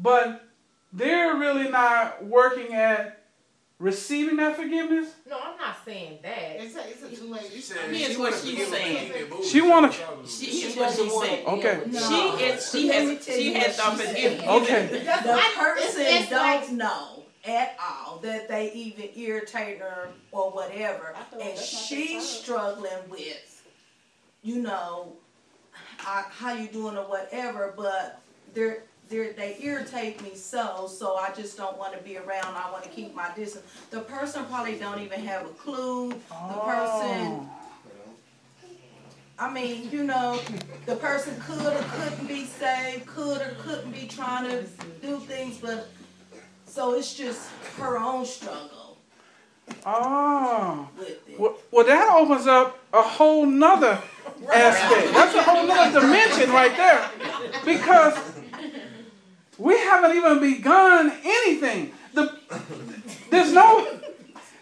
but 0.00 0.44
they're 0.92 1.36
really 1.36 1.68
not 1.70 2.24
working 2.24 2.74
at 2.74 3.20
receiving 3.78 4.36
that 4.36 4.56
forgiveness. 4.56 5.08
no, 5.28 5.36
I'm 5.38 5.58
not 5.58 5.76
saying 5.84 6.18
that. 6.22 6.56
It's 6.62 6.76
a, 6.76 6.88
it's 6.88 7.02
a 7.02 7.22
two-way. 7.22 7.40
She 7.52 7.60
said 7.60 7.94
Here's 7.94 8.12
she 8.12 8.16
what 8.16 8.32
she's 8.34 8.40
forgive 8.42 8.58
him, 8.66 8.70
but 8.70 8.78
saying. 8.78 9.06
he 9.06 9.12
get 9.18 9.30
moved. 9.30 9.44
She 9.44 9.60
wanna- 9.60 9.92
She, 10.26 10.46
here's 10.60 10.76
what 10.76 10.90
she 10.94 11.10
said. 11.10 11.44
Okay. 11.46 11.80
She 11.90 12.44
is. 12.44 12.70
She 12.70 12.88
has. 12.88 13.24
She 13.26 13.54
has 13.54 13.78
uh, 13.78 13.90
forgiven. 13.96 14.48
Okay. 14.48 14.86
The 14.88 15.40
person 15.56 16.02
it's 16.06 16.30
like- 16.30 16.66
don't 16.66 16.76
know 16.78 17.22
at 17.46 17.76
all 17.78 18.18
that 18.18 18.48
they 18.48 18.72
even 18.72 19.10
irritate 19.16 19.78
her 19.78 20.08
or 20.32 20.50
whatever, 20.50 21.14
and 21.40 21.58
she's 21.58 22.26
struggling 22.26 22.90
with, 23.10 23.53
you 24.44 24.60
know, 24.60 25.14
I, 26.00 26.24
how 26.30 26.52
you 26.52 26.68
doing 26.68 26.96
or 26.96 27.08
whatever. 27.08 27.74
But 27.76 28.20
they're 28.52 28.84
they're 29.08 29.32
they 29.32 29.56
irritate 29.60 30.22
me 30.22 30.36
so, 30.36 30.86
so 30.86 31.16
I 31.16 31.32
just 31.32 31.56
don't 31.56 31.76
want 31.76 31.96
to 31.96 32.02
be 32.04 32.16
around. 32.16 32.54
I 32.54 32.70
want 32.70 32.84
to 32.84 32.90
keep 32.90 33.14
my 33.14 33.34
distance. 33.34 33.64
The 33.90 34.00
person 34.00 34.44
probably 34.44 34.76
don't 34.76 35.00
even 35.00 35.20
have 35.20 35.46
a 35.46 35.50
clue. 35.50 36.10
The 36.10 36.60
person. 36.64 37.40
Oh. 37.40 37.50
I 39.36 39.52
mean, 39.52 39.90
you 39.90 40.04
know, 40.04 40.40
the 40.86 40.94
person 40.94 41.34
could 41.44 41.72
or 41.72 41.84
couldn't 41.90 42.28
be 42.28 42.44
saved, 42.44 43.04
could 43.06 43.40
or 43.40 43.56
couldn't 43.58 43.90
be 43.90 44.06
trying 44.06 44.48
to 44.48 44.62
do 45.02 45.18
things, 45.18 45.58
but 45.58 45.88
so 46.66 46.94
it's 46.94 47.14
just 47.14 47.50
her 47.78 47.98
own 47.98 48.24
struggle 48.26 48.83
Oh. 49.86 50.88
Well, 51.38 51.56
well, 51.70 51.84
that 51.86 52.08
opens 52.16 52.46
up 52.46 52.78
a 52.92 53.02
whole 53.02 53.46
nother 53.46 54.00
aspect. 54.52 55.12
That's 55.14 55.34
a 55.34 55.42
whole 55.42 55.66
nother 55.66 56.00
dimension 56.00 56.50
right 56.50 56.74
there. 56.76 57.10
Because 57.64 58.18
we 59.58 59.74
haven't 59.78 60.16
even 60.16 60.40
begun 60.40 61.12
anything. 61.24 61.92
The, 62.14 62.38
there's 63.30 63.52
no 63.52 63.86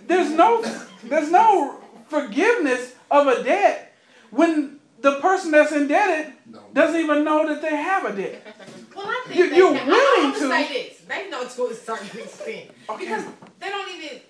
there's 0.06 0.30
no 0.32 0.62
there's 1.04 1.30
no 1.30 1.78
forgiveness 2.08 2.94
of 3.10 3.26
a 3.26 3.42
debt 3.42 3.94
when 4.30 4.78
the 5.00 5.18
person 5.20 5.50
that's 5.50 5.72
indebted 5.72 6.32
No. 6.46 6.60
doesn't 6.72 6.98
even 7.00 7.24
know 7.24 7.46
that 7.48 7.60
they 7.60 7.76
have 7.76 8.04
a 8.06 8.16
debt. 8.16 8.56
Well, 8.96 9.06
I 9.06 9.24
think 9.26 9.38
You- 9.38 9.50
they, 9.50 9.56
you're 9.56 9.76
I- 9.76 9.84
willing 9.84 10.26
I'm 10.26 10.34
to- 10.34 10.40
gonna 10.40 10.66
say 10.66 10.72
this. 10.88 11.00
They 11.08 11.28
know 11.28 11.46
to 11.46 11.66
a 11.66 11.74
certain 11.74 12.18
extent 12.20 12.70
Okay. 12.88 13.04
because 13.04 13.24
they 13.60 13.68
don't 13.68 13.88
even. 13.96 14.20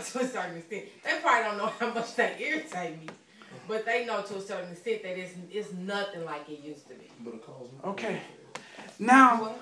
They 0.00 0.16
know 0.16 0.22
to 0.22 0.26
a 0.26 0.28
certain 0.28 0.56
extent. 0.56 0.84
They 1.04 1.18
probably 1.22 1.42
don't 1.48 1.58
know 1.58 1.66
how 1.78 1.92
much 1.94 2.14
they 2.16 2.36
irritate 2.38 3.00
me, 3.00 3.06
but 3.68 3.84
they 3.84 4.04
know 4.06 4.22
to 4.22 4.36
a 4.36 4.40
certain 4.40 4.72
extent 4.72 5.02
that 5.02 5.18
it's 5.18 5.34
it's 5.50 5.72
nothing 5.72 6.24
like 6.24 6.48
it 6.48 6.60
used 6.60 6.88
to 6.88 6.94
be. 6.94 7.08
But 7.20 7.34
it 7.34 7.44
calls 7.46 7.70
me. 7.72 7.78
Okay. 7.84 8.20
Now, 8.98 9.54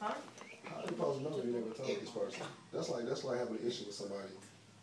Huh? 0.00 0.14
How 0.64 0.80
they 0.80 0.86
supposed 0.88 1.18
to 1.18 1.24
know 1.30 1.38
if 1.38 1.44
you 1.44 1.52
never 1.52 1.70
told 1.74 2.00
this 2.00 2.08
person? 2.10 2.42
That's 2.72 2.88
like 2.88 3.04
that's 3.06 3.22
like 3.24 3.38
having 3.38 3.56
an 3.56 3.66
issue 3.66 3.84
with 3.84 3.94
somebody, 3.94 4.28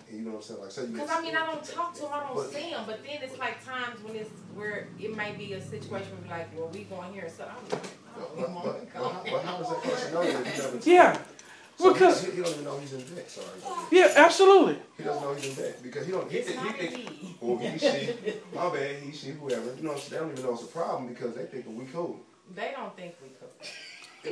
and 0.10 0.20
you 0.20 0.26
know 0.26 0.32
what 0.32 0.38
I'm 0.38 0.44
saying? 0.44 0.62
Like 0.62 0.72
say 0.72 0.82
you. 0.84 0.88
Because 0.90 1.10
I 1.10 1.22
mean, 1.22 1.36
I 1.36 1.46
don't 1.48 1.64
talk 1.64 1.94
to 1.96 2.02
them, 2.02 2.10
I 2.14 2.20
don't 2.20 2.54
see 2.54 2.70
them, 2.70 2.84
but 2.86 3.04
then 3.04 3.18
it's 3.24 3.38
like 3.40 3.64
times 3.66 4.00
when 4.04 4.16
it's 4.16 4.30
where 4.54 4.88
it 5.00 5.16
might 5.18 5.38
be 5.40 5.54
a 5.54 5.62
situation 5.62 6.12
where 6.12 6.22
we're 6.24 6.38
like, 6.38 6.56
well, 6.58 6.70
we 6.70 6.84
going 6.84 7.14
here, 7.14 7.28
so 7.36 7.46
I'm 7.46 7.70
like, 7.70 7.82
I 8.16 8.20
don't 8.20 8.36
But, 8.36 8.42
even 8.42 8.54
but, 8.54 8.94
but, 8.94 9.12
how, 9.12 9.24
but 9.32 9.44
how 9.44 9.58
does 9.58 9.70
that 9.70 9.82
person 9.84 10.14
know 10.14 10.22
that 10.22 10.38
you 10.38 10.44
never? 10.46 10.70
told 10.72 10.86
yeah, 10.86 11.14
him? 11.14 11.22
So 11.78 11.94
because- 11.94 12.24
he, 12.26 12.32
he 12.32 12.38
don't 12.42 12.50
even 12.52 12.64
know 12.64 12.78
he's 12.80 12.94
in 12.94 13.02
debt. 13.16 13.30
Sorry, 13.30 13.48
yeah, 13.92 14.14
absolutely. 14.16 14.78
he 14.98 15.04
doesn't 15.04 15.22
know 15.22 15.34
he's 15.36 15.58
in 15.58 15.64
debt 15.64 15.84
because 15.84 16.06
he 16.06 16.12
don't. 16.12 16.32
He, 16.32 16.38
It's 16.40 16.50
think- 16.50 16.62
he 16.62 16.68
a 16.70 16.74
think, 16.90 17.10
he. 17.10 17.36
or 17.40 17.60
he, 17.60 17.78
she, 17.78 18.14
my 18.56 18.70
bad, 18.74 18.96
he, 19.04 19.12
she, 19.12 19.28
whoever. 19.32 19.76
You 19.76 19.84
know, 19.84 19.96
they 19.96 20.18
don't 20.18 20.32
even 20.32 20.44
know 20.44 20.54
it's 20.54 20.64
a 20.64 20.68
problem 20.68 21.08
because 21.08 21.36
they 21.36 21.46
think 21.46 21.66
we 21.68 21.86
cool. 21.86 22.20
They 22.56 22.74
don't 22.76 22.96
think 22.96 23.16
we 23.22 23.30
could. 23.30 23.50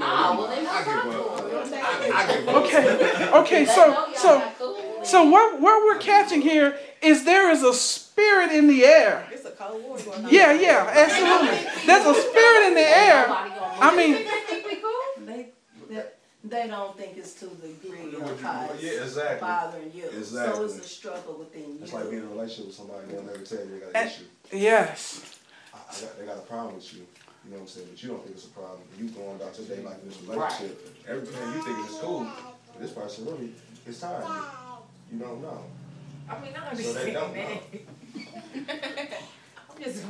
Ah, 0.01 0.35
well, 0.37 0.47
then 0.49 0.65
I 0.67 0.83
that's 0.83 0.85
give 0.87 0.95
not 0.95 1.15
up. 1.15 1.37
cool. 1.37 1.73
I, 1.73 2.11
I 2.15 2.35
give 2.35 2.47
up. 2.49 2.55
Okay, 2.65 3.29
okay. 3.39 3.65
So, 3.65 4.07
so, 4.15 4.39
not 4.39 4.57
cool, 4.57 4.73
then- 4.73 5.05
so 5.05 5.23
what? 5.29 5.61
What 5.61 5.85
we're 5.85 6.01
catching 6.01 6.41
here 6.41 6.77
is 7.01 7.23
there 7.23 7.49
is 7.51 7.63
a 7.63 7.73
spirit 7.73 8.51
in 8.51 8.67
the 8.67 8.83
air. 8.83 9.25
It's 9.31 9.45
a 9.45 9.51
cold 9.51 9.81
war 9.83 9.97
going 9.97 10.25
on. 10.25 10.33
Yeah, 10.33 10.51
yeah, 10.51 10.91
absolutely. 10.91 11.59
There's 11.85 12.05
a 12.05 12.13
spirit 12.19 12.67
in 12.69 12.73
the 12.73 12.81
air. 12.81 13.25
I 13.29 13.95
mean, 13.95 14.13
They 14.13 14.23
think 14.25 14.65
we 14.67 14.75
cool? 14.77 15.25
They, 15.25 15.51
they, 16.49 16.61
they 16.63 16.67
don't 16.67 16.97
think 16.97 17.17
it's 17.17 17.33
to 17.35 17.45
the 17.45 17.67
degree 17.67 18.13
Yeah, 18.17 18.25
of 18.25 18.41
how 18.41 18.69
yeah, 18.79 18.89
it's 18.91 19.01
exactly. 19.03 19.39
bothering 19.39 19.91
you. 19.93 20.03
So 20.11 20.17
Exactly. 20.17 20.65
it's 20.65 20.77
a 20.79 20.83
struggle 20.83 21.35
within 21.39 21.61
you. 21.61 21.77
It's 21.81 21.91
you. 21.91 21.97
like 21.97 22.09
being 22.09 22.21
in 22.23 22.27
a 22.27 22.31
relationship 22.31 22.65
with 22.67 22.75
somebody 22.75 23.03
and 23.03 23.11
they'll 23.11 23.23
never 23.23 23.39
tell 23.45 23.59
you 23.59 23.65
they 23.71 23.79
got 23.79 23.89
an 23.89 23.95
And- 23.95 24.09
issue. 24.09 24.23
yes. 24.51 25.39
I, 25.73 25.77
I 25.77 26.01
got, 26.01 26.19
they 26.19 26.25
got 26.25 26.37
a 26.37 26.41
problem 26.41 26.75
with 26.75 26.93
you. 26.93 26.99
You 27.45 27.51
know 27.51 27.57
what 27.57 27.61
I'm 27.63 27.67
saying? 27.67 27.87
But 27.91 28.01
you 28.03 28.09
don't 28.09 28.23
think 28.23 28.35
it's 28.35 28.45
a 28.45 28.49
problem. 28.49 28.79
You 28.99 29.09
going 29.09 29.35
about 29.35 29.57
your 29.59 29.67
day 29.67 29.83
like 29.83 30.01
in 30.01 30.07
this 30.09 30.21
relationship. 30.21 30.97
Everything 31.07 31.53
you 31.53 31.61
think 31.63 31.89
is 31.89 31.95
cool. 32.01 32.27
But 32.73 32.81
this 32.81 32.91
person 32.91 33.25
really 33.25 33.51
is 33.85 33.99
tired 33.99 34.23
of 34.23 34.29
you. 35.11 35.17
You 35.19 35.23
don't 35.23 35.41
know. 35.41 35.63
I 36.27 36.39
mean, 36.41 36.53
I 36.55 36.73
So 36.75 36.93
they 36.93 37.13
understand 37.13 37.13
don't 37.13 37.33
that. 37.35 37.61
I'm 39.77 39.83
just 39.83 40.03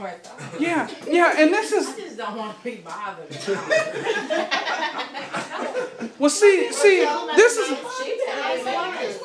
Yeah, 0.60 0.88
yeah, 1.08 1.34
and 1.38 1.54
this 1.54 1.72
is. 1.72 1.88
I 1.88 1.92
is 1.92 1.98
just 1.98 2.18
don't 2.18 2.36
want 2.38 2.58
to 2.58 2.64
be 2.64 2.76
bothered. 2.78 3.30
well. 6.20 6.30
See, 6.30 6.72
see, 6.72 7.00
this 7.36 7.58
is 7.58 7.68
She 7.98 8.22
telling 8.26 8.66
me. 8.66 8.72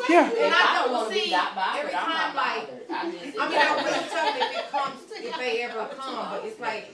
yeah. 0.08 0.30
And 0.30 0.54
I 0.54 0.58
I 0.58 0.60
don't 0.74 0.84
don't 0.84 0.92
wanna 0.92 1.10
be 1.14 1.20
see 1.20 1.30
got 1.30 1.54
bothered, 1.54 1.80
every 1.84 1.94
I'm 1.94 2.06
time, 2.06 2.36
like- 2.36 2.68
I 2.90 3.10
just. 3.10 3.38
I 3.38 3.48
mean, 3.48 3.58
I 3.58 3.60
really 3.84 4.08
tell 4.08 4.26
them 4.26 4.36
if 4.40 4.56
it 4.58 4.70
comes, 4.70 5.00
if 5.12 5.36
they 5.38 5.62
ever 5.70 5.86
come, 5.98 6.26
but 6.30 6.44
it's 6.44 6.60
like 6.60 6.84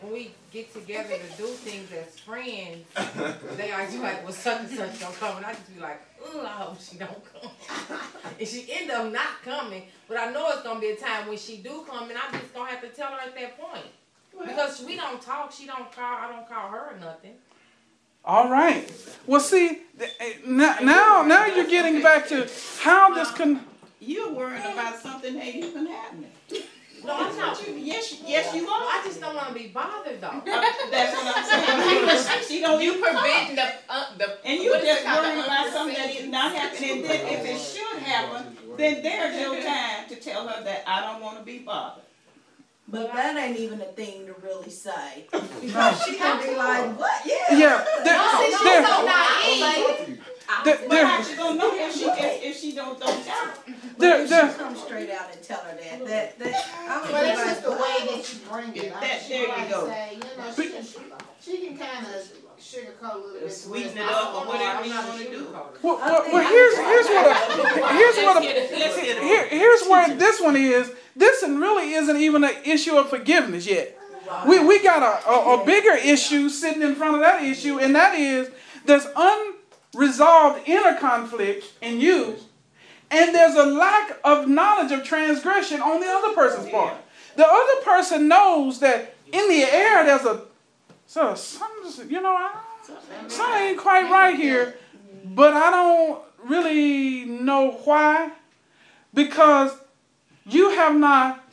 when 0.00 0.12
we 0.12 0.30
get 0.52 0.72
together 0.74 1.16
to 1.16 1.36
do 1.36 1.46
things 1.46 1.90
as 1.92 2.18
friends, 2.18 2.84
they 3.56 3.72
always 3.72 3.92
be 3.92 3.98
like, 3.98 4.22
well, 4.24 4.32
such 4.32 4.60
and 4.60 4.70
such 4.70 4.98
don't 5.00 5.14
come, 5.18 5.36
and 5.38 5.46
I 5.46 5.52
just 5.52 5.74
be 5.74 5.80
like, 5.80 6.00
oh, 6.24 6.44
I 6.44 6.48
hope 6.48 6.80
she 6.80 6.96
don't 6.98 7.22
come. 7.32 7.50
and 8.38 8.48
she 8.48 8.66
end 8.70 8.90
up 8.90 9.12
not 9.12 9.42
coming, 9.44 9.84
but 10.08 10.18
I 10.18 10.32
know 10.32 10.48
it's 10.50 10.62
gonna 10.62 10.80
be 10.80 10.90
a 10.90 10.96
time 10.96 11.28
when 11.28 11.38
she 11.38 11.58
do 11.58 11.84
come, 11.88 12.08
and 12.10 12.18
I'm 12.18 12.32
just 12.40 12.54
gonna 12.54 12.70
have 12.70 12.82
to 12.82 12.88
tell 12.88 13.10
her 13.10 13.20
at 13.20 13.34
that 13.34 13.58
point. 13.58 13.86
Because 14.38 14.82
we 14.82 14.96
don't 14.96 15.20
talk, 15.20 15.52
she 15.52 15.66
don't 15.66 15.90
call, 15.90 16.18
I 16.18 16.30
don't 16.30 16.48
call 16.48 16.68
her 16.68 16.92
or 16.92 16.98
nothing. 17.00 17.32
All 18.24 18.50
right. 18.50 18.92
Well, 19.26 19.40
see, 19.40 19.82
eh, 20.00 20.32
now, 20.44 20.76
now, 20.82 21.22
now 21.22 21.46
you're 21.46 21.66
getting 21.66 22.02
back 22.02 22.28
to 22.28 22.48
how 22.80 23.14
this 23.14 23.30
can. 23.30 23.60
You're 24.00 24.32
worried 24.32 24.60
about 24.60 24.98
something 24.98 25.34
that 25.34 25.42
ain't 25.42 25.64
even 25.64 25.86
happening. 25.86 26.30
No, 27.06 27.14
I'm 27.14 27.36
not. 27.36 27.68
Yes, 27.68 28.20
yes, 28.26 28.54
you 28.54 28.66
are. 28.68 28.82
I 28.82 29.00
just 29.04 29.20
don't 29.20 29.36
wanna 29.36 29.54
be 29.54 29.68
bothered 29.68 30.20
though. 30.20 30.42
That's 30.90 31.14
what 31.14 31.36
I'm 31.36 32.18
saying. 32.18 32.44
She 32.48 32.60
don't 32.64 32.80
You 32.82 32.94
even 32.94 33.02
preventing 33.02 33.56
the, 33.56 33.68
uh, 33.88 34.16
the. 34.18 34.38
And 34.44 34.62
you 34.62 34.72
just 34.72 35.02
it 35.02 35.04
called? 35.04 35.24
worried 35.24 35.38
The 35.38 35.44
about 35.44 35.72
something 35.72 35.94
that 35.94 36.10
is 36.10 36.28
not 36.28 36.54
happening, 36.54 36.90
and 36.90 37.04
then 37.04 37.26
if 37.26 37.44
it 37.46 37.58
should 37.58 37.98
happen, 38.02 38.56
then 38.76 39.02
there's 39.02 39.40
your 39.40 39.62
time 39.62 40.08
to 40.08 40.16
tell 40.16 40.48
her 40.48 40.64
that 40.64 40.82
I 40.86 41.00
don't 41.02 41.22
wanna 41.22 41.42
be 41.42 41.58
bothered. 41.58 42.05
But 42.88 43.12
that 43.12 43.36
ain't 43.36 43.58
even 43.58 43.80
a 43.80 43.84
thing 43.86 44.26
to 44.26 44.34
really 44.42 44.70
say. 44.70 45.26
Because 45.60 46.02
she 46.04 46.14
can 46.16 46.40
be 46.42 46.54
like, 46.56 46.96
what? 46.98 47.22
Yeah. 47.26 47.56
Yeah, 47.58 47.84
there, 48.04 48.38
see, 48.38 48.50
she's 48.52 48.62
there- 48.62 48.86
so 48.86 48.92
I 48.92 49.96
naive. 50.06 50.18
there- 50.64 50.78
But 50.78 50.90
there- 50.90 51.06
how 51.06 51.22
she 51.22 51.34
gonna 51.36 51.58
know 51.58 51.70
if 51.74 51.94
she, 51.96 52.04
if, 52.04 52.42
if 52.44 52.56
she 52.56 52.72
don't, 52.74 53.00
don't 53.00 53.24
tell 53.24 53.34
her? 53.46 53.54
But 53.66 53.98
There- 53.98 54.22
if 54.22 54.28
she 54.52 54.58
come 54.58 54.76
straight 54.76 55.10
out 55.10 55.32
and 55.32 55.42
tell 55.42 55.58
her 55.60 55.74
that, 55.76 56.06
that, 56.06 56.38
that, 56.38 56.68
I 56.88 57.00
would 57.02 57.10
But 57.10 57.22
be 57.24 57.28
it's 57.30 57.42
just 57.42 57.62
the 57.64 57.70
way 57.72 57.96
that 58.06 58.32
you 58.32 58.38
bring 58.48 58.76
it. 58.76 58.92
That- 58.92 59.02
Like, 59.02 59.20
she 59.22 59.28
there 59.30 59.42
you 59.42 59.48
might 59.48 59.70
go. 59.70 59.86
Say, 59.88 60.14
you 60.14 60.20
know, 60.20 60.52
she 60.54 60.70
can, 60.70 60.84
she 61.40 61.66
can 61.66 61.78
kind 61.78 62.06
of 62.06 62.28
sugarcoat 62.60 63.14
a 63.14 63.18
little 63.18 63.40
bit. 63.40 63.52
Sweeten 63.52 63.98
it 63.98 64.02
up 64.02 64.34
or 64.34 64.46
whatever 64.46 64.78
I'm 64.78 64.84
you 64.84 64.90
not 64.90 65.04
a 65.04 65.08
wanna 65.08 65.24
do. 65.24 65.44
sugarcoater. 65.46 65.82
well, 65.82 65.98
well, 65.98 66.24
well, 66.32 66.48
here's 66.48 66.76
here's 66.90 67.06
what 67.06 67.26
a, 67.26 67.92
here's 67.92 68.16
what 68.16 68.36
a, 68.38 68.40
get 68.40 68.56
it, 68.56 68.78
let's 68.78 68.96
get 68.96 69.16
it. 69.18 69.22
here, 69.22 69.46
here's 69.48 69.82
where 69.86 70.14
this 70.16 70.40
one 70.40 70.56
is. 70.56 70.92
This 71.14 71.42
one 71.42 71.60
really 71.60 71.92
isn't 71.92 72.16
even 72.16 72.44
an 72.44 72.54
issue 72.64 72.96
of 72.96 73.08
forgiveness 73.08 73.66
yet. 73.66 73.98
We, 74.46 74.58
we 74.58 74.82
got 74.82 75.02
a, 75.02 75.28
a, 75.30 75.62
a 75.62 75.64
bigger 75.64 75.94
issue 75.94 76.48
sitting 76.48 76.82
in 76.82 76.96
front 76.96 77.14
of 77.14 77.20
that 77.20 77.42
issue, 77.44 77.78
and 77.78 77.94
that 77.94 78.14
is 78.16 78.50
there's 78.84 79.06
unresolved 79.94 80.68
inner 80.68 80.96
conflict 80.98 81.64
in 81.80 82.00
you, 82.00 82.36
and 83.10 83.34
there's 83.34 83.54
a 83.54 83.64
lack 83.64 84.18
of 84.24 84.48
knowledge 84.48 84.90
of 84.92 85.04
transgression 85.04 85.80
on 85.80 86.00
the 86.00 86.08
other 86.08 86.34
person's 86.34 86.68
part. 86.70 86.96
The 87.36 87.46
other 87.46 87.82
person 87.84 88.26
knows 88.28 88.80
that 88.80 89.14
in 89.32 89.48
the 89.48 89.62
air 89.62 90.04
there's 90.04 90.24
a 90.24 90.42
so 91.06 91.34
something, 91.34 92.10
you 92.10 92.20
know, 92.20 92.36
I, 92.36 92.60
something 93.28 93.62
ain't 93.62 93.78
quite 93.78 94.10
right 94.10 94.36
here, 94.36 94.76
but 95.24 95.54
I 95.54 95.70
don't 95.70 96.22
really 96.44 97.24
know 97.24 97.72
why, 97.84 98.32
because 99.14 99.72
you 100.44 100.70
have 100.70 100.96
not 100.96 101.44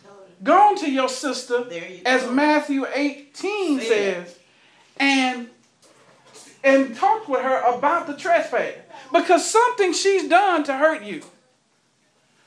gone 0.43 0.77
to 0.77 0.91
your 0.91 1.09
sister 1.09 1.65
you 1.71 2.01
as. 2.05 2.29
Matthew 2.29 2.85
18 2.93 3.79
Say 3.79 3.87
says, 3.87 4.37
and 4.97 5.49
and 6.63 6.95
talked 6.95 7.27
with 7.29 7.41
her 7.41 7.61
about 7.61 8.07
the 8.07 8.15
trespass. 8.15 8.75
Because 9.11 9.49
something 9.49 9.93
she's 9.93 10.27
done 10.27 10.63
to 10.63 10.77
hurt 10.77 11.03
you. 11.03 11.21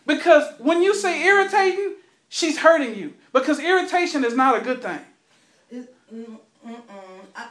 Because 0.06 0.52
when 0.58 0.82
you 0.82 0.94
say 0.94 1.24
irritating, 1.24 1.94
she's 2.28 2.58
hurting 2.58 2.94
you. 2.96 3.14
Because 3.32 3.60
irritation 3.60 4.24
is 4.24 4.34
not 4.34 4.56
a 4.56 4.60
good 4.60 4.82
thing. 4.82 5.00
Mm, 6.66 6.74
mm-mm, 6.74 7.20
I- 7.34 7.48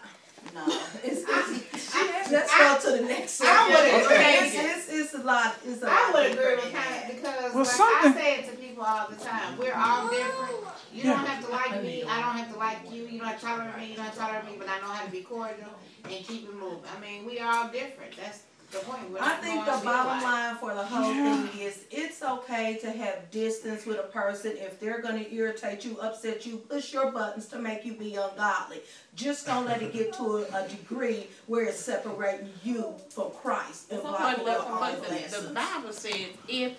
no, 0.53 0.61
it's, 1.03 1.21
it's, 1.27 2.31
let's 2.31 2.57
go 2.57 2.79
to 2.91 2.97
the 3.01 3.07
next 3.07 3.41
I 3.41 3.45
subject. 3.45 3.93
would 4.05 4.11
Okay. 4.11 4.39
It's, 4.45 4.87
it's, 4.87 4.89
it's 4.89 5.13
a 5.15 5.25
lot, 5.25 5.55
it's 5.65 5.81
a 5.81 5.87
I 5.89 5.89
lot 5.91 6.13
would 6.13 6.31
agree 6.31 6.55
with 6.55 6.71
that. 6.71 6.81
Hannah 6.81 7.13
because 7.15 7.53
Well, 7.53 7.63
like 7.63 7.67
something- 7.73 8.11
I 8.11 8.15
say 8.15 8.35
it 8.39 8.51
to 8.51 8.55
people 8.57 8.83
all 8.83 9.07
the 9.09 9.15
time. 9.15 9.57
We're 9.57 9.73
all 9.73 10.07
different. 10.07 10.51
You 10.93 11.03
Yeah. 11.03 11.13
don't 11.15 11.25
have 11.27 11.45
to 11.45 11.51
like 11.51 11.83
me. 11.83 12.03
I 12.03 12.21
don't 12.21 12.37
have 12.37 12.53
to 12.53 12.59
like 12.59 12.77
you. 12.91 13.03
You 13.05 13.19
don't 13.19 13.27
have 13.27 13.39
to 13.39 13.45
tolerate 13.45 13.77
me. 13.77 13.85
You 13.89 13.95
don't 13.95 14.05
have 14.05 14.13
to 14.13 14.19
tolerate 14.19 14.45
me. 14.45 14.55
But 14.59 14.69
I 14.69 14.79
know 14.79 14.87
how 14.93 15.03
to 15.05 15.11
be 15.11 15.21
cordial 15.21 15.73
and 16.05 16.13
keep 16.25 16.47
it 16.47 16.53
moving. 16.53 16.79
I 16.95 17.01
mean, 17.01 17.25
we 17.25 17.39
are 17.39 17.51
all 17.51 17.67
different. 17.69 18.15
That's 18.15 18.43
the 18.79 18.85
point. 18.85 19.09
We're 19.11 19.19
I 19.21 19.35
think 19.35 19.65
the 19.65 19.71
bottom 19.71 20.19
alike. 20.19 20.23
line 20.23 20.55
for 20.57 20.73
the 20.73 20.83
whole 20.83 21.13
Yeah. 21.13 21.47
thing 21.47 21.61
is 21.61 21.85
it's 21.91 22.21
okay 22.21 22.77
to 22.81 22.91
have 22.91 23.31
distance 23.31 23.85
with 23.85 23.97
a 23.99 24.03
person 24.03 24.53
if 24.57 24.79
they're 24.79 25.01
gonna 25.01 25.25
irritate 25.31 25.83
you, 25.85 25.97
upset 25.99 26.45
you, 26.45 26.57
push 26.57 26.93
your 26.93 27.11
buttons 27.11 27.47
to 27.47 27.59
make 27.59 27.85
you 27.85 27.93
be 27.93 28.15
ungodly. 28.15 28.81
Just 29.15 29.45
don't 29.45 29.65
let 29.65 29.81
it 29.81 29.93
get 29.93 30.13
to 30.13 30.23
a, 30.37 30.63
a 30.63 30.67
degree 30.67 31.27
where 31.47 31.65
it's 31.65 31.79
separating 31.79 32.49
you 32.63 32.93
from 33.09 33.31
Christ 33.31 33.91
and 33.91 34.01
But, 34.03 34.09
blocking 34.17 34.45
your 34.45 34.55
but, 34.59 34.93
own 34.95 35.01
the, 35.01 35.47
the. 35.47 35.53
Bible 35.53 35.93
says 35.93 36.13
if 36.47 36.73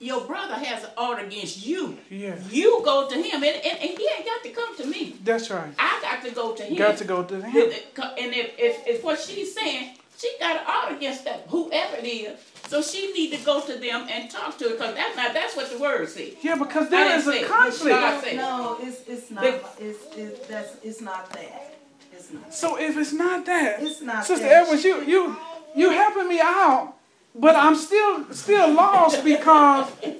your 0.00 0.20
brother 0.26 0.54
has 0.54 0.84
an 0.84 0.90
order 0.96 1.22
against 1.24 1.66
you, 1.66 1.98
Yeah. 2.08 2.36
you 2.50 2.80
go 2.84 3.08
to 3.08 3.14
him, 3.16 3.42
and, 3.42 3.44
and, 3.44 3.78
and 3.80 3.98
he 3.98 4.08
ain't 4.16 4.24
got 4.24 4.42
to 4.44 4.50
come 4.50 4.76
to 4.76 4.86
me. 4.86 5.16
That's 5.24 5.50
right. 5.50 5.72
I 5.76 5.98
got 6.00 6.22
to 6.24 6.30
go 6.30 6.54
to 6.54 6.62
him. 6.62 6.72
You 6.72 6.78
got 6.78 6.98
to 6.98 7.04
go 7.04 7.24
to 7.24 7.40
him. 7.42 7.56
And 7.56 8.32
if, 8.32 8.52
if, 8.58 8.86
if 8.86 9.02
what 9.02 9.18
she's 9.18 9.52
saying, 9.54 9.96
she 10.18 10.34
got 10.40 10.56
an 10.56 10.62
order 10.82 10.96
against 10.96 11.24
that, 11.24 11.46
whoever 11.48 11.96
it 11.96 12.04
is. 12.06 12.38
So 12.66 12.82
she 12.82 13.12
need 13.12 13.30
to 13.36 13.44
go 13.44 13.60
to 13.62 13.74
them 13.78 14.06
and 14.10 14.30
talk 14.30 14.58
to 14.58 14.64
her, 14.64 14.70
because 14.72 14.94
that's 14.94 15.16
not, 15.16 15.32
that's 15.32 15.56
what 15.56 15.70
the 15.70 15.78
word 15.78 16.08
says. 16.08 16.34
Yeah, 16.42 16.56
because 16.56 16.88
I 16.88 16.90
there 16.90 17.04
didn't 17.04 17.20
is 17.20 17.26
a 17.28 17.44
it. 17.44 17.46
conflict. 17.48 17.96
God 17.96 18.24
it. 18.26 18.36
No, 18.36 18.76
it's, 18.82 19.08
it's 19.08 19.30
not, 19.30 19.42
They- 19.42 19.60
it's, 19.86 20.16
it's, 20.16 20.46
that's, 20.48 20.76
it's 20.84 21.00
not 21.00 21.30
that. 21.32 21.74
It's 22.12 22.32
not. 22.32 22.52
So 22.52 22.78
if 22.78 22.96
it's 22.98 23.12
not 23.12 23.46
that, 23.46 23.80
It's 23.82 24.02
not 24.02 24.24
Sister 24.24 24.44
that. 24.44 24.64
Edwards, 24.64 24.84
you 24.84 25.02
you 25.04 25.36
you 25.76 25.90
helping 25.90 26.28
me 26.28 26.40
out 26.42 26.94
but 27.34 27.54
I'm 27.54 27.76
still 27.76 28.24
still 28.32 28.72
lost 28.72 29.22
because 29.32 29.88
if, 30.02 30.16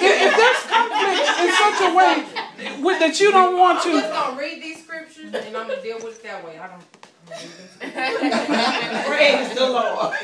if 0.00 0.36
there's 0.36 0.62
conflict 0.70 1.40
in 1.40 1.52
such 1.52 1.80
a 1.82 1.94
way 1.94 2.82
with, 2.82 2.98
that 3.00 3.18
you 3.20 3.30
don't 3.32 3.58
want 3.58 3.82
to. 3.82 3.88
I'm 3.90 4.00
just 4.00 4.12
gonna 4.12 4.38
read 4.40 4.62
these 4.62 4.84
scriptures 4.84 5.34
and 5.34 5.56
I'm 5.56 5.66
gonna 5.68 5.82
deal 5.82 5.96
with 5.96 6.18
it 6.18 6.22
that 6.24 6.44
way. 6.44 6.58
I 6.58 6.68
don't. 6.68 6.82
Praise 9.06 9.54
the 9.54 9.66
Lord. 9.68 10.14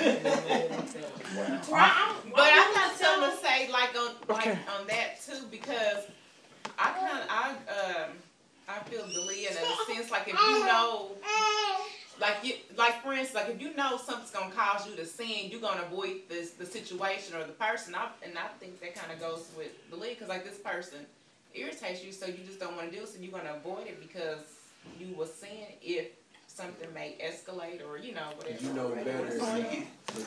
But 2.35 2.51
I'm 2.53 2.75
not 2.75 2.97
telling 2.99 3.31
to 3.31 3.37
say 3.43 3.69
like 3.71 3.97
on 3.97 4.15
like 4.29 4.47
Okay. 4.47 4.59
on 4.79 4.87
that 4.89 5.23
too 5.25 5.47
because 5.51 6.05
I 6.79 6.91
kind 6.93 7.19
of 7.19 7.27
I 7.31 7.51
um 8.07 8.11
I 8.69 8.79
feel 8.89 9.03
Dalia 9.03 9.51
in 9.51 9.57
a 9.57 9.95
sense 9.95 10.11
like 10.11 10.27
if 10.29 10.35
you 10.35 10.67
know 10.67 11.11
like 12.21 12.37
you 12.43 12.55
like 12.77 13.03
for 13.03 13.13
instance 13.13 13.35
like 13.35 13.49
if 13.55 13.61
you 13.61 13.75
know 13.75 13.99
something's 13.99 14.31
gonna 14.31 14.51
cause 14.55 14.87
you 14.89 14.97
to 14.97 15.05
sin 15.07 15.51
you're 15.51 15.61
gonna 15.61 15.83
avoid 15.83 16.29
this 16.29 16.53
the 16.53 16.67
situation 16.67 17.37
or 17.37 17.45
the 17.45 17.53
person 17.53 17.95
I, 17.95 18.09
and 18.25 18.37
I 18.39 18.49
think 18.59 18.81
that 18.81 18.95
kind 18.95 19.13
of 19.13 19.21
goes 19.21 19.49
with 19.57 19.73
Dalia 19.91 20.11
because 20.11 20.29
like 20.29 20.45
this 20.45 20.59
person 20.59 21.07
irritates 21.55 22.03
you 22.05 22.13
so 22.13 22.27
you 22.27 22.39
just 22.47 22.59
don't 22.59 22.75
want 22.77 22.91
to 22.91 22.97
do 22.97 23.03
it 23.03 23.09
so 23.09 23.21
you're 23.21 23.33
gonna 23.33 23.55
avoid 23.55 23.87
it 23.87 24.01
because 24.01 24.45
you 24.99 25.15
will 25.17 25.27
sin 25.27 25.51
if 25.83 26.07
something 26.55 26.93
may 26.95 27.17
escalate 27.23 27.87
or 27.87 27.99
you 27.99 28.15
know 28.15 28.29
whatever. 28.37 28.63
You 28.65 28.73
know 28.73 28.89
better. 28.91 29.39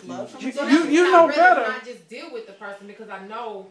Love 0.06 0.42
you, 0.44 0.52
So 0.52 0.68
you, 0.68 0.84
you 0.86 1.12
know 1.12 1.28
I'd 1.28 1.36
better. 1.36 1.62
I 1.72 1.80
just 1.86 2.08
deal 2.10 2.32
with 2.32 2.48
the 2.48 2.54
person 2.54 2.88
because 2.88 3.10
I 3.10 3.26
know 3.28 3.68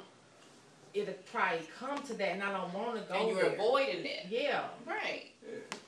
it'll 0.94 1.12
probably 1.30 1.60
come 1.78 1.98
to 2.04 2.14
that, 2.14 2.28
and 2.30 2.42
I 2.42 2.52
don't 2.52 2.72
want 2.72 2.94
to 2.96 3.12
go 3.12 3.18
and 3.18 3.28
you're 3.28 3.42
there. 3.42 3.54
avoiding 3.54 4.04
it. 4.06 4.26
Yeah, 4.30 4.64
Right. 4.86 5.26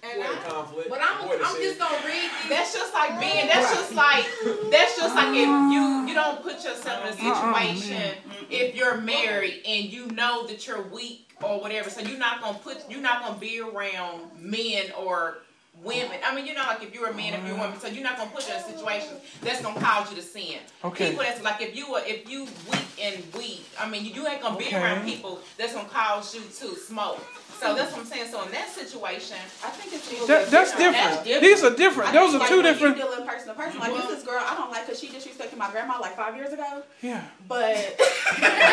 And 0.04 0.22
Avoid 0.22 0.36
I, 0.38 0.48
conflict. 0.48 0.88
but 0.90 1.00
I'm 1.02 1.24
avoid 1.24 1.40
I'm 1.42 1.56
just 1.56 1.78
gonna 1.80 2.06
read 2.06 2.30
these. 2.42 2.48
that's 2.48 2.72
just 2.72 2.94
like 2.94 3.18
being. 3.18 3.48
That's 3.48 3.74
just 3.74 3.92
like. 3.94 4.24
That's 4.70 4.96
just 4.96 5.14
like 5.16 5.28
if 5.30 5.48
you 5.48 6.06
you 6.06 6.14
don't 6.14 6.40
put 6.42 6.62
yourself 6.62 7.18
in 7.18 7.26
a 7.26 7.28
Uh-uh, 7.30 7.64
situation 7.64 8.12
if 8.50 8.76
you're 8.76 8.98
married 9.00 9.62
and 9.66 9.86
you 9.86 10.06
know 10.08 10.46
that 10.46 10.64
you're 10.68 10.82
weak 10.82 11.34
or 11.42 11.60
whatever. 11.60 11.90
So 11.90 12.02
you're 12.02 12.18
not 12.20 12.40
gonna 12.40 12.58
put. 12.58 12.88
You're 12.88 13.00
not 13.00 13.22
gonna 13.24 13.38
be 13.40 13.58
around 13.60 14.30
men 14.38 14.92
or 14.96 15.38
women. 15.84 16.18
I 16.24 16.34
mean, 16.34 16.46
you 16.46 16.54
know, 16.54 16.64
like 16.66 16.82
if 16.82 16.94
you're 16.94 17.08
a 17.08 17.14
man, 17.14 17.34
if 17.34 17.46
you're 17.46 17.56
a 17.56 17.60
woman, 17.60 17.78
so 17.80 17.86
you're 17.88 18.02
not 18.02 18.16
gonna 18.16 18.30
put 18.30 18.46
you 18.48 18.54
in 18.54 18.60
a 18.60 18.62
situation 18.64 19.14
that's 19.42 19.62
gonna 19.62 19.80
cause 19.80 20.10
you 20.10 20.16
to 20.16 20.22
sin. 20.22 20.58
Okay. 20.84 21.10
People 21.10 21.24
that's 21.24 21.42
like 21.42 21.60
if 21.62 21.76
you 21.76 21.90
were 21.90 22.02
if 22.04 22.28
you 22.28 22.44
weak 22.70 22.86
and 23.02 23.22
weak, 23.36 23.66
I 23.78 23.88
mean, 23.88 24.04
you, 24.04 24.12
you 24.12 24.26
ain't 24.26 24.42
gonna 24.42 24.58
be 24.58 24.66
Okay. 24.66 24.76
around 24.76 25.04
people 25.06 25.40
that's 25.56 25.74
gonna 25.74 25.88
cause 25.88 26.34
you 26.34 26.40
to 26.42 26.76
smoke. 26.76 27.24
So 27.60 27.74
that's 27.74 27.90
what 27.92 28.02
I'm 28.02 28.06
saying. 28.06 28.30
So 28.30 28.42
in 28.44 28.52
that 28.52 28.68
situation, 28.68 29.36
I 29.64 29.70
think 29.70 29.92
it's 29.92 30.06
a 30.12 30.26
That, 30.28 30.48
that's 30.48 30.70
different. 30.76 31.24
different. 31.24 31.42
These 31.42 31.64
are 31.64 31.74
different. 31.74 32.10
I 32.10 32.12
Those 32.12 32.30
think, 32.30 32.34
are 32.36 32.38
like, 32.38 32.48
two 32.50 32.56
when 32.62 32.64
different. 32.64 32.96
You 32.96 33.02
dealing 33.02 33.26
person 33.26 33.48
to 33.48 33.54
person. 33.54 33.80
Like 33.80 33.92
this 33.94 34.18
is 34.18 34.24
girl 34.24 34.40
I 34.40 34.54
don't 34.54 34.70
like 34.70 34.86
because 34.86 35.00
she 35.00 35.08
disrespected 35.08 35.56
my 35.56 35.68
grandma 35.70 35.98
like 36.00 36.16
five 36.16 36.36
years 36.36 36.52
ago. 36.52 36.82
Yeah. 37.02 37.24
But 37.48 37.74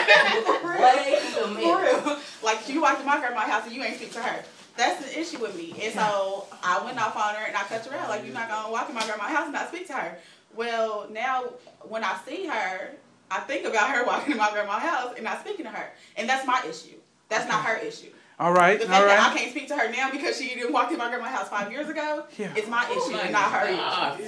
Wait 0.06 1.18
a 1.18 1.48
For 1.48 1.82
real. 1.82 2.20
Like 2.44 2.68
you 2.70 2.82
walked 2.82 3.00
to 3.02 3.06
my 3.06 3.18
grandma's 3.20 3.44
house 3.50 3.66
and 3.66 3.74
you 3.76 3.84
ain't 3.84 3.96
speak 3.98 4.12
to 4.14 4.20
her. 4.22 4.44
That's 4.78 5.06
the 5.06 5.20
issue 5.20 5.40
with 5.40 5.56
me. 5.56 5.74
And 5.82 5.94
so 5.94 6.48
I 6.64 6.84
went 6.84 7.00
off 7.02 7.16
on 7.16 7.36
her 7.36 7.46
and 7.48 7.56
I 7.56 7.62
cut 7.64 7.86
her 7.86 7.98
out. 7.98 8.10
Like 8.10 8.26
you're 8.26 8.34
not 8.34 8.50
gonna 8.50 8.72
walk 8.72 8.90
in 8.90 8.96
my 8.96 9.06
grandma's 9.06 9.28
house 9.30 9.46
and 9.46 9.54
not 9.54 9.70
speak 9.70 9.88
to 9.88 9.94
her. 9.94 10.18
Well, 10.56 11.08
now 11.12 11.44
when 11.88 12.04
I 12.04 12.18
see 12.28 12.46
her, 12.48 12.92
I 13.32 13.40
think 13.42 13.66
about 13.66 13.90
her 13.92 14.06
walking 14.08 14.34
in 14.34 14.38
my 14.38 14.52
grandma's 14.52 14.82
house 14.82 15.14
and 15.16 15.24
not 15.24 15.40
speaking 15.42 15.66
to 15.66 15.72
her. 15.72 15.92
And 16.18 16.28
that's 16.28 16.46
my 16.46 16.62
issue. 16.68 16.96
That's 17.30 17.48
not 17.48 17.64
her 17.66 17.78
issue. 17.78 18.10
All 18.38 18.52
right. 18.52 18.78
The 18.78 18.86
All 18.86 18.92
fact 18.92 19.08
that 19.08 19.32
I 19.32 19.38
can't 19.38 19.52
speak 19.52 19.70
to 19.70 19.78
her 19.78 19.90
now 19.94 20.12
because 20.12 20.38
she 20.38 20.54
didn't 20.56 20.74
walk 20.74 20.92
in 20.92 20.98
my 20.98 21.08
grandma's 21.08 21.32
house 21.32 21.48
five 21.48 21.72
years 21.72 21.88
ago 21.88 22.26
Yeah. 22.38 22.54
is 22.56 22.68
my 22.68 22.86
oh 22.90 23.08
issue 23.10 23.18
and 23.18 23.32
not 23.32 23.50
her 23.50 23.66
issue. 23.68 23.78
Five 23.78 24.20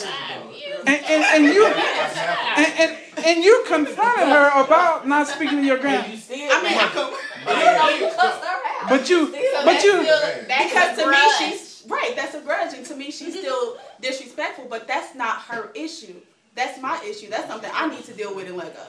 years. 0.55 0.79
And, 0.87 1.01
and, 1.11 1.23
and 1.45 1.53
you 1.53 1.65
and, 1.67 2.73
and, 2.79 2.97
and 3.25 3.43
you 3.43 3.65
confronted 3.67 4.29
her 4.29 4.63
about 4.63 5.05
not 5.09 5.27
speaking 5.27 5.57
to 5.57 5.65
your 5.65 5.77
grandma. 5.77 6.07
You 6.07 6.15
I 6.31 6.63
mean, 6.63 6.77
I 6.79 6.87
could, 6.87 7.11
you 7.51 7.65
know 7.75 8.07
you 8.07 8.15
cussed 8.15 8.43
her 8.43 8.47
out. 8.47 8.66
But 8.89 9.09
you, 9.09 9.27
So 9.27 9.65
but 9.65 9.83
you, 9.83 10.03
still, 10.03 10.21
because 10.47 10.97
to 10.97 11.11
me 11.11 11.17
she's 11.37 11.83
right 11.87 12.13
that's 12.15 12.35
a 12.35 12.41
grudge 12.41 12.73
and 12.73 12.85
to 12.85 12.95
me 12.95 13.11
she's 13.11 13.33
mm-hmm. 13.33 13.39
still 13.39 13.77
disrespectful 14.01 14.67
but 14.69 14.87
that's 14.87 15.15
not 15.15 15.41
her 15.43 15.71
issue 15.73 16.15
that's 16.53 16.81
my 16.81 17.01
issue 17.05 17.29
that's 17.29 17.47
something 17.47 17.71
i 17.73 17.87
need 17.87 18.03
to 18.03 18.13
deal 18.13 18.35
with 18.35 18.47
and 18.47 18.57
let 18.57 18.75
go 18.75 18.83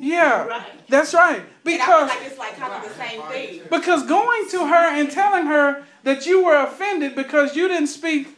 yeah, 0.00 0.64
that's 0.88 1.12
right. 1.12 1.40
and 1.40 1.44
i 1.44 1.44
feel 1.44 1.76
Because 1.76 2.08
like 2.08 2.18
it's 2.22 2.38
like 2.38 2.56
kind 2.56 2.72
of 2.72 2.88
the 2.88 2.94
same 2.94 3.20
thing 3.22 3.62
because 3.68 4.06
going 4.06 4.48
to 4.50 4.66
her 4.66 4.98
and 4.98 5.10
telling 5.10 5.46
her 5.46 5.84
that 6.04 6.24
you 6.24 6.44
were 6.44 6.56
offended 6.56 7.16
because 7.16 7.56
you 7.56 7.66
didn't 7.66 7.88
speak 7.88 8.36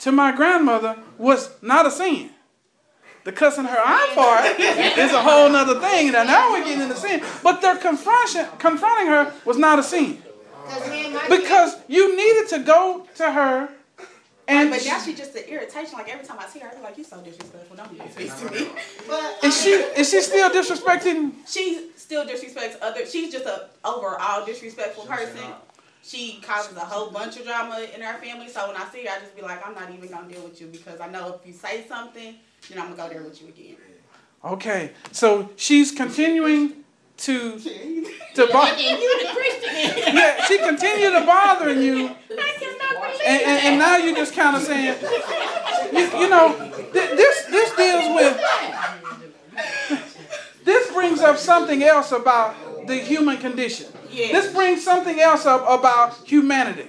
to 0.00 0.12
my 0.12 0.34
grandmother 0.34 0.96
was 1.16 1.50
not 1.62 1.86
a 1.86 1.90
sin. 1.90 2.30
The 3.24 3.32
cussing 3.32 3.64
her 3.64 3.78
out 3.78 4.14
part 4.14 4.44
is 4.60 5.12
a 5.12 5.20
whole 5.20 5.48
nother 5.50 5.80
thing. 5.80 6.12
Now, 6.12 6.22
now 6.22 6.52
we're 6.52 6.64
getting 6.64 6.82
into 6.82 6.96
sin. 6.96 7.22
But 7.42 7.60
their 7.60 7.76
confronting, 7.76 8.46
confronting 8.58 9.08
her 9.08 9.32
was 9.44 9.58
not 9.58 9.78
a 9.78 9.82
sin. 9.82 10.22
Cause 10.68 10.90
me 10.90 11.04
and 11.06 11.14
my 11.14 11.28
Because 11.28 11.76
you 11.88 12.16
needed 12.16 12.48
to 12.50 12.58
go 12.60 13.06
to 13.16 13.32
her 13.32 13.68
and 14.48 14.70
but 14.70 14.82
now 14.84 14.98
she's 14.98 15.16
just 15.16 15.36
an 15.36 15.44
irritation 15.44 15.92
like 15.92 16.08
every 16.08 16.26
time 16.26 16.38
i 16.40 16.46
see 16.46 16.58
her 16.58 16.70
i'm 16.74 16.82
like 16.82 16.96
you 16.96 17.04
so 17.04 17.20
disrespectful 17.20 17.76
don't 17.76 17.92
even 17.92 18.10
speak 18.10 18.34
to 18.34 18.50
me 18.50 18.66
but 19.06 19.36
is 19.44 19.62
she 19.62 19.74
uh, 19.74 20.00
is 20.00 20.10
she 20.10 20.20
still 20.22 20.48
disrespecting 20.50 21.32
she 21.46 21.90
still 21.96 22.26
disrespects 22.26 22.76
other 22.80 23.04
she's 23.04 23.30
just 23.30 23.44
a 23.44 23.68
overall 23.84 24.44
disrespectful 24.46 25.04
person. 25.04 25.38
she 26.02 26.40
causes 26.40 26.76
a 26.76 26.80
whole 26.80 27.10
bunch 27.10 27.36
of 27.36 27.44
drama 27.44 27.86
in 27.94 28.02
our 28.02 28.14
family 28.14 28.48
so 28.48 28.66
when 28.66 28.76
i 28.76 28.88
see 28.90 29.04
her 29.04 29.10
i 29.10 29.20
just 29.20 29.36
be 29.36 29.42
like 29.42 29.64
i'm 29.66 29.74
not 29.74 29.92
even 29.92 30.08
gonna 30.08 30.28
deal 30.32 30.42
with 30.42 30.58
you 30.60 30.66
because 30.68 30.98
i 31.00 31.08
know 31.08 31.34
if 31.34 31.46
you 31.46 31.52
say 31.52 31.84
something 31.86 32.34
then 32.70 32.78
i'm 32.78 32.94
gonna 32.94 32.96
go 32.96 33.08
there 33.08 33.22
with 33.22 33.40
you 33.42 33.48
again. 33.48 33.76
Okay, 34.44 34.92
so 35.10 35.50
she's 35.56 35.90
continuing 35.90 36.84
to 37.16 37.58
to 38.34 38.46
bother. 38.52 38.76
You 39.78 39.88
the 39.88 39.92
Christian. 39.92 40.16
Yeah, 40.16 40.44
she 40.44 40.58
continued 40.58 41.12
to 41.18 41.26
bother 41.26 41.72
you, 41.72 42.08
and, 42.08 43.42
and, 43.42 43.66
and 43.66 43.78
now 43.78 43.96
you're 43.96 44.16
just 44.16 44.34
kind 44.34 44.56
of 44.56 44.62
saying, 44.62 44.96
you, 45.92 46.20
you 46.20 46.28
know, 46.28 46.54
th- 46.92 46.92
this 46.92 47.44
this 47.46 47.76
deals 47.76 48.14
with 48.14 48.40
this 50.64 50.92
brings 50.92 51.20
up 51.20 51.38
something 51.38 51.82
else 51.82 52.12
about 52.12 52.86
the 52.86 52.96
human 52.96 53.38
condition. 53.38 53.86
This 54.10 54.52
brings 54.52 54.84
something 54.84 55.18
else 55.20 55.46
up 55.46 55.64
about 55.68 56.26
humanity. 56.26 56.88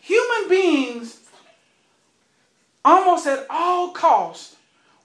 Human 0.00 0.48
beings, 0.48 1.20
almost 2.84 3.26
at 3.26 3.46
all 3.48 3.92
costs, 3.92 4.56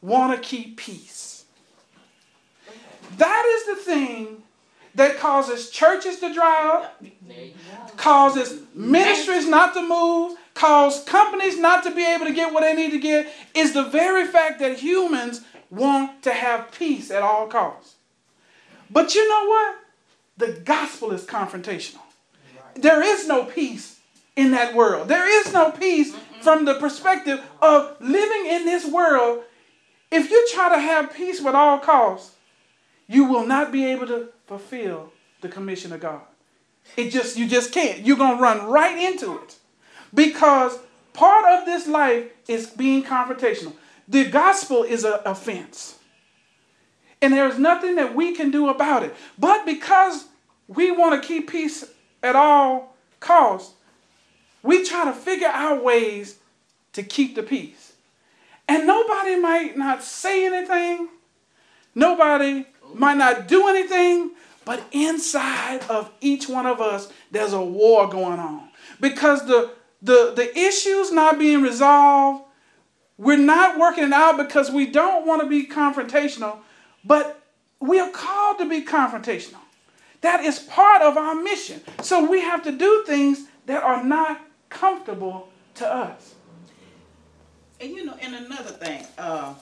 want 0.01 0.35
to 0.35 0.47
keep 0.47 0.77
peace. 0.77 1.45
That 3.17 3.45
is 3.45 3.77
the 3.77 3.83
thing 3.83 4.43
that 4.95 5.17
causes 5.17 5.69
churches 5.69 6.19
to 6.19 6.33
dry 6.33 6.73
up, 6.73 7.03
causes 7.97 8.61
ministries 8.73 9.47
not 9.47 9.73
to 9.73 9.87
move, 9.87 10.37
causes 10.53 11.03
companies 11.03 11.59
not 11.59 11.83
to 11.83 11.93
be 11.93 12.05
able 12.05 12.25
to 12.25 12.33
get 12.33 12.53
what 12.53 12.61
they 12.61 12.73
need 12.73 12.91
to 12.91 12.99
get, 12.99 13.31
is 13.53 13.73
the 13.73 13.83
very 13.83 14.25
fact 14.25 14.59
that 14.59 14.79
humans 14.79 15.41
want 15.69 16.23
to 16.23 16.31
have 16.31 16.71
peace 16.71 17.11
at 17.11 17.21
all 17.21 17.47
costs. 17.47 17.95
But 18.89 19.13
you 19.15 19.27
know 19.27 19.45
what? 19.47 19.75
The 20.37 20.59
gospel 20.61 21.11
is 21.11 21.25
confrontational. 21.25 22.01
There 22.75 23.01
is 23.01 23.27
no 23.27 23.45
peace 23.45 23.99
in 24.35 24.51
that 24.51 24.75
world. 24.75 25.07
There 25.07 25.27
is 25.27 25.53
no 25.53 25.71
peace 25.71 26.15
from 26.41 26.65
the 26.65 26.75
perspective 26.75 27.41
of 27.61 27.95
living 27.99 28.51
in 28.51 28.65
this 28.65 28.85
world. 28.85 29.43
If 30.11 30.29
you 30.29 30.47
try 30.53 30.69
to 30.69 30.79
have 30.79 31.13
peace 31.13 31.41
with 31.41 31.55
all 31.55 31.79
costs, 31.79 32.35
you 33.07 33.25
will 33.25 33.45
not 33.45 33.71
be 33.71 33.85
able 33.85 34.07
to 34.07 34.29
fulfill 34.47 35.11
the 35.41 35.49
commission 35.49 35.93
of 35.93 35.99
God. 35.99 36.21
It 36.97 37.09
just 37.09 37.37
you 37.37 37.47
just 37.47 37.71
can't. 37.71 38.05
You're 38.05 38.17
gonna 38.17 38.41
run 38.41 38.67
right 38.67 38.97
into 38.97 39.37
it. 39.39 39.55
Because 40.13 40.77
part 41.13 41.45
of 41.45 41.65
this 41.65 41.87
life 41.87 42.25
is 42.47 42.67
being 42.67 43.03
confrontational. 43.03 43.73
The 44.07 44.25
gospel 44.25 44.83
is 44.83 45.03
an 45.03 45.19
offense. 45.25 45.97
And 47.21 47.33
there's 47.33 47.57
nothing 47.57 47.95
that 47.95 48.15
we 48.15 48.35
can 48.35 48.51
do 48.51 48.69
about 48.69 49.03
it. 49.03 49.15
But 49.37 49.65
because 49.65 50.25
we 50.67 50.91
want 50.91 51.21
to 51.21 51.27
keep 51.27 51.49
peace 51.49 51.85
at 52.21 52.35
all 52.35 52.95
costs, 53.19 53.73
we 54.61 54.83
try 54.85 55.05
to 55.05 55.13
figure 55.13 55.47
out 55.47 55.83
ways 55.83 56.37
to 56.93 57.03
keep 57.03 57.35
the 57.35 57.43
peace. 57.43 57.93
And 58.67 58.87
nobody 58.87 59.35
might 59.35 59.77
not 59.77 60.03
say 60.03 60.45
anything, 60.45 61.09
nobody 61.93 62.65
might 62.97 63.17
not 63.17 63.47
do 63.47 63.67
anything, 63.67 64.31
but 64.65 64.83
inside 64.91 65.83
of 65.89 66.11
each 66.21 66.49
one 66.49 66.65
of 66.65 66.81
us, 66.81 67.11
there's 67.31 67.53
a 67.53 67.61
war 67.61 68.07
going 68.07 68.39
on. 68.39 68.69
Because 68.99 69.45
the, 69.45 69.71
the, 70.01 70.33
the 70.35 70.57
issues 70.57 71.11
not 71.11 71.37
being 71.37 71.61
resolved, 71.61 72.43
we're 73.17 73.37
not 73.37 73.77
working 73.79 74.03
it 74.03 74.13
out 74.13 74.37
because 74.37 74.71
we 74.71 74.87
don't 74.87 75.25
want 75.25 75.41
to 75.41 75.47
be 75.47 75.67
confrontational, 75.67 76.57
but 77.03 77.41
we 77.79 77.99
are 77.99 78.09
called 78.09 78.57
to 78.57 78.67
be 78.67 78.83
confrontational. 78.83 79.59
That 80.21 80.43
is 80.43 80.59
part 80.59 81.01
of 81.01 81.17
our 81.17 81.35
mission. 81.35 81.81
So 82.01 82.29
we 82.29 82.41
have 82.41 82.63
to 82.63 82.71
do 82.71 83.03
things 83.05 83.45
that 83.67 83.83
are 83.83 84.03
not 84.03 84.41
comfortable 84.69 85.49
to 85.75 85.87
us. 85.87 86.35
And 87.79 87.91
you 87.91 88.05
know, 88.05 88.15
and 88.19 88.33
another 88.35 88.71
thing, 88.71 89.05
uh, 89.17 89.53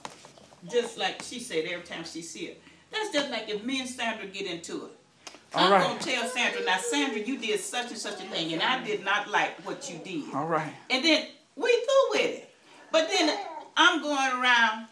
just 0.70 0.96
like 0.96 1.22
she 1.22 1.40
said 1.40 1.66
every 1.66 1.84
time 1.84 2.04
she 2.04 2.22
see 2.22 2.46
it. 2.46 2.62
That's 2.94 3.12
just 3.12 3.30
like 3.30 3.48
if 3.48 3.64
me 3.64 3.80
and 3.80 3.88
Sandra 3.88 4.26
get 4.26 4.46
into 4.46 4.86
it. 4.86 4.92
All 5.54 5.64
I'm 5.66 5.72
right. 5.72 5.82
gonna 5.82 6.00
tell 6.00 6.26
Sandra, 6.28 6.64
now 6.64 6.78
Sandra, 6.78 7.20
you 7.20 7.38
did 7.38 7.60
such 7.60 7.88
and 7.88 7.98
such 7.98 8.14
a 8.20 8.24
thing, 8.26 8.52
and 8.52 8.62
I 8.62 8.82
did 8.84 9.04
not 9.04 9.30
like 9.30 9.60
what 9.66 9.88
you 9.90 9.98
did. 9.98 10.32
All 10.34 10.46
right. 10.46 10.72
And 10.90 11.04
then 11.04 11.26
we 11.56 11.70
through 11.70 12.10
with 12.10 12.20
it. 12.38 12.50
But 12.90 13.08
then 13.08 13.36
I'm 13.76 14.00
going 14.02 14.32
around, 14.42 14.86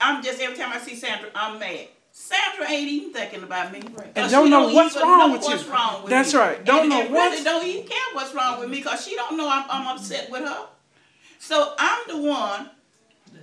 I'm 0.00 0.22
just 0.22 0.40
every 0.40 0.56
time 0.56 0.72
I 0.72 0.78
see 0.78 0.94
Sandra, 0.96 1.30
I'm 1.34 1.58
mad. 1.58 1.88
Sandra 2.14 2.68
ain't 2.70 2.88
even 2.88 3.12
thinking 3.12 3.42
about 3.42 3.72
me. 3.72 3.80
And 4.14 4.30
don't 4.30 4.50
know 4.50 4.68
what's 4.72 4.96
wrong 4.96 5.18
know 5.18 5.32
with 5.32 5.42
what's 5.42 5.64
you. 5.66 5.72
wrong 5.72 6.02
with 6.02 6.10
That's 6.10 6.34
me. 6.34 6.40
right. 6.40 6.64
Don't 6.64 6.80
and, 6.82 6.88
know 6.90 7.00
and 7.02 7.14
what's- 7.14 7.32
really 7.32 7.44
don't 7.44 7.66
even 7.66 7.86
care 7.88 7.98
what's 8.12 8.34
wrong 8.34 8.60
with 8.60 8.68
me 8.70 8.78
because 8.78 9.04
she 9.06 9.14
don't 9.16 9.36
know 9.36 9.48
I'm, 9.48 9.64
I'm 9.70 9.96
upset 9.96 10.30
with 10.30 10.42
her. 10.42 10.66
So 11.38 11.74
I'm 11.78 12.00
the 12.08 12.18
one 12.28 12.70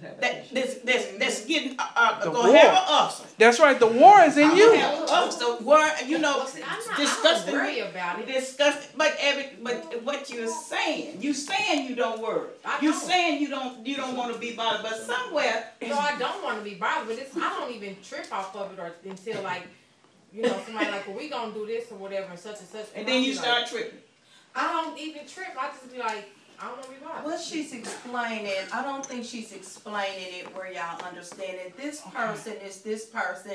that 0.02 0.22
that's 0.54 0.76
that's, 0.80 1.06
that's 1.18 1.46
getting 1.46 1.76
uh, 1.80 1.84
uh, 1.96 2.24
The 2.24 2.32
gonna 2.32 2.50
war. 2.50 2.58
have 2.58 2.74
an 2.74 2.84
ulcer. 2.88 3.24
That's 3.38 3.60
right. 3.60 3.80
The 3.80 3.88
war 3.88 4.22
is 4.22 4.38
in 4.38 4.50
I'm 4.52 4.58
you. 4.58 4.68
gonna 4.68 4.78
have 4.80 4.94
an 5.04 5.10
ulcer. 5.10 6.06
You 6.06 6.18
know 6.20 6.38
Well, 6.38 6.48
see, 6.48 6.62
not, 6.62 6.98
disgusting. 6.98 7.54
worry 7.54 7.80
about 7.80 8.20
it. 8.20 8.28
Disgusting, 8.28 8.92
but 8.98 9.16
every, 9.20 9.50
but 9.62 10.04
what 10.04 10.30
you're 10.30 10.48
saying, 10.48 11.18
you 11.22 11.34
saying 11.34 11.88
you 11.88 11.96
don't 11.96 12.22
worry. 12.22 12.48
You 12.82 12.92
don't. 12.92 13.02
saying 13.02 13.42
you 13.42 13.50
don't, 13.50 13.86
you 13.86 13.96
don't 13.96 14.16
want 14.16 14.34
to 14.34 14.40
be 14.40 14.54
bothered, 14.56 14.82
but 14.84 14.96
somewhere, 15.00 15.72
No, 15.82 15.98
I 15.98 16.18
don't 16.18 16.44
want 16.44 16.58
to 16.60 16.64
be 16.64 16.76
bothered, 16.76 17.08
but 17.08 17.18
it's, 17.18 17.36
I 17.36 17.50
don't 17.60 17.72
even 17.74 17.96
trip 18.04 18.28
off 18.32 18.56
of 18.56 18.74
it 18.74 18.80
or 18.80 18.94
until 19.06 19.42
like, 19.44 19.64
you 20.34 20.44
know, 20.44 20.60
somebody 20.66 20.92
like, 20.92 21.08
well, 21.08 21.18
we 21.18 21.30
gonna 21.30 21.54
do 21.54 21.66
this 21.66 21.92
or 21.92 21.98
whatever 21.98 22.30
and 22.32 22.40
such 22.40 22.60
and 22.60 22.68
such. 22.68 22.86
and 22.96 23.06
I'll 23.08 23.14
then 23.14 23.22
be 23.22 23.28
you 23.28 23.36
like, 23.36 23.44
start 23.44 23.68
tripping. 23.68 24.00
I 24.56 24.72
don't 24.84 24.98
even 25.00 25.28
trip. 25.28 25.48
I 25.60 25.70
just 25.70 25.92
be 25.92 26.00
like, 26.00 26.30
I 26.62 26.68
don't 26.68 26.78
want 26.78 26.84
to 26.84 26.90
be 26.90 26.96
bothered. 27.04 27.26
What 27.26 27.40
she's 27.40 27.74
explaining, 27.74 28.54
I 28.74 28.84
don't 28.84 29.06
think 29.06 29.26
she's 29.26 29.54
explaining 29.54 30.28
it 30.40 30.56
where 30.56 30.72
y'all 30.72 31.02
understand 31.06 31.58
it. 31.66 31.78
This 31.78 32.02
person 32.14 32.54
is 32.66 32.82
this 32.82 33.06
person. 33.06 33.54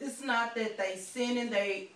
It's 0.00 0.22
not 0.22 0.54
that 0.54 0.78
they 0.78 0.96
sinning, 0.96 1.50
they 1.50 1.90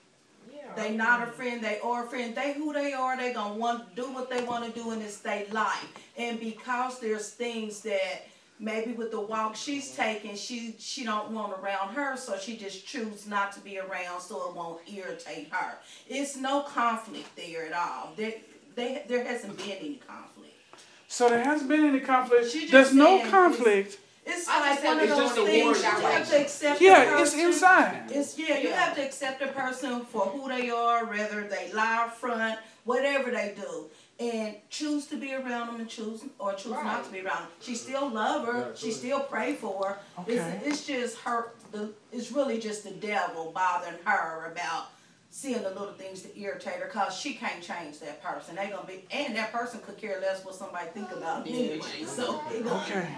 Yeah, 0.55 0.75
they 0.77 0.95
not 0.95 1.27
a 1.27 1.31
friend, 1.33 1.65
they 1.65 1.79
are 1.81 2.05
a 2.05 2.09
friend. 2.09 2.35
They 2.35 2.53
who 2.53 2.73
they 2.73 2.93
are, 2.93 3.17
they 3.17 3.33
gonna 3.33 3.55
want 3.55 3.95
do 3.97 4.13
what 4.13 4.29
they 4.29 4.45
wanna 4.45 4.69
do 4.71 4.91
in 4.93 4.99
this 4.99 5.21
day 5.21 5.47
life. 5.51 5.89
And 6.19 6.39
because 6.39 7.01
there's 7.01 7.31
things 7.31 7.81
that 7.81 8.27
maybe 8.61 8.93
with 8.93 9.11
the 9.11 9.21
walk 9.21 9.57
she's 9.57 9.91
mm-hmm. 9.91 10.03
taking, 10.03 10.37
she 10.37 10.75
she 10.79 11.05
don't 11.05 11.31
want 11.31 11.59
around 11.59 11.95
her, 11.95 12.17
so 12.17 12.37
she 12.39 12.57
just 12.57 12.87
choose 12.87 13.27
not 13.27 13.53
to 13.53 13.61
be 13.61 13.79
around 13.79 14.21
so 14.21 14.51
it 14.51 14.55
won't 14.55 14.81
irritate 14.93 15.49
her. 15.51 15.79
It's 16.09 16.37
no 16.37 16.63
conflict 16.63 17.35
there 17.37 17.67
at 17.67 17.73
all. 17.73 18.13
They, 18.75 19.03
there 19.09 19.25
hasn't 19.25 19.57
been 19.57 19.71
any 19.71 20.01
conflict. 20.07 20.53
So 21.09 21.29
there 21.29 21.43
hasn't 21.45 21.69
been 21.69 21.85
any 21.85 22.01
conflict. 22.01 22.51
She 22.51 22.69
There's 22.69 22.93
no 22.95 23.25
conflict. 23.29 23.99
It's 24.27 24.49
I 24.49 24.61
like 24.61 24.83
just 24.83 24.85
one 24.87 24.97
said 24.97 25.05
of 25.05 25.11
it's 25.11 25.35
those 25.35 25.47
things 25.47 25.79
you 25.79 25.85
have 25.85 25.97
to 25.97 26.03
direction. 26.03 26.41
accept. 26.41 26.79
the 26.79 26.85
Yeah, 26.87 27.21
it's 27.21 27.31
person. 27.33 27.41
inside. 27.47 28.03
It's 28.11 28.39
yeah, 28.39 28.59
you 28.59 28.69
Yeah. 28.71 28.85
have 28.85 28.97
to 28.97 29.05
accept 29.05 29.43
a 29.43 29.49
person 29.49 30.01
for 30.07 30.23
who 30.27 30.49
they 30.49 30.71
are, 30.71 31.05
whether 31.05 31.43
they 31.47 31.71
lie 31.75 32.05
up 32.05 32.17
front, 32.17 32.59
whatever 32.85 33.31
they 33.31 33.55
do, 33.55 33.85
and 34.19 34.57
choose 34.71 35.07
to 35.09 35.17
be 35.19 35.35
around 35.35 35.67
them 35.67 35.77
and 35.81 35.89
choose 35.91 36.25
or 36.39 36.55
choose 36.55 36.73
not 36.73 37.05
to 37.05 37.11
be 37.13 37.21
around 37.21 37.43
them. 37.43 37.49
She 37.61 37.75
still 37.75 38.09
love 38.09 38.47
her. 38.47 38.61
Yeah, 38.61 38.75
she 38.75 38.93
still 38.93 39.21
pray 39.21 39.57
for 39.57 39.85
her. 39.89 39.99
Okay. 40.23 40.37
It's, 40.37 40.67
it's 40.69 40.87
just 40.87 41.19
her. 41.19 41.53
The 41.73 41.91
it's 42.11 42.33
really 42.33 42.59
just 42.59 42.83
the 42.85 42.93
devil 42.93 43.53
bothering 43.55 43.99
her 44.07 44.51
about 44.51 44.87
seeing 45.37 45.61
the 45.65 45.71
little 45.71 45.93
things 45.95 46.23
that 46.23 46.39
irritate 46.39 46.75
her 46.75 46.87
because 46.87 47.13
she 47.19 47.35
can't 47.35 47.61
change 47.61 47.99
that 47.99 48.23
person. 48.23 48.55
They 48.55 48.69
gonna 48.69 48.87
be 48.87 49.03
and 49.11 49.35
that 49.35 49.53
person 49.53 49.81
could 49.81 49.97
care 49.97 50.21
less 50.21 50.45
what 50.45 50.55
somebody 50.55 50.87
think 50.95 51.11
about 51.11 51.45
them 51.45 51.53
anyway. 51.53 52.05
So 52.07 52.41
Okay. 52.49 53.09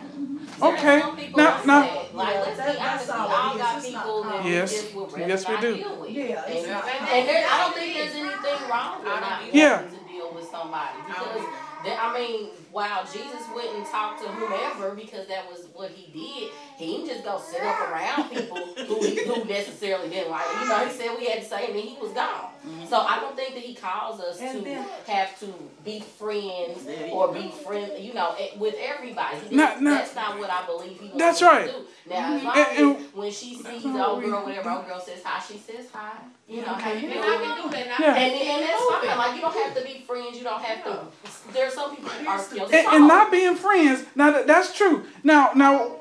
There 0.57 0.67
are 0.67 0.73
Okay. 0.73 1.01
some 1.03 1.17
Now, 1.37 1.57
like 1.57 1.67
now. 1.67 1.81
that. 1.83 2.15
Like, 2.15 2.37
let's 2.37 2.57
that- 2.57 2.73
be 2.73 2.79
that's 2.79 3.11
honest, 3.11 3.13
we 3.13 3.13
all 3.13 3.29
it 3.29 3.35
all 3.53 3.59
got 3.59 3.77
It's 3.85 3.93
not 3.93 4.03
people 4.03 4.23
that 4.23 4.31
common. 4.31 4.45
we 4.47 4.51
Yes. 4.55 4.73
just 4.73 4.95
Yes, 5.19 5.49
we 5.49 5.57
do. 5.61 5.77
deal 5.77 5.97
with. 5.97 6.11
Yeah, 6.11 6.45
it's 6.47 6.67
and, 6.67 7.09
and 7.09 7.29
there, 7.29 7.47
I 7.51 7.59
don't 7.61 7.75
think 7.75 7.95
there's 7.95 8.15
anything 8.15 8.69
wrong 8.71 8.99
with 8.99 9.05
don't 9.13 9.21
not 9.21 9.43
either. 9.43 9.51
Yeah. 9.59 9.83
wanting 9.83 9.99
to 9.99 10.05
deal 10.09 10.31
with 10.33 10.51
somebody 10.51 10.97
because 11.07 11.37
either. 11.37 11.47
there, 11.85 11.99
I 12.01 12.19
mean, 12.19 12.49
while 12.73 13.05
Jesus 13.05 13.43
wouldn't 13.55 13.87
talk 13.89 14.19
to 14.23 14.29
whomever 14.29 14.95
because 14.95 15.29
that 15.29 15.51
was 15.51 15.67
what 15.75 15.91
he 15.91 16.11
did, 16.13 16.51
he 16.77 16.87
didn't 16.99 17.07
just 17.09 17.25
go 17.25 17.41
sit 17.41 17.63
up 17.63 17.91
around 17.91 18.31
people 18.31 18.57
who 18.57 19.05
he 19.05 19.25
who 19.25 19.45
necessarily 19.45 20.09
didn't 20.11 20.31
like. 20.31 20.45
You 20.61 20.69
know, 20.69 20.87
he 20.87 20.93
said 20.93 21.17
we 21.19 21.27
had 21.27 21.43
to 21.43 21.49
say, 21.49 21.67
and 21.67 21.75
then 21.77 21.83
he 21.83 21.97
was 22.01 22.13
gone. 22.13 22.51
So 22.89 22.99
I 22.99 23.21
don't 23.21 23.37
think 23.37 23.55
that 23.55 23.63
he 23.63 23.75
calls 23.75 24.21
us 24.21 24.41
And 24.41 24.59
to 24.59 24.65
then- 24.65 24.85
have 25.07 25.39
to 25.41 25.47
be 25.85 26.01
friends 26.01 26.87
or 27.13 27.33
be 27.33 27.49
friend, 27.65 27.93
you 27.99 28.13
know, 28.13 28.35
eh, 28.39 28.49
with 28.59 28.75
everybody. 28.81 29.37
He 29.49 29.55
Now- 29.57 29.75
didn't- 29.75 29.85
that's 29.85 30.15
not 30.15 30.39
what 30.39 30.51
I 30.51 30.67
believe 30.67 30.99
he 31.01 31.07
wants 31.07 31.19
That's 31.19 31.43
right. 31.43 31.67
to 31.67 31.73
do. 31.73 31.87
Now, 32.09 32.35
as 32.35 32.43
long 32.43 32.59
And- 32.59 32.79
and- 32.79 33.13
when 33.15 33.31
she 33.31 33.55
sees 33.55 33.83
the 33.83 34.07
old 34.07 34.23
girl, 34.25 34.45
whatever 34.45 34.71
old 34.71 34.87
girl 34.87 35.01
says 35.01 35.21
hi, 35.25 35.41
she 35.47 35.59
says 35.59 35.87
hi. 35.93 36.13
You 36.49 36.63
know, 36.63 36.75
how 36.75 36.91
you 36.93 37.09
And 37.09 37.13
doing? 37.13 37.19
I 37.25 37.37
can 37.39 37.63
do 37.63 37.71
that. 37.77 38.01
Yeah. 38.01 38.15
And, 38.15 38.35
and 38.35 38.63
that's 38.65 38.85
fine. 38.85 39.19
Like 39.19 39.35
you 39.37 39.41
don't 39.43 39.55
have 39.57 39.75
to 39.77 39.83
be 39.83 40.05
friends. 40.07 40.39
You 40.39 40.45
don't 40.45 40.63
have 40.63 40.85
to. 40.85 41.53
There 41.53 41.67
are 41.67 41.71
some 41.71 41.95
people 41.95 42.11
who 42.11 42.29
are 42.29 42.39
still 42.39 42.65
and, 42.67 42.75
and 42.89 43.09
not 43.09 43.31
being 43.33 43.57
friends. 43.57 44.05
Now 44.15 44.31
that, 44.33 44.47
that's 44.47 44.73
true. 44.73 45.07
Now 45.25 45.51
now 45.55 45.97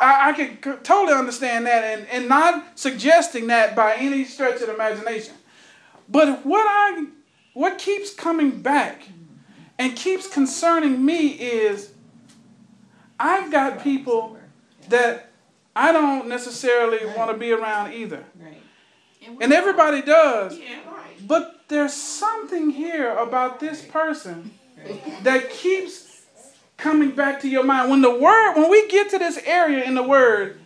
I, 0.00 0.30
I 0.30 0.32
can 0.32 0.56
totally 0.82 1.16
understand 1.16 1.66
that 1.66 1.84
and, 1.84 2.06
and 2.08 2.28
not 2.28 2.78
suggesting 2.78 3.48
that 3.48 3.74
by 3.74 3.94
any 3.94 4.24
stretch 4.24 4.60
of 4.60 4.68
the 4.68 4.74
imagination. 4.74 5.34
But 6.08 6.44
what 6.46 6.66
I 6.68 7.06
what 7.54 7.78
keeps 7.78 8.14
coming 8.14 8.62
back 8.62 9.02
and 9.78 9.96
keeps 9.96 10.28
concerning 10.28 11.04
me 11.04 11.28
is 11.28 11.92
I've 13.18 13.50
got 13.50 13.82
people 13.82 14.38
that 14.88 15.30
I 15.74 15.92
don't 15.92 16.28
necessarily 16.28 17.04
want 17.16 17.30
to 17.30 17.36
be 17.36 17.52
around 17.52 17.92
either. 17.92 18.24
Right. 18.40 18.62
And 19.40 19.52
everybody 19.52 20.02
does. 20.02 20.58
Yeah, 20.58 20.78
right. 20.86 21.26
But 21.26 21.64
there's 21.68 21.92
something 21.92 22.70
here 22.70 23.14
about 23.14 23.60
this 23.60 23.82
person 23.82 24.52
that 25.22 25.50
keeps 25.50 26.07
coming 26.78 27.10
back 27.10 27.40
to 27.42 27.48
your 27.48 27.64
mind. 27.64 27.90
When 27.90 28.00
the 28.00 28.14
word, 28.18 28.54
when 28.54 28.70
we 28.70 28.88
get 28.88 29.10
to 29.10 29.18
this 29.18 29.38
area 29.44 29.84
in 29.84 29.94
the 29.94 30.02
word, 30.02 30.58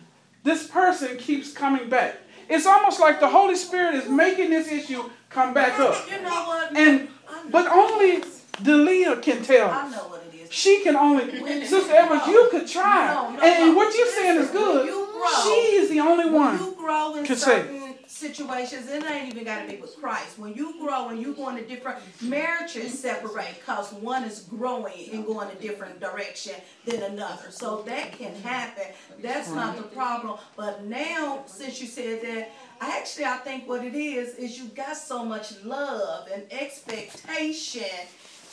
this 0.43 0.67
person 0.67 1.17
keeps 1.17 1.51
coming 1.51 1.89
back. 1.89 2.15
It's 2.49 2.65
almost 2.65 2.99
like 2.99 3.19
the 3.19 3.27
Holy 3.29 3.55
Spirit 3.55 3.95
is 3.95 4.07
making 4.07 4.51
this 4.51 4.71
issue 4.71 5.09
come 5.29 5.53
back 5.53 5.79
up. 5.79 6.09
You 6.09 6.21
know 6.21 6.29
what? 6.45 6.77
And 6.77 7.09
but 7.51 7.67
only. 7.67 8.23
Delia 8.61 9.17
can 9.17 9.43
tell. 9.43 9.71
I 9.71 9.89
know 9.89 9.97
what 10.09 10.23
it 10.31 10.37
is. 10.39 10.53
She 10.53 10.83
can 10.83 10.95
only, 10.95 11.65
Sister 11.65 11.91
Evans, 11.91 12.27
you 12.27 12.47
could 12.51 12.67
try. 12.67 13.11
No, 13.11 13.31
no, 13.31 13.41
and, 13.41 13.71
no. 13.71 13.75
what 13.75 13.97
you're 13.97 14.07
saying 14.07 14.39
is 14.41 14.51
good. 14.51 14.85
you 14.85 15.07
grow- 15.11 15.43
She 15.43 15.49
is 15.77 15.89
the 15.89 15.99
only 15.99 16.29
one. 16.29 16.59
you 16.59 16.75
grow 16.77 17.15
in 17.15 17.25
can 17.25 17.35
say. 17.35 17.65
Situations, 18.13 18.89
it 18.89 19.03
ain't 19.03 19.33
even 19.33 19.43
got 19.43 19.63
to 19.63 19.71
be 19.71 19.81
with 19.81 19.95
Christ. 19.99 20.37
When 20.37 20.53
you 20.53 20.79
grow 20.79 21.09
and 21.09 21.21
you 21.21 21.33
go 21.33 21.49
in 21.49 21.57
a 21.57 21.63
different 21.63 21.99
marriages 22.21 22.97
separate 22.97 23.55
because 23.59 23.91
one 23.93 24.23
is 24.23 24.41
growing 24.41 25.09
and 25.11 25.25
going 25.25 25.49
a 25.49 25.55
different 25.55 25.99
direction 25.99 26.53
than 26.85 27.01
another. 27.03 27.49
So 27.49 27.81
that 27.83 28.13
can 28.13 28.35
happen. 28.35 28.85
That's 29.21 29.49
not 29.49 29.77
the 29.77 29.83
problem. 29.83 30.37
But 30.55 30.85
now, 30.85 31.43
since 31.47 31.81
you 31.81 31.87
said 31.87 32.21
that, 32.21 32.51
actually 32.81 33.25
I 33.25 33.37
think 33.37 33.67
what 33.67 33.83
it 33.83 33.95
is 33.95 34.35
is 34.35 34.57
you 34.57 34.65
got 34.69 34.97
so 34.97 35.23
much 35.23 35.63
love 35.63 36.27
and 36.33 36.43
expectation 36.51 37.83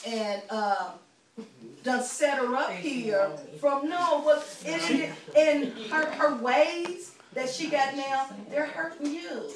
and 0.06 0.42
um 0.50 0.92
done 1.82 2.02
set 2.02 2.38
her 2.38 2.54
up 2.54 2.70
here 2.70 3.30
from 3.60 3.88
no 3.88 4.20
what 4.20 4.46
and, 4.66 5.10
and 5.36 5.72
her 5.90 6.10
her 6.10 6.36
ways 6.36 7.12
that 7.34 7.48
she 7.50 7.68
got 7.68 7.94
now, 7.96 8.28
they're 8.50 8.66
hurting 8.66 9.06
you. 9.12 9.50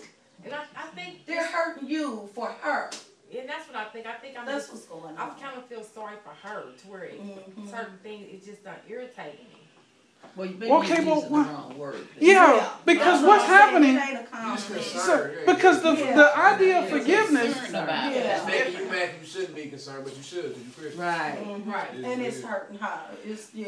And 0.44 0.54
I, 0.54 0.64
I 0.76 0.86
think 0.94 1.24
They're 1.26 1.46
hurting 1.46 1.88
you 1.88 2.28
for 2.34 2.48
her. 2.60 2.90
and 3.36 3.48
that's 3.48 3.66
what 3.66 3.76
I 3.76 3.84
think. 3.86 4.06
I 4.06 4.12
think 4.14 4.38
I'm 4.38 4.44
That's 4.46 4.68
just 4.68 4.72
what's 4.72 5.02
going 5.02 5.16
on. 5.16 5.18
I 5.18 5.30
on. 5.30 5.40
kind 5.40 5.56
of 5.56 5.64
feel 5.66 5.82
sorry 5.82 6.16
for 6.22 6.46
her 6.46 6.64
to 6.82 6.86
where 6.88 7.04
it, 7.04 7.20
Mhm. 7.20 7.70
certain 7.70 7.98
things 8.02 8.26
it 8.32 8.44
just 8.44 8.64
not 8.64 8.78
irritating 8.88 9.46
me. 9.52 9.60
Well, 10.36 10.46
you 10.46 10.56
Okay, 10.74 11.04
well, 11.04 11.22
what- 11.22 11.46
the 11.46 11.52
wrong 11.52 11.78
word. 11.78 12.08
Yeah, 12.18 12.68
because 12.84 13.20
That's 13.20 13.26
what's 13.26 13.48
what 13.48 13.60
happening, 13.60 13.96
It 13.96 14.02
ain't 14.08 14.20
a 14.20 14.22
compliment. 14.24 14.84
so, 14.84 15.30
because 15.46 15.82
the, 15.82 15.92
the 15.92 16.32
idea 16.38 16.78
of 16.82 16.88
forgiveness, 16.88 17.54
Concerned 17.54 17.76
about 17.84 18.12
it. 18.12 18.16
Yeah. 18.24 18.36
It's 18.36 18.46
making 18.46 18.80
you 18.84 18.90
mad 18.90 19.10
'cause 19.10 19.20
you 19.22 19.26
shouldn't 19.26 19.54
be 19.56 19.66
concerned, 19.66 20.04
but 20.04 20.16
you 20.16 20.22
should 20.22 20.54
because 20.54 20.62
you're 20.64 20.90
Christian. 20.92 21.00
Right. 21.00 21.62
Right. 21.66 22.04
And 22.04 22.22
it's 22.22 22.42
hurting 22.42 22.78
her. 22.78 23.00
It's 23.24 23.54
yeah. 23.54 23.66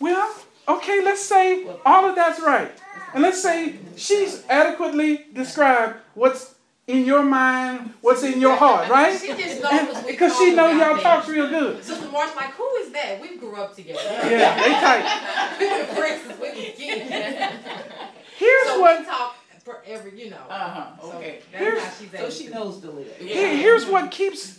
Well, 0.00 0.34
okay, 0.68 1.02
let's 1.02 1.22
say 1.24 1.66
all 1.84 2.08
of 2.08 2.14
that's 2.14 2.40
right. 2.40 2.70
And 3.14 3.22
let's 3.22 3.42
say 3.42 3.76
she's 3.96 4.44
adequately 4.48 5.26
described 5.32 5.96
what's 6.14 6.54
in 6.86 7.04
your 7.04 7.22
mind, 7.22 7.92
what's 8.00 8.22
in 8.22 8.40
your 8.40 8.56
heart, 8.56 8.88
right? 8.90 9.18
She 9.18 9.28
just 9.28 9.62
knows 9.62 10.04
Because 10.04 10.36
she 10.36 10.54
talk 10.54 10.56
know 10.56 10.68
y'all 10.70 10.98
talk 10.98 11.24
things. 11.24 11.36
real 11.36 11.48
good. 11.48 11.82
Sister 11.84 12.08
Marsh, 12.10 12.34
like, 12.36 12.50
who 12.52 12.68
is 12.76 12.92
that? 12.92 13.20
We 13.20 13.36
grew 13.36 13.56
up 13.56 13.74
together. 13.74 13.98
Yeah, 14.04 14.54
they 14.62 14.70
tight. 14.70 15.56
we 15.58 15.68
were 15.68 15.84
friends 15.86 16.26
we 16.40 16.48
was 16.48 16.74
kids. 16.76 17.10
Here's 18.38 18.66
so 18.68 18.80
what 18.80 18.98
we 19.00 19.04
talk 19.06 19.36
forever, 19.64 20.08
you 20.10 20.30
know. 20.30 20.36
Uh-huh, 20.48 21.00
So 21.00 21.12
okay. 21.16 21.40
that's 21.50 21.64
Here's- 21.64 21.82
how 21.82 21.90
she's 21.98 22.20
So 22.20 22.30
she 22.44 22.48
knows 22.50 22.80
the 22.80 22.90
lid. 22.90 23.12
Here- 23.18 23.56
here's 23.56 23.86
what 23.86 24.10
keeps 24.12 24.58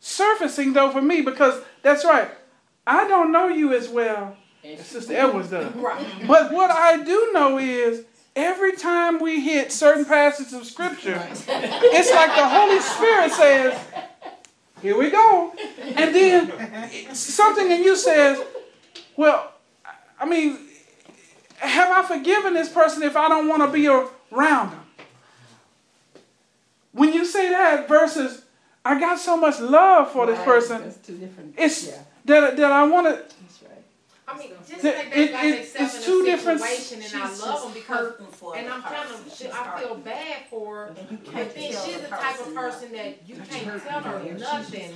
surfacing 0.00 0.72
though 0.72 0.90
for 0.90 1.02
me 1.02 1.20
because 1.20 1.62
that's 1.82 2.04
right. 2.04 2.30
I 2.86 3.06
don't 3.06 3.30
know 3.30 3.48
you 3.48 3.74
as 3.74 3.88
well 3.88 4.36
as 4.64 4.86
Sister 4.86 5.14
Edwards 5.14 5.50
does. 5.50 5.74
Right. 5.74 6.06
But 6.26 6.52
what 6.52 6.70
I 6.70 7.02
do 7.02 7.30
know 7.32 7.58
is 7.58 8.04
every 8.36 8.72
time 8.76 9.18
we 9.20 9.40
hit 9.40 9.72
certain 9.72 10.04
passages 10.04 10.52
of 10.52 10.64
scripture, 10.64 11.20
it's 11.30 12.10
like 12.12 12.34
the 12.36 12.48
Holy 12.48 12.80
Spirit 12.80 13.32
says, 13.32 13.78
here 14.82 14.96
we 14.98 15.10
go. 15.10 15.52
And 15.96 16.14
then 16.14 17.14
something 17.14 17.70
in 17.70 17.82
you 17.82 17.96
says, 17.96 18.42
well, 19.16 19.52
I 20.18 20.26
mean, 20.26 20.58
have 21.58 21.90
I 21.90 22.16
forgiven 22.16 22.54
this 22.54 22.68
person 22.68 23.02
if 23.02 23.16
I 23.16 23.28
don't 23.28 23.48
want 23.48 23.62
to 23.62 23.68
be 23.70 23.86
around 23.86 24.70
them? 24.70 24.80
When 26.92 27.12
you 27.12 27.24
say 27.24 27.50
that 27.50 27.86
versus, 27.88 28.42
I 28.84 28.98
got 28.98 29.18
so 29.18 29.36
much 29.36 29.60
love 29.60 30.10
for 30.10 30.26
this 30.26 30.38
Right, 30.38 30.46
person, 30.46 30.82
That's 30.82 30.96
two 30.96 31.16
different. 31.18 31.54
it's 31.56 31.86
yeah, 31.86 32.02
that, 32.24 32.56
that 32.56 32.72
I 32.72 32.86
want 32.86 33.06
to. 33.06 33.34
That's 34.38 34.42
right. 34.42 34.52
I 34.52 34.56
mean, 34.56 34.56
just 34.68 34.82
The- 34.82 34.88
like 34.92 35.14
they 35.14 35.24
it- 35.24 35.32
got 35.32 35.44
it- 35.44 35.56
themselves 35.56 35.94
it's 35.94 36.06
in 36.06 36.12
two 36.12 36.20
a 36.20 36.24
different- 36.24 36.60
situation, 36.60 37.02
and 37.02 37.14
I 37.22 37.26
love 37.28 37.38
just 37.38 37.62
them 37.64 37.72
because, 37.74 38.12
for 38.36 38.56
and 38.56 38.68
I'm 38.68 38.82
telling 38.82 38.96
person. 39.08 39.24
them, 39.24 39.34
She's 39.36 39.50
I 39.50 39.80
feel 39.80 39.94
bad 39.96 40.36
for 40.50 40.76
her. 40.76 40.86
And 40.96 41.10
you 41.10 41.16
But 41.24 41.32
can't 41.32 41.54
then 41.54 41.72
tell 41.72 41.84
she's 41.84 41.96
the 41.96 42.02
the 42.02 42.08
type 42.08 42.40
of 42.40 42.54
person 42.54 42.54
person 42.54 42.92
that 42.92 43.28
you 43.28 43.34
can't 43.36 43.82
tell 43.82 44.00
her 44.00 44.22
She's 44.24 44.40
nothing, 44.40 44.94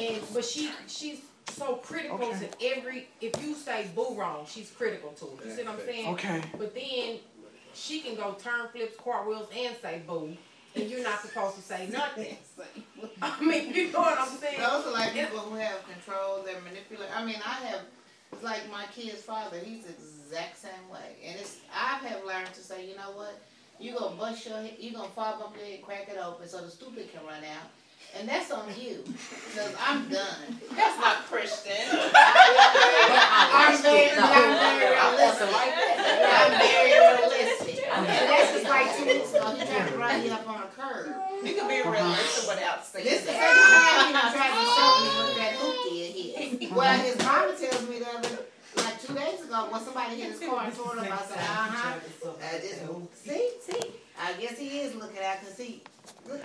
and 0.00 0.22
but 0.34 0.44
she 0.44 0.70
she's 0.86 1.18
so 1.56 1.76
critical 1.76 2.18
Okay. 2.24 2.48
to 2.60 2.76
every. 2.76 3.08
If 3.20 3.42
you 3.42 3.54
say 3.54 3.86
boo 3.94 4.14
wrong, 4.14 4.46
she's 4.48 4.70
critical 4.70 5.10
to 5.12 5.24
it. 5.26 5.46
You 5.48 5.54
see 5.56 5.62
what 5.62 5.74
I'm 5.74 5.86
saying? 5.86 6.08
Okay. 6.14 6.42
But 6.58 6.74
then 6.74 7.18
she 7.74 8.00
can 8.00 8.14
go 8.16 8.32
turn 8.42 8.68
flips, 8.72 8.96
cartwheels, 9.02 9.48
and 9.56 9.76
say 9.80 10.02
boo, 10.06 10.36
and 10.74 10.90
you're 10.90 11.02
not 11.02 11.20
supposed 11.22 11.56
to 11.56 11.62
say 11.62 11.86
nothing. 11.92 12.36
I 13.22 13.40
mean, 13.42 13.72
you 13.74 13.92
know 13.92 14.00
what 14.00 14.18
I'm 14.18 14.28
saying? 14.38 14.58
Those 14.60 14.86
are 14.86 14.92
like 14.92 15.12
people 15.14 15.38
who 15.38 15.54
have 15.56 15.82
control, 15.88 16.42
they're 16.44 16.60
manipulate. 16.60 17.08
I 17.16 17.24
mean, 17.24 17.36
I 17.36 17.54
have, 17.66 17.80
it's 18.36 18.44
like 18.44 18.70
my 18.70 18.84
kid's 18.94 19.22
father, 19.22 19.56
he's 19.58 19.84
the 19.84 19.92
exact 19.92 20.58
same 20.58 20.88
way. 20.92 21.16
And 21.24 21.36
it's, 21.40 21.56
I 21.74 21.96
have 22.06 22.22
learned 22.26 22.52
to 22.52 22.60
say, 22.60 22.86
you 22.86 22.94
know 22.94 23.12
what? 23.14 23.40
You're 23.80 23.96
gonna 23.98 24.16
bust 24.16 24.46
your 24.46 24.58
head, 24.58 24.76
you 24.78 24.92
gonna 24.92 25.08
fall 25.08 25.40
up 25.42 25.56
there 25.56 25.72
and 25.74 25.82
crack 25.82 26.08
it 26.10 26.18
open 26.22 26.46
so 26.48 26.60
the 26.60 26.70
stupid 26.70 27.10
can 27.12 27.24
run 27.26 27.44
out. 27.44 27.70
And 28.18 28.28
that's 28.28 28.50
on 28.50 28.68
you, 28.78 29.02
cause 29.54 29.74
I'm 29.80 30.08
done. 30.08 30.60
That's 30.76 30.98
not 31.00 31.16
Christian. 31.28 31.72
I'm 31.92 33.76
very, 33.82 34.10
I'm 34.12 34.56
very 34.56 34.96
realistic. 34.96 35.48
I'm 35.52 36.52
very 36.56 36.92
realistic. 36.92 37.84
And 37.92 38.06
that's 38.06 38.52
just 38.52 38.64
like 38.68 38.96
two 38.96 39.04
weeks 39.04 39.32
ago, 39.34 39.50
he 39.56 39.66
tried 39.66 39.88
to 39.88 39.98
run 39.98 40.20
me 40.22 40.30
up 40.30 40.48
on 40.48 40.62
a 40.62 40.66
curb. 40.76 41.12
You 41.44 41.54
can 41.54 41.68
be 41.68 41.82
realistic 41.88 42.48
without 42.48 42.84
saying 42.86 43.04
This 43.04 43.20
the 43.22 43.32
second 43.32 43.40
that. 43.40 43.84
time 43.84 44.06
he 44.06 44.12
done 44.12 44.32
tried 44.32 44.52
to 44.54 44.64
show 44.64 44.90
me 45.02 45.08
with 45.26 45.36
that 45.36 45.52
hoopty 45.60 45.96
in 46.06 46.12
here. 46.12 46.72
Well, 46.76 46.98
his 47.00 47.16
mama 47.18 47.52
tells 47.56 47.88
me 47.88 47.98
the 48.00 48.06
other, 48.08 48.18
like 48.18 48.24
two 48.24 48.25
days 49.30 49.44
ago, 49.44 49.68
when 49.70 49.80
somebody 49.82 50.16
hit 50.16 50.32
his 50.32 50.40
car 50.40 50.64
and 50.64 50.74
tore 50.76 50.92
it 50.96 50.98
up, 51.00 51.04
I 51.20 51.24
said. 51.26 51.38
Uh-huh. 51.46 51.92
I 52.42 52.58
just, 52.58 52.80
see, 53.14 53.50
see, 53.60 53.90
I 54.20 54.32
guess 54.34 54.58
he 54.58 54.80
is 54.80 54.94
looking 54.94 55.22
out, 55.22 55.40
cause 55.42 55.56
he, 55.58 55.82
look, 56.28 56.40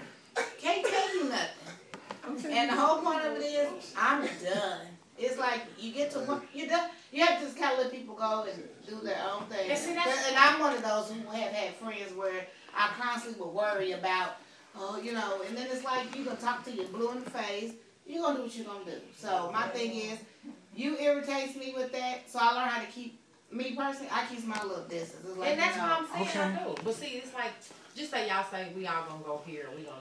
can't 0.59 0.85
tell 0.85 1.15
you 1.15 1.29
nothing. 1.29 2.51
And 2.51 2.69
the 2.69 2.75
whole 2.75 3.01
point 3.01 3.25
of 3.25 3.37
it 3.37 3.41
is, 3.43 3.93
I'm 3.97 4.21
done. 4.43 4.87
It's 5.17 5.37
like, 5.37 5.61
you 5.77 5.91
get 5.93 6.11
to 6.11 6.19
one, 6.19 6.41
you're 6.53 6.67
done, 6.67 6.89
you 7.11 7.23
have 7.25 7.39
to 7.39 7.45
just 7.45 7.57
kinda 7.57 7.75
let 7.77 7.91
people 7.91 8.15
go 8.15 8.45
and 8.51 8.63
do 8.87 8.99
their 9.05 9.21
own 9.31 9.43
thing. 9.45 9.69
And 9.69 9.77
see, 9.79 9.93
that's- 9.93 10.27
And 10.29 10.37
I'm 10.37 10.59
one 10.59 10.73
of 10.73 10.81
those 10.83 11.09
who 11.11 11.19
have 11.29 11.51
had 11.51 11.75
friends 11.75 12.13
where 12.15 12.47
I 12.75 12.89
constantly 12.99 13.39
would 13.43 13.53
worry 13.53 13.91
about, 13.91 14.37
oh, 14.75 14.99
you 15.01 15.13
know, 15.13 15.41
and 15.47 15.55
then 15.57 15.67
it's 15.69 15.83
like, 15.83 16.15
you 16.15 16.23
gonna 16.25 16.37
talk 16.39 16.63
to 16.65 16.71
you 16.71 16.83
blue 16.85 17.11
in 17.11 17.23
the 17.23 17.29
face, 17.29 17.73
You're 18.07 18.23
gonna 18.23 18.37
do 18.37 18.43
what 18.43 18.55
you're 18.55 18.65
gonna 18.65 18.83
do. 18.85 18.99
So 19.15 19.51
my 19.53 19.67
thing 19.69 19.93
is, 19.95 20.19
you 20.75 20.97
irritates 20.97 21.55
me 21.55 21.73
with 21.75 21.91
that, 21.91 22.29
so 22.29 22.39
I 22.41 22.53
learn 22.53 22.67
how 22.69 22.81
to 22.81 22.87
keep, 22.87 23.19
me 23.51 23.75
personally, 23.75 24.09
I 24.11 24.25
keep 24.25 24.45
my 24.45 24.61
little 24.63 24.83
distance. 24.85 25.25
It's 25.27 25.37
like, 25.37 25.49
And 25.51 25.59
that's 25.59 25.75
you 25.75 25.81
what 25.81 25.91
I'm 25.91 26.25
saying 26.25 26.37
I 26.37 26.61
Okay. 26.63 26.63
do. 26.75 26.81
But 26.83 26.95
see, 26.95 27.07
it's 27.17 27.33
like, 27.33 27.51
just 27.95 28.11
say 28.11 28.27
y'all 28.29 28.45
say 28.49 28.71
we 28.75 28.87
all 28.87 29.03
gonna 29.09 29.23
go 29.23 29.41
here, 29.45 29.67
we 29.75 29.83
gonna, 29.83 29.97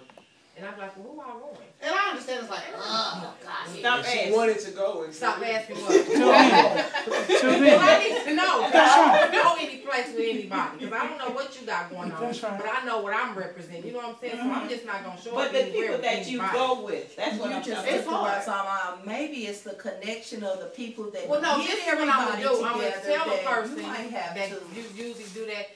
and 0.61 0.69
I'm 0.69 0.79
like, 0.79 0.95
well, 0.99 1.15
who 1.15 1.21
all 1.23 1.39
going? 1.41 1.57
And 1.81 1.95
I 1.95 2.11
understand 2.11 2.41
it's 2.43 2.51
like, 2.51 2.65
oh, 2.77 3.35
gosh. 3.43 3.79
Stop 3.79 4.01
If 4.01 4.07
she 4.11 4.31
wanted 4.31 4.59
to 4.61 4.71
go 4.73 5.05
and 5.05 5.15
Stop 5.15 5.41
asking 5.41 5.77
what. 5.77 5.89
Till 6.05 6.05
then. 6.05 6.85
Till 7.27 7.61
Well. 7.61 7.81
I 7.81 7.99
need 8.05 8.25
to 8.29 8.35
know. 8.35 8.61
'cause 8.61 8.73
That's 8.73 8.93
I 8.95 9.19
don't 9.21 9.33
know 9.33 9.55
any 9.59 9.77
place 9.79 10.07
with 10.09 10.29
anybody. 10.29 10.79
Because 10.79 10.93
I 10.93 11.07
don't 11.09 11.17
know 11.19 11.31
what 11.35 11.59
you 11.59 11.67
got 11.67 11.89
going 11.89 12.13
on. 12.13 12.21
That's 12.21 12.43
right. 12.43 12.59
But 12.61 12.69
I 12.71 12.85
know 12.85 13.01
what 13.01 13.15
I'm 13.15 13.35
representing. 13.35 13.87
You 13.87 13.93
know 13.93 13.99
what 14.01 14.09
I'm 14.09 14.17
saying? 14.21 14.35
So 14.37 14.41
I'm 14.43 14.51
mm-hmm. 14.51 14.69
just 14.69 14.85
not 14.85 15.03
gonna 15.03 15.19
show 15.23 15.35
But 15.35 15.47
up 15.47 15.53
But 15.53 15.65
the 15.65 15.71
people 15.73 15.99
that 15.99 16.29
you 16.29 16.39
anybody. 16.41 16.59
go 16.59 16.85
with, 16.85 17.17
that's 17.17 17.39
what 17.39 17.49
You 17.51 17.57
I'm 17.57 17.63
just 17.63 17.77
talking 17.77 17.95
It's 17.95 18.05
took 18.05 18.13
about. 18.13 18.21
the 18.21 18.29
hard. 18.29 18.37
words 18.37 18.49
out 18.49 18.67
uh, 18.67 18.93
of 19.01 19.07
my- 19.07 19.13
Maybe 19.13 19.37
it's 19.47 19.63
the 19.63 19.75
connection 19.81 20.45
of 20.45 20.59
the 20.61 20.67
people 20.67 21.11
that 21.13 21.27
Well, 21.27 21.41
no, 21.41 21.57
get 21.57 21.69
this 21.71 21.79
is 21.81 21.87
what 21.87 21.99
I'm 22.01 22.07
gonna 22.07 22.21
everybody 22.37 22.43
do. 22.43 22.65
I'm 22.65 22.73
gonna 22.77 22.91
together 23.01 23.17
tell 23.17 23.31
a 23.33 23.39
person 23.57 23.77
you 23.79 23.83
might 23.87 24.11
have 24.13 24.35
that 24.37 24.49
to. 24.51 24.61
you 24.77 24.85
usually 24.95 25.25
do 25.33 25.47
that. 25.47 25.71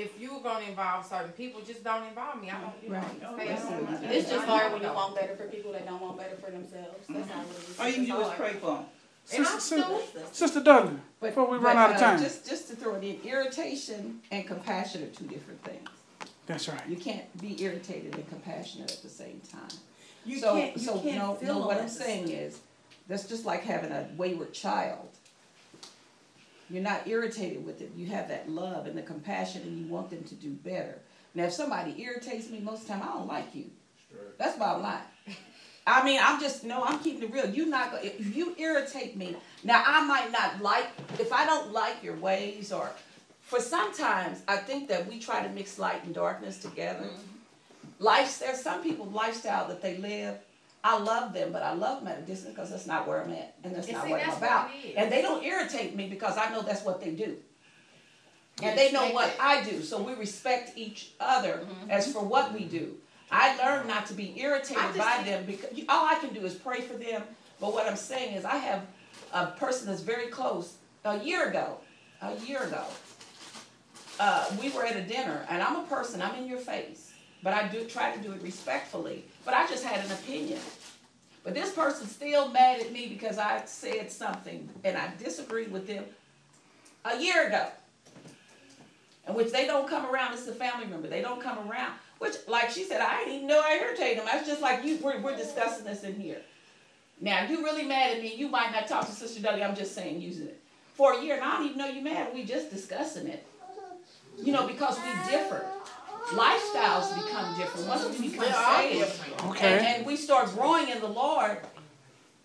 If 0.00 0.18
you're 0.18 0.40
gonna 0.40 0.64
involve 0.64 1.04
certain 1.04 1.32
people, 1.32 1.60
just 1.60 1.84
don't 1.84 2.04
involve 2.04 2.40
me. 2.40 2.48
I 2.48 2.58
don't, 2.58 2.72
you 2.82 2.88
know. 2.88 2.96
Right. 2.96 3.58
stay 3.58 3.74
home. 3.74 3.98
It's 4.04 4.30
just 4.30 4.46
hard 4.46 4.72
when 4.72 4.80
you 4.82 4.88
want 4.88 5.14
better 5.14 5.36
for 5.36 5.44
people 5.44 5.72
that 5.72 5.84
don't 5.86 6.00
want 6.00 6.16
better 6.16 6.36
for 6.36 6.50
themselves. 6.50 7.06
That's 7.06 7.30
all 7.30 7.42
it 7.42 7.68
is. 7.68 7.78
All 7.78 7.86
you 7.86 7.92
can 7.94 8.02
It's 8.04 8.12
do 8.12 8.20
is 8.22 8.28
pray 8.38 8.52
for 8.54 8.66
them. 8.76 8.84
And 9.32 9.46
I'm 9.46 9.60
Sister, 9.60 9.82
still, 9.82 10.02
Sister 10.32 10.60
Dudley, 10.62 10.96
But- 11.20 11.26
before 11.28 11.50
we 11.50 11.58
but, 11.58 11.64
run 11.64 11.76
out 11.76 11.90
of 11.90 11.96
uh, 11.96 12.00
time. 12.00 12.18
Just, 12.18 12.48
just 12.48 12.68
to 12.68 12.76
throw 12.76 12.94
it 12.94 13.04
in, 13.04 13.20
irritation 13.30 14.20
and 14.30 14.46
compassion 14.46 15.02
are 15.04 15.08
two 15.08 15.26
different 15.26 15.62
things. 15.62 15.88
That's 16.46 16.66
right. 16.68 16.80
You 16.88 16.96
can't 16.96 17.38
be 17.40 17.62
irritated 17.62 18.14
and 18.14 18.26
compassionate 18.28 18.90
at 18.90 19.02
the 19.02 19.08
same 19.10 19.40
time. 19.52 19.68
You 20.24 20.38
so, 20.38 20.54
can't, 20.54 20.76
you 20.76 20.82
so 20.82 20.98
can't 20.98 21.18
no, 21.18 21.34
feel 21.34 21.60
no. 21.60 21.66
What 21.66 21.78
I'm 21.80 21.88
saying 21.88 22.28
is, 22.30 22.58
that's 23.06 23.28
just 23.28 23.44
like 23.44 23.62
having 23.62 23.92
a 23.92 24.08
wayward 24.16 24.54
child. 24.54 25.09
You're 26.70 26.82
not 26.82 27.06
irritated 27.06 27.64
with 27.64 27.80
it. 27.80 27.90
You 27.96 28.06
have 28.06 28.28
that 28.28 28.48
love 28.48 28.86
and 28.86 28.96
the 28.96 29.02
compassion, 29.02 29.62
and 29.62 29.78
you 29.78 29.86
want 29.86 30.10
them 30.10 30.22
to 30.24 30.34
do 30.34 30.50
better. 30.50 30.98
Now, 31.34 31.44
if 31.44 31.52
somebody 31.52 32.00
irritates 32.00 32.48
me, 32.50 32.60
most 32.60 32.82
of 32.82 32.88
the 32.88 32.92
time 32.94 33.02
I 33.02 33.06
don't 33.06 33.26
like 33.26 33.54
you. 33.54 33.66
That's 34.38 34.58
bottom 34.58 34.82
line. 34.82 35.02
I 35.86 36.04
mean, 36.04 36.20
I'm 36.22 36.40
just 36.40 36.64
no. 36.64 36.82
I'm 36.84 36.98
keeping 37.00 37.24
it 37.24 37.32
real. 37.32 37.48
You 37.48 37.66
not 37.66 37.90
go- 37.90 37.98
if 38.02 38.34
you 38.34 38.54
irritate 38.58 39.16
me. 39.16 39.36
Now, 39.64 39.82
I 39.86 40.04
might 40.06 40.30
not 40.30 40.62
like 40.62 40.86
if 41.18 41.32
I 41.32 41.46
don't 41.46 41.72
like 41.72 42.02
your 42.02 42.16
ways, 42.16 42.72
or 42.72 42.90
for 43.42 43.60
sometimes 43.60 44.42
I 44.46 44.58
think 44.58 44.88
that 44.88 45.08
we 45.08 45.18
try 45.18 45.42
to 45.42 45.48
mix 45.48 45.78
light 45.78 46.04
and 46.04 46.14
darkness 46.14 46.58
together. 46.58 47.04
Mm-hmm. 47.04 48.04
Life, 48.04 48.38
there's 48.38 48.62
some 48.62 48.82
people 48.82 49.06
lifestyle 49.06 49.68
that 49.68 49.82
they 49.82 49.96
live. 49.98 50.38
I 50.82 50.98
love 50.98 51.32
them, 51.32 51.52
but 51.52 51.62
I 51.62 51.72
love 51.74 51.98
them 52.02 52.08
at 52.08 52.18
a 52.18 52.22
distance 52.22 52.54
because 52.54 52.70
that's 52.70 52.86
not 52.86 53.06
where 53.06 53.22
I'm 53.22 53.30
at, 53.32 53.54
and 53.62 53.74
that's 53.74 53.86
And 53.86 53.96
not 53.96 54.04
see, 54.06 54.10
what 54.10 54.22
I'm 54.22 54.36
about. 54.36 54.68
what. 54.68 54.96
And 54.96 55.12
they 55.12 55.20
don't 55.20 55.44
irritate 55.44 55.94
me 55.94 56.08
because 56.08 56.38
I 56.38 56.50
know 56.50 56.62
that's 56.62 56.84
what 56.84 57.00
they 57.00 57.10
do. 57.10 57.36
And 58.62 58.78
they 58.78 58.92
know 58.92 59.10
what 59.12 59.34
I 59.40 59.62
do, 59.62 59.82
so 59.82 60.02
we 60.02 60.12
respect 60.14 60.76
each 60.76 61.12
other 61.18 61.66
as 61.88 62.12
for 62.12 62.22
what 62.22 62.52
we 62.52 62.64
do. 62.64 62.96
I 63.30 63.56
learned 63.56 63.88
not 63.88 64.06
to 64.06 64.14
be 64.14 64.38
irritated 64.38 64.96
by 64.98 65.22
them 65.24 65.46
because 65.46 65.70
all 65.88 66.06
I 66.06 66.16
can 66.16 66.34
do 66.34 66.44
is 66.44 66.54
pray 66.54 66.80
for 66.80 66.94
them. 66.94 67.22
But 67.60 67.72
what 67.72 67.86
I'm 67.86 67.96
saying 67.96 68.34
is, 68.34 68.44
I 68.44 68.56
have 68.56 68.82
a 69.32 69.46
person 69.48 69.86
that's 69.86 70.00
very 70.02 70.26
close. 70.28 70.76
A 71.04 71.18
year 71.22 71.48
ago, 71.48 71.78
a 72.20 72.36
year 72.40 72.62
ago, 72.64 72.84
uh, 74.18 74.50
we 74.60 74.70
were 74.70 74.84
at 74.84 74.96
a 74.96 75.02
dinner, 75.02 75.46
and 75.48 75.62
I'm 75.62 75.76
a 75.76 75.82
person. 75.84 76.20
I'm 76.20 76.34
in 76.36 76.46
your 76.46 76.58
face, 76.58 77.12
but 77.42 77.54
I 77.54 77.68
do 77.68 77.84
try 77.84 78.14
to 78.14 78.20
do 78.22 78.32
it 78.32 78.42
respectfully. 78.42 79.24
But 79.44 79.54
I 79.54 79.66
just 79.66 79.84
had 79.84 80.04
an 80.04 80.12
opinion. 80.12 80.58
But 81.42 81.54
this 81.54 81.72
person's 81.72 82.12
still 82.12 82.48
mad 82.50 82.80
at 82.80 82.92
me 82.92 83.06
because 83.06 83.38
I 83.38 83.64
said 83.64 84.10
something 84.12 84.68
and 84.84 84.96
I 84.96 85.10
disagreed 85.18 85.72
with 85.72 85.86
them 85.86 86.04
a 87.04 87.18
year 87.18 87.48
ago. 87.48 87.68
And 89.26 89.36
which 89.36 89.52
they 89.52 89.66
don't 89.66 89.88
come 89.88 90.06
around, 90.06 90.34
it's 90.34 90.46
a 90.46 90.52
family 90.52 90.86
member. 90.86 91.08
They 91.08 91.22
don't 91.22 91.40
come 91.40 91.70
around. 91.70 91.94
Which, 92.18 92.34
like 92.46 92.70
she 92.70 92.84
said, 92.84 93.00
I 93.00 93.20
didn't 93.20 93.34
even 93.34 93.46
know 93.46 93.62
I 93.64 93.80
irritated 93.82 94.18
them. 94.18 94.26
That's 94.26 94.46
just 94.46 94.60
like 94.60 94.84
you. 94.84 94.98
We're, 94.98 95.20
we're 95.20 95.36
discussing 95.36 95.86
this 95.86 96.04
in 96.04 96.20
here. 96.20 96.42
Now, 97.20 97.46
you 97.46 97.62
really 97.62 97.84
mad 97.84 98.16
at 98.16 98.22
me. 98.22 98.34
You 98.34 98.48
might 98.48 98.72
not 98.72 98.86
talk 98.86 99.06
to 99.06 99.12
Sister 99.12 99.40
Dudley. 99.40 99.62
I'm 99.62 99.76
just 99.76 99.94
saying, 99.94 100.20
using 100.20 100.48
it 100.48 100.60
for 100.94 101.14
a 101.14 101.22
year, 101.22 101.36
and 101.36 101.44
I 101.44 101.56
don't 101.56 101.66
even 101.66 101.78
know 101.78 101.86
you 101.86 102.02
mad. 102.02 102.34
We 102.34 102.44
just 102.44 102.70
discussing 102.70 103.26
it. 103.26 103.46
You 104.42 104.52
know, 104.52 104.66
because 104.66 104.98
we 104.98 105.30
differ. 105.30 105.64
Lifestyles 106.32 107.14
become 107.14 107.56
different 107.58 107.86
once 107.88 108.18
we 108.18 108.28
become 108.30 108.52
saved. 108.78 108.98
different. 109.00 109.44
Okay. 109.50 109.78
And, 109.78 109.86
and 109.86 110.06
we 110.06 110.16
start 110.16 110.48
growing 110.54 110.88
in 110.88 111.00
the 111.00 111.08
Lord. 111.08 111.58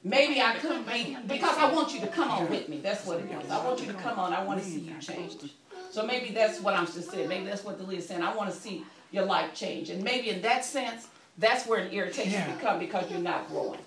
Maybe 0.04 0.40
I 0.42 0.56
could 0.58 0.86
be 0.88 1.18
because 1.28 1.58
I 1.58 1.72
want 1.72 1.94
you 1.94 2.00
to 2.02 2.08
come 2.08 2.30
on 2.30 2.50
with 2.50 2.70
me. 2.70 2.80
That's 2.82 3.06
what 3.06 3.20
it 3.20 3.26
is. 3.32 3.50
I 3.50 3.64
want 3.66 3.80
you 3.82 3.88
to 3.88 3.94
come 3.94 4.20
on. 4.20 4.34
I 4.34 4.44
want 4.44 4.60
to 4.62 4.66
see 4.66 4.80
you 4.82 4.94
change. 5.00 5.34
So 5.92 6.06
maybe 6.06 6.30
that's 6.34 6.60
what 6.62 6.74
I'm 6.76 6.86
just 6.86 7.10
saying. 7.12 7.28
Maybe 7.28 7.46
that's 7.46 7.64
what 7.64 7.80
the 7.80 7.90
is 7.96 8.08
saying. 8.08 8.22
I 8.22 8.36
want 8.36 8.52
to 8.52 8.56
see 8.56 8.84
your 9.12 9.26
life 9.26 9.54
change. 9.56 9.90
And 9.90 10.04
maybe 10.04 10.30
in 10.30 10.42
that 10.44 10.64
sense, 10.66 11.08
that's 11.38 11.66
where 11.68 11.80
an 11.80 11.92
irritation 11.92 12.34
Yeah. 12.34 12.54
become 12.56 12.80
because 12.80 13.10
you're 13.10 13.20
not 13.20 13.48
growing. 13.50 13.80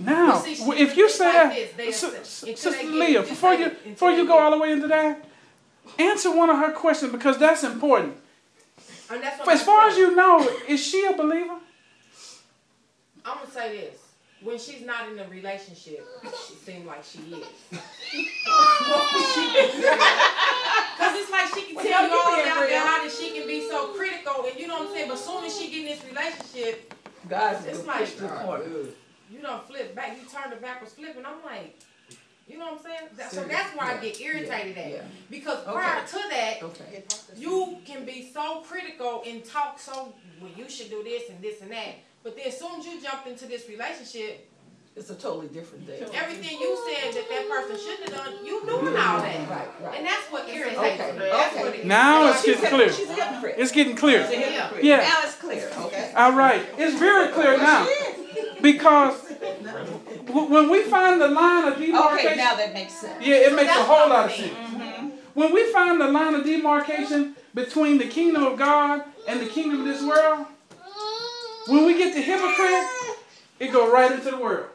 Now, 0.00 0.32
But 0.32 0.42
see, 0.42 0.54
she- 0.54 0.62
if 0.82 0.96
you 0.96 1.08
say 1.10 1.24
like 1.24 1.32
that, 1.34 1.54
this, 1.54 1.72
they 1.76 1.92
Sis- 1.92 2.02
accept- 2.04 2.26
Sis- 2.26 2.48
until 2.48 2.72
Sister 2.72 2.86
Leah, 2.88 3.22
before 3.22 3.54
you 3.54 3.70
before 3.84 4.10
you 4.12 4.26
go 4.26 4.38
all 4.38 4.50
the 4.50 4.58
way 4.58 4.72
into 4.72 4.88
that, 4.88 5.24
answer 5.98 6.34
one 6.34 6.50
of 6.50 6.58
her 6.58 6.72
questions 6.72 7.12
because 7.12 7.38
that's 7.38 7.62
important. 7.64 8.16
And 9.10 9.22
that's 9.22 9.38
what 9.38 9.48
As 9.48 9.60
I'm 9.60 9.66
far 9.66 9.88
as 9.88 9.96
you 9.96 10.14
know, 10.16 10.48
is 10.68 10.84
she 10.84 11.04
a 11.06 11.12
believer? 11.16 11.58
I'm 13.24 13.38
gonna 13.38 13.50
say 13.50 13.76
this. 13.76 13.98
when 14.42 14.58
she's 14.58 14.84
not 14.84 15.08
in 15.10 15.18
a 15.18 15.26
relationship, 15.28 16.06
she 16.48 16.54
seems 16.54 16.86
like 16.86 17.02
she 17.04 17.18
is. 17.20 17.46
Cause 20.98 21.14
it's 21.16 21.30
like 21.30 21.48
she 21.54 21.62
can 21.66 21.74
Well, 21.76 21.84
tell 21.84 22.02
you 22.04 22.08
y'all 22.10 22.20
about 22.20 22.60
real. 22.60 22.68
that, 22.70 23.00
how 23.02 23.08
she 23.08 23.30
can 23.32 23.46
be 23.46 23.66
so 23.68 23.88
critical, 23.94 24.44
and 24.48 24.58
you 24.58 24.66
know 24.66 24.78
what 24.80 24.88
I'm 24.88 24.94
saying. 24.94 25.08
But 25.08 25.14
as 25.14 25.24
soon 25.24 25.44
as 25.44 25.58
she 25.58 25.70
get 25.70 25.80
in 25.80 25.86
this 25.86 26.04
relationship, 26.04 26.94
God's 27.28 27.66
It's 27.66 27.78
it's 27.78 27.86
like- 27.86 28.00
like 28.00 28.16
the 28.16 28.92
you 29.30 29.40
don't 29.40 29.66
flip 29.66 29.94
back, 29.94 30.16
you 30.20 30.28
turn 30.28 30.50
the 30.50 30.56
backwards 30.56 30.92
flip, 30.94 31.16
and 31.16 31.26
I'm 31.26 31.42
like, 31.44 31.78
you 32.46 32.58
know 32.58 32.66
what 32.66 32.78
I'm 32.78 32.84
saying? 32.84 33.08
That, 33.16 33.32
so 33.32 33.42
that's 33.44 33.74
why 33.76 33.94
I 33.94 33.96
get 33.98 34.20
irritated 34.20 34.76
at. 34.78 34.90
Yeah. 34.90 35.02
Because 35.30 35.58
Okay. 35.66 35.72
prior 35.72 36.06
to 36.06 36.18
that, 36.30 36.62
Okay. 36.62 37.04
you 37.36 37.78
can 37.86 38.04
be 38.04 38.30
so 38.32 38.60
critical 38.60 39.22
and 39.26 39.44
talk 39.44 39.78
so 39.80 40.12
well 40.40 40.50
you 40.56 40.68
should 40.68 40.90
do 40.90 41.02
this 41.02 41.30
and 41.30 41.40
this 41.42 41.60
and 41.62 41.70
that. 41.70 41.94
But 42.22 42.36
then 42.36 42.46
as 42.48 42.58
soon 42.58 42.80
as 42.80 42.86
you 42.86 43.00
jump 43.00 43.26
into 43.26 43.46
this 43.46 43.68
relationship, 43.68 44.48
It's 44.96 45.10
a 45.10 45.14
totally 45.16 45.48
different 45.48 45.86
thing. 45.88 46.04
everything 46.14 46.56
you 46.60 46.78
said 46.86 47.12
that 47.14 47.28
that 47.28 47.48
person 47.50 47.76
shouldn't 47.76 48.10
have 48.10 48.24
done, 48.26 48.46
you 48.46 48.60
doing 48.64 48.96
all 48.96 49.18
that. 49.20 49.48
Right, 49.50 49.68
right. 49.82 49.98
And 49.98 50.06
that's 50.06 50.26
what 50.30 50.48
irritates 50.48 50.78
Okay, 51.00 51.12
me. 51.12 51.18
That's 51.18 51.54
okay. 51.56 51.64
what 51.64 51.74
it 51.74 51.84
Now 51.84 52.30
it's 52.30 52.46
me. 52.46 52.54
getting 52.54 52.70
clear. 52.70 52.92
She's 52.92 53.10
a 53.10 53.14
hypocrite. 53.14 53.54
It's 53.58 53.72
getting 53.72 53.96
clear. 53.96 54.24
She's 54.30 54.36
a 54.38 54.40
hypocrite. 54.40 54.84
Yeah. 54.84 54.96
Now 54.98 55.20
it's 55.24 55.34
clear, 55.34 55.68
okay? 55.86 56.12
All 56.14 56.32
right. 56.32 56.62
It's 56.78 56.96
very 56.98 57.32
clear 57.32 57.56
now. 57.58 57.86
Because 58.60 59.20
w- 59.20 59.33
when 59.68 60.70
we 60.70 60.82
find 60.82 61.20
the 61.20 61.28
line 61.28 61.64
of 61.68 61.74
Okay, 61.74 61.86
demarcation, 61.86 62.36
now 62.36 62.54
that 62.56 62.72
makes 62.74 62.92
sense. 62.94 63.24
yeah, 63.24 63.36
it 63.36 63.54
makes 63.54 63.70
a 63.70 63.82
whole 63.82 64.08
lot 64.08 64.26
of 64.26 64.32
sense. 64.32 64.50
Mm-hmm. 64.52 65.08
When 65.34 65.52
we 65.52 65.72
find 65.72 66.00
the 66.00 66.08
line 66.08 66.34
of 66.34 66.44
demarcation 66.44 67.34
between 67.54 67.98
the 67.98 68.06
kingdom 68.06 68.44
of 68.44 68.58
God 68.58 69.02
and 69.26 69.40
the 69.40 69.46
kingdom 69.46 69.80
of 69.80 69.86
this 69.86 70.02
world, 70.02 70.46
when 71.66 71.86
we 71.86 71.96
get 71.96 72.14
the 72.14 72.20
hypocrite, 72.20 72.86
it 73.58 73.72
go 73.72 73.90
right 73.92 74.12
into 74.12 74.30
the 74.30 74.36
world. 74.36 74.66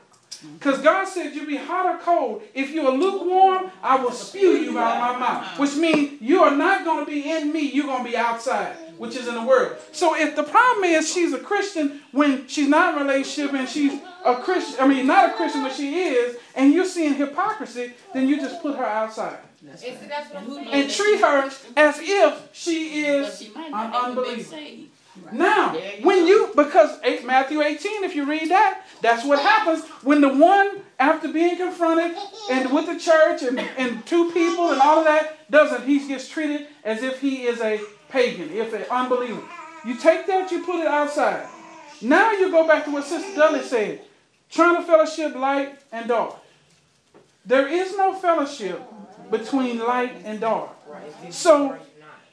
Because 0.58 0.82
God 0.82 1.06
said 1.06 1.36
you 1.36 1.46
be 1.46 1.58
hot 1.58 1.86
or 1.86 2.00
cold. 2.00 2.44
If 2.54 2.72
you 2.72 2.88
are 2.88 2.94
lukewarm, 2.96 3.72
I 3.84 3.98
will 4.02 4.12
spew 4.12 4.52
you 4.58 4.80
out 4.80 5.14
of 5.14 5.20
my 5.20 5.20
mouth. 5.20 5.60
Which 5.60 5.76
means 5.76 6.22
you 6.22 6.42
are 6.44 6.56
not 6.56 6.86
going 6.86 7.06
to 7.06 7.12
be 7.12 7.30
in 7.30 7.52
me, 7.52 7.70
you're 7.72 7.86
going 7.86 8.06
to 8.06 8.10
be 8.10 8.16
outside, 8.16 8.76
which 9.00 9.16
is 9.16 9.30
in 9.30 9.34
the 9.34 9.44
world. 9.44 9.78
So 9.94 10.14
if 10.14 10.36
the 10.36 10.44
problem 10.44 10.84
is 10.84 11.12
she's 11.12 11.34
a 11.34 11.40
Christian 11.40 12.02
when 12.12 12.48
she's 12.48 12.68
not 12.68 12.94
in 12.94 13.02
a 13.02 13.06
relationship 13.06 13.54
and 13.54 13.68
she's 13.68 13.94
a 14.26 14.36
Christian, 14.36 14.76
I 14.82 14.88
mean, 14.88 15.08
not 15.08 15.30
a 15.30 15.34
Christian 15.34 15.64
but 15.64 15.74
she 15.74 16.02
is, 16.02 16.36
and 16.54 16.74
you're 16.74 16.86
seeing 16.86 17.16
hypocrisy, 17.16 17.94
then 18.14 18.28
you 18.28 18.36
just 18.36 18.62
put 18.62 18.76
her 18.76 18.86
outside. 18.86 19.38
And 19.68 19.80
see, 19.80 19.96
that's 20.08 20.34
what 20.34 20.44
I'm. 20.44 20.68
And 20.68 20.90
treat 20.92 21.22
her 21.22 21.50
as 21.78 22.00
if 22.02 22.50
she 22.52 23.06
is 23.06 23.40
she 23.40 23.52
an 23.56 23.72
not 23.72 24.10
even 24.12 24.16
be 24.16 24.20
unbeliever. 24.20 24.44
saved. 24.44 24.90
Now, 25.32 25.74
you 25.74 25.82
when 26.06 26.20
go. 26.20 26.28
you, 26.28 26.52
because 26.56 27.00
eight, 27.04 27.26
Matthew 27.26 27.62
18, 27.62 28.04
if 28.04 28.16
you 28.16 28.26
read 28.26 28.50
that, 28.52 28.86
that's 29.02 29.26
what 29.26 29.40
happens 29.40 29.86
when 30.04 30.22
the 30.22 30.30
one, 30.30 30.82
after 30.98 31.32
being 31.32 31.58
confronted 31.58 32.18
and 32.50 32.72
with 32.72 32.86
the 32.86 32.98
church 33.00 33.44
and, 33.44 33.60
and 33.60 34.06
two 34.06 34.32
people 34.32 34.72
and 34.72 34.82
all 34.82 35.00
of 35.00 35.06
that, 35.06 35.50
doesn't, 35.50 35.86
he 35.86 36.06
gets 36.08 36.28
treated 36.30 36.68
as 36.84 37.04
if 37.04 37.20
he 37.20 37.44
is 37.44 37.60
a 37.60 37.82
pagan, 38.10 38.52
if 38.52 38.74
an 38.74 38.84
unbeliever. 38.92 39.42
You 39.86 39.96
take 39.96 40.28
that, 40.28 40.52
you 40.52 40.66
put 40.66 40.82
it 40.82 40.88
outside. 40.88 41.48
Now 42.02 42.32
you 42.32 42.52
go 42.52 42.68
back 42.68 42.86
to 42.86 42.92
what 42.92 43.06
Sister 43.06 43.36
Dudley 43.36 43.64
said 43.64 44.02
trying 44.50 44.76
to 44.76 44.84
fellowship 44.84 45.36
light 45.36 45.80
and 45.92 46.08
dark. 46.08 46.36
There 47.46 47.68
is 47.68 47.96
no 47.96 48.14
fellowship 48.14 48.82
between 49.30 49.80
light 49.80 50.16
and 50.26 50.40
dark. 50.40 50.70
So, 51.30 51.78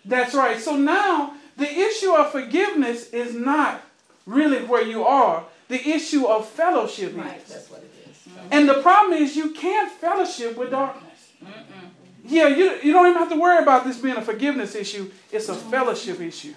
that's 0.05 0.35
right. 0.35 0.59
So 0.61 0.77
now 0.77 1.35
the 1.57 1.68
issue 1.68 2.12
of 2.12 2.31
forgiveness 2.31 3.11
is 3.11 3.35
not 3.35 3.83
really 4.24 4.64
where 4.64 4.83
you 4.83 5.05
are. 5.05 5.45
The 5.68 5.89
issue 5.89 6.27
of 6.27 6.49
fellowship 6.49 7.11
is. 7.11 7.16
Right, 7.16 7.47
that's 7.47 7.70
what 7.70 7.81
it 7.81 7.91
is. 8.09 8.29
And 8.51 8.68
the 8.68 8.81
problem 8.83 9.20
is 9.20 9.37
you 9.37 9.51
can't 9.51 9.91
fellowship 9.91 10.57
with 10.57 10.70
darkness. 10.70 11.33
Yeah, 12.29 12.49
you, 12.49 12.79
you 12.83 12.93
don't 12.93 13.07
even 13.07 13.18
have 13.18 13.31
to 13.31 13.39
worry 13.39 13.62
about 13.62 13.85
this 13.85 13.99
being 13.99 14.16
a 14.16 14.22
forgiveness 14.22 14.74
issue. 14.74 15.11
It's 15.31 15.49
a 15.49 15.55
fellowship 15.55 16.20
issue. 16.20 16.55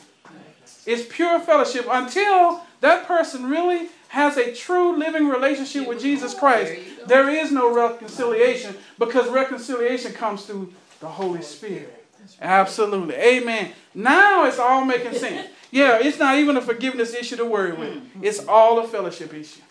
It's 0.86 1.06
pure 1.08 1.40
fellowship 1.40 1.86
until 1.90 2.62
that 2.82 3.06
person 3.06 3.50
really 3.50 3.90
has 4.10 4.38
a 4.38 4.54
true 4.54 4.98
living 4.98 5.28
relationship 5.28 5.88
with 5.88 6.02
Jesus 6.02 6.34
Christ. 6.34 6.74
There 7.06 7.30
is 7.30 7.52
no 7.52 7.74
reconciliation 7.74 8.76
because 8.98 9.30
reconciliation 9.30 10.14
comes 10.14 10.46
through 10.46 10.74
the 11.00 11.08
Holy 11.08 11.42
Spirit. 11.42 11.96
Absolutely. 12.42 13.16
Amen. 13.16 13.72
Now 13.94 14.46
it's 14.46 14.60
all 14.60 14.84
making 14.84 15.14
sense. 15.20 15.50
Yeah, 15.72 16.00
it's 16.02 16.18
not 16.18 16.38
even 16.38 16.58
a 16.58 16.62
forgiveness 16.62 17.14
issue 17.14 17.36
to 17.38 17.46
worry 17.46 17.74
with. 17.74 18.02
It's 18.24 18.46
all 18.48 18.80
a 18.80 18.88
fellowship 18.88 19.34
issue. 19.34 19.62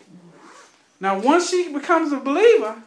Now, 1.00 1.18
once 1.18 1.50
she 1.50 1.72
becomes 1.72 2.12
a 2.12 2.18
believer, 2.18 2.82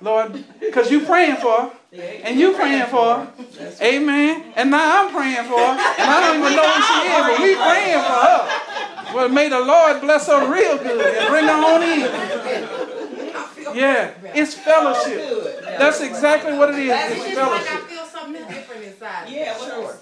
Lord, 0.00 0.44
because 0.60 0.90
you're 0.90 1.04
praying 1.04 1.36
for 1.36 1.62
her, 1.62 1.72
and 1.94 2.38
you 2.38 2.54
praying 2.54 2.86
for 2.86 3.14
her, 3.16 3.32
amen. 3.80 4.52
And 4.56 4.70
now 4.70 5.04
I'm 5.06 5.12
praying 5.14 5.44
for 5.48 5.58
her, 5.58 5.74
and 6.00 6.10
I 6.10 6.20
don't 6.20 6.40
even 6.40 6.56
know 6.56 6.68
who 6.70 6.82
she 6.82 6.96
is, 7.08 7.22
but 7.26 7.38
we 7.40 7.54
praying 7.54 8.02
for 8.02 8.18
her. 8.26 9.14
Well, 9.14 9.28
may 9.28 9.48
the 9.48 9.60
Lord 9.60 10.00
bless 10.00 10.26
her 10.26 10.50
real 10.52 10.76
good 10.78 11.16
and 11.16 11.28
bring 11.28 11.44
her 11.46 11.52
on 11.52 11.82
in. 11.82 13.76
Yeah, 13.76 14.12
it's 14.34 14.54
fellowship. 14.54 15.62
That's 15.78 16.00
exactly 16.00 16.56
what 16.56 16.70
it 16.70 16.78
is. 16.78 16.90
It's 16.90 17.24
It's 17.26 17.34
just 17.34 17.36
like 17.36 17.60
I 17.60 17.64
fellowship. 17.64 17.88
feel 17.88 18.04
something 18.06 18.46
different 18.48 18.84
inside. 18.84 19.28
Yeah, 19.28 19.56
sure. 19.58 19.96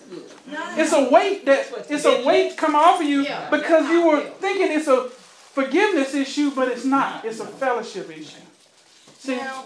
It's 0.77 0.93
a 0.93 1.11
weight 1.11 1.45
that 1.47 1.67
it's 1.89 2.05
a 2.05 2.25
weight 2.27 2.57
come 2.57 2.75
off 2.75 3.01
of 3.01 3.07
you 3.07 3.27
because 3.51 3.89
you 3.91 4.07
were 4.07 4.21
thinking 4.41 4.73
it's 4.73 4.89
a 4.89 5.09
forgiveness 5.09 6.15
issue, 6.15 6.51
but 6.55 6.69
it's 6.69 6.85
not. 6.85 7.25
It's 7.25 7.41
a 7.41 7.47
fellowship 7.47 8.11
issue. 8.11 8.41
See, 9.19 9.37
Now, 9.37 9.65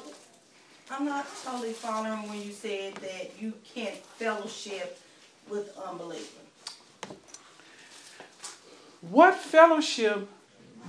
I'm 0.90 1.04
not 1.04 1.26
totally 1.44 1.72
following 1.72 2.28
when 2.28 2.42
you 2.42 2.52
said 2.52 2.94
that 2.96 3.32
you 3.40 3.52
can't 3.74 3.96
fellowship 3.96 5.00
with 5.48 5.76
unbelievers. 5.78 6.30
what 9.00 9.34
fellowship 9.36 10.28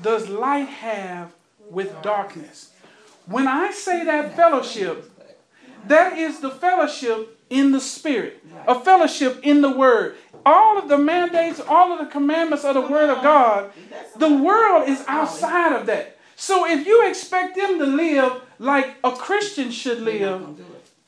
does 0.01 0.29
light 0.29 0.67
have 0.67 1.33
with 1.69 2.01
darkness? 2.01 2.71
When 3.25 3.47
I 3.47 3.71
say 3.71 4.03
that 4.05 4.35
fellowship, 4.35 5.11
that 5.87 6.17
is 6.17 6.39
the 6.39 6.49
fellowship 6.49 7.39
in 7.49 7.71
the 7.71 7.79
Spirit, 7.81 8.43
a 8.67 8.79
fellowship 8.79 9.39
in 9.43 9.61
the 9.61 9.71
Word. 9.71 10.15
All 10.45 10.77
of 10.77 10.87
the 10.87 10.97
mandates, 10.97 11.59
all 11.59 11.91
of 11.91 11.99
the 11.99 12.11
commandments 12.11 12.63
of 12.63 12.75
the 12.75 12.81
Word 12.81 13.09
of 13.09 13.21
God, 13.21 13.71
the 14.15 14.33
world 14.33 14.87
is 14.87 15.03
outside 15.07 15.73
of 15.73 15.85
that. 15.87 16.17
So 16.35 16.69
if 16.69 16.85
you 16.85 17.07
expect 17.09 17.55
them 17.55 17.79
to 17.79 17.85
live 17.85 18.41
like 18.59 18.95
a 19.03 19.11
Christian 19.11 19.71
should 19.71 20.01
live, 20.01 20.45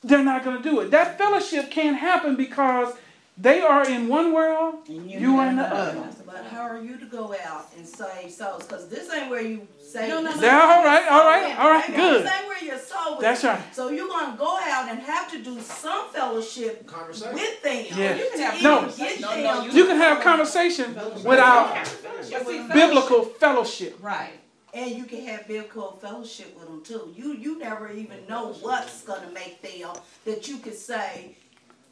they're 0.03 0.23
not 0.23 0.43
going 0.43 0.57
to 0.57 0.63
do 0.63 0.79
it. 0.81 0.91
That 0.91 1.17
fellowship 1.17 1.69
can't 1.71 1.97
happen 1.97 2.35
because 2.35 2.93
they 3.37 3.61
are 3.61 3.87
in 3.89 4.07
one 4.09 4.33
world, 4.33 4.75
you 4.87 5.37
are 5.37 5.47
in 5.47 5.55
the 5.55 5.63
other. 5.63 6.09
But 6.25 6.45
how 6.45 6.61
are 6.61 6.81
you 6.81 6.97
to 6.97 7.05
go 7.05 7.33
out 7.45 7.67
and 7.75 7.87
save 7.87 8.31
souls? 8.31 8.63
Because 8.65 8.87
this 8.89 9.11
ain't 9.13 9.29
where 9.29 9.41
you 9.41 9.67
save. 9.81 10.09
No, 10.09 10.21
no, 10.21 10.29
no. 10.31 10.37
They're 10.37 10.61
all 10.61 10.83
right, 10.83 11.07
all 11.09 11.25
right, 11.25 11.59
all 11.59 11.69
right, 11.69 11.87
good. 11.87 12.23
This 12.25 12.31
ain't 12.33 12.47
where 12.47 12.63
your 12.63 12.77
soul 12.77 13.15
is. 13.15 13.21
That's 13.21 13.43
right. 13.43 13.61
So 13.75 13.89
you're 13.89 14.07
gonna 14.07 14.37
go 14.37 14.59
out 14.61 14.89
and 14.89 14.99
have 14.99 15.31
to 15.31 15.41
do 15.41 15.59
some 15.61 16.09
fellowship 16.09 16.85
Conversation. 16.85 17.33
with 17.33 17.63
them. 17.63 17.85
Yeah. 17.95 18.15
You 18.15 18.29
can 18.31 18.39
have 18.39 18.61
No. 18.61 18.91
get 18.95 19.21
No, 19.21 19.35
no, 19.41 19.61
them, 19.67 19.75
You 19.75 19.85
can 19.85 19.97
have 19.97 20.21
conversation 20.21 20.93
without 21.23 21.89
biblical 22.73 23.23
fellowship. 23.23 23.97
Right. 24.01 24.33
And 24.73 24.91
you 24.91 25.05
can 25.05 25.25
have 25.25 25.47
biblical 25.47 25.97
fellowship 26.01 26.55
with 26.57 26.67
them 26.67 26.83
too. 26.83 27.13
You 27.15 27.33
you 27.33 27.59
never 27.59 27.91
even 27.91 28.25
know 28.27 28.53
what's 28.61 29.03
gonna 29.03 29.31
make 29.31 29.61
them 29.61 29.93
that 30.25 30.47
you 30.47 30.57
could 30.57 30.75
say 30.75 31.35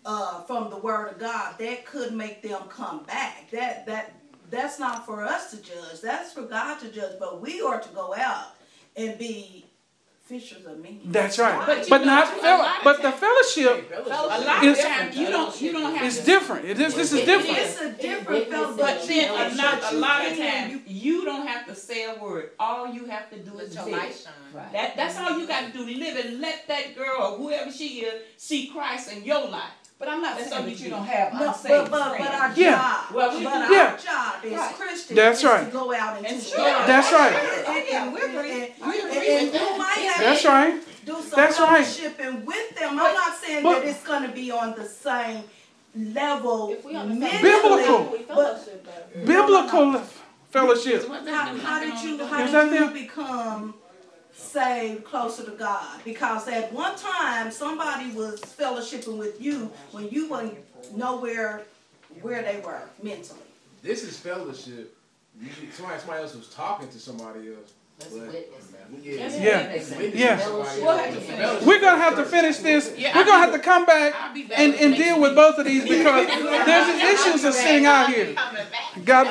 uh, 0.06 0.42
from 0.44 0.70
the 0.70 0.78
word 0.78 1.12
of 1.12 1.20
God 1.20 1.56
that 1.60 1.86
could 1.86 2.14
make 2.14 2.42
them 2.42 2.64
come 2.70 3.04
back. 3.04 3.50
That 3.52 3.86
that 3.86 4.14
that's 4.50 4.80
not 4.80 5.06
for 5.06 5.24
us 5.24 5.52
to 5.52 5.58
judge. 5.58 6.02
That's 6.02 6.34
for 6.34 6.44
God 6.44 6.80
to 6.80 6.90
judge. 6.90 7.20
But 7.20 7.42
we 7.42 7.62
are 7.62 7.80
to 7.80 7.90
go 7.90 8.16
out 8.16 8.56
and 8.96 9.18
be 9.18 9.67
fishers 10.28 10.66
of 10.66 10.78
men. 10.84 11.00
That's 11.06 11.40
right. 11.40 11.58
But 11.66 11.90
But 11.90 12.02
you 12.02 12.06
not 12.06 12.28
fellow, 12.28 12.70
but 12.84 12.98
the 12.98 13.12
times- 13.12 13.20
fellowship 13.24 13.92
A 13.96 14.10
lot 14.10 14.64
It's- 14.64 14.86
of 14.86 15.16
you 15.16 15.28
don't 15.30 15.62
you 15.62 15.72
don't 15.72 15.96
have 15.96 16.06
is 16.06 16.20
to 16.20 16.26
different. 16.26 16.66
It 16.66 16.80
is 16.80 16.94
this 16.96 17.12
is 17.14 17.24
different. 17.26 17.58
It's 17.58 17.82
a 17.82 17.92
different 17.92 18.50
fellowship. 18.50 18.78
But 18.78 19.08
then 19.08 19.30
a 19.30 19.56
lot, 19.56 19.92
a 19.92 19.96
you 19.96 20.02
lot 20.08 20.26
of 20.28 20.38
times, 20.38 20.82
you 20.86 21.26
don't 21.26 21.48
have 21.48 21.66
to 21.68 21.76
say 21.76 22.04
a 22.06 22.16
word. 22.22 22.52
All 22.60 22.92
you 22.94 23.06
have 23.06 23.30
to 23.32 23.40
do 23.40 23.58
is 23.60 23.76
Let 23.76 23.88
your 23.88 23.98
light 23.98 24.16
shine. 24.24 24.34
Right. 24.54 24.72
That, 24.74 24.98
that's 24.98 25.18
all 25.18 25.40
you 25.40 25.48
got 25.48 25.62
to 25.68 25.72
do. 25.78 25.86
Live 25.86 26.16
and 26.26 26.42
let 26.42 26.68
that 26.68 26.96
girl 26.96 27.18
or 27.22 27.38
whoever 27.38 27.72
she 27.72 28.02
is 28.02 28.22
see 28.38 28.68
Christ 28.68 29.12
in 29.14 29.24
your 29.24 29.48
life. 29.48 29.72
But 30.00 30.10
I'm 30.10 30.22
not 30.22 30.38
That's 30.38 30.52
saying 30.52 30.66
that 30.66 30.70
you 30.72 30.78
you 30.78 30.84
do. 30.86 30.90
don't 30.92 31.06
have 31.08 31.34
No, 31.34 31.48
unsaved 31.48 31.90
but, 31.90 31.92
but, 31.92 32.18
but 32.20 32.34
our. 32.34 32.52
Yeah. 32.56 32.72
job, 32.78 33.16
Well, 33.16 33.38
we 33.38 33.44
but 33.44 33.50
do- 33.52 33.58
our 33.66 33.72
Yeah. 33.74 33.98
job 33.98 34.36
as 34.46 34.52
Right. 34.52 34.76
Christians 34.76 35.16
That's 35.18 35.40
is 35.40 35.46
right. 35.46 35.66
to 35.66 35.72
go 35.72 35.94
out 35.96 36.18
into 36.20 36.30
And 36.30 36.40
the 36.42 36.46
sure. 36.46 36.60
world. 36.60 36.84
That's 36.88 37.12
right. 37.12 37.34
And- 37.34 37.68
and- 37.78 37.86
yeah, 37.90 38.10
we 38.14 38.22
and- 38.22 38.38
and- 38.38 38.46
and- 38.46 38.74
and 38.92 39.52
with 39.52 39.62
you 39.62 39.78
might 39.78 39.98
have 39.98 40.20
That's 40.22 40.46
right. 40.46 41.06
do 41.06 41.14
some 41.14 41.30
That's 41.36 41.60
right. 41.60 41.84
fellowshipping 41.86 42.46
with 42.46 42.76
them. 42.80 42.90
I'm 43.00 43.14
not 43.16 43.38
saying 43.44 43.64
but- 43.64 43.82
that 43.82 43.86
it's 43.90 44.04
gonna 44.04 44.28
be 44.28 44.52
on 44.52 44.76
the 44.76 44.86
same 44.88 45.44
level 45.96 46.72
If 46.74 46.86
we 46.86 46.96
on 46.96 47.08
the 47.10 47.14
same 47.16 47.42
mentally, 47.42 47.52
Biblical. 47.84 48.04
we 48.12 48.18
but 48.20 48.28
fellowship 48.28 48.86
though. 48.86 49.26
Biblical 49.26 50.02
fellowship. 50.52 51.10
how, 51.10 51.58
how 51.58 51.80
did 51.80 52.00
you, 52.04 52.24
how 52.24 52.44
Is 52.44 52.52
did 52.52 52.72
you 52.80 52.88
become 52.92 53.74
saved 54.48 55.04
closer 55.04 55.44
to 55.44 55.52
God. 55.52 56.00
Because 56.04 56.48
at 56.48 56.72
one 56.74 56.96
time, 56.96 57.52
somebody 57.52 58.12
was 58.12 58.42
fellowshipping 58.42 59.18
with 59.18 59.42
you 59.42 59.72
when 59.92 60.10
you 60.10 60.30
weren't 60.30 60.58
nowhere 60.96 61.64
where 62.22 62.42
they 62.42 62.60
were 62.62 62.82
mentally. 63.04 63.40
This 63.84 64.04
is 64.04 64.18
fellowship. 64.18 64.96
You, 65.40 65.50
somebody, 65.72 66.00
somebody 66.00 66.24
else 66.24 66.36
was 66.36 66.48
talking 66.50 66.90
to 66.90 67.00
somebody 67.00 67.50
else. 67.50 67.74
That's 68.00 68.14
But- 68.14 68.28
witness. 68.28 68.74
Yeah. 69.02 69.28
Yeah. 69.38 69.74
Yeah. 70.14 70.50
We'll 70.50 70.62
else. 70.62 70.70
have 70.78 71.14
to 71.14 71.20
finish. 71.20 71.40
Fellowship. 71.40 71.68
We're 71.68 71.82
gonna 71.82 72.02
have 72.02 72.16
to 72.16 72.24
finish 72.26 72.58
this. 72.58 72.94
We're 72.98 73.12
gonna 73.26 73.32
have 73.32 73.52
to 73.52 73.60
come 73.60 73.86
back 73.86 74.14
I'll 74.16 74.34
be 74.34 74.44
back 74.44 74.60
and, 74.60 74.74
and 74.76 74.96
deal 74.96 75.20
with 75.20 75.36
both 75.36 75.58
of 75.58 75.66
these 75.66 75.84
because 75.84 76.28
there's 76.66 77.20
issues 77.20 77.44
of 77.44 77.54
sitting 77.54 77.86
out 77.86 78.10
here. 78.10 78.34
God. 79.04 79.26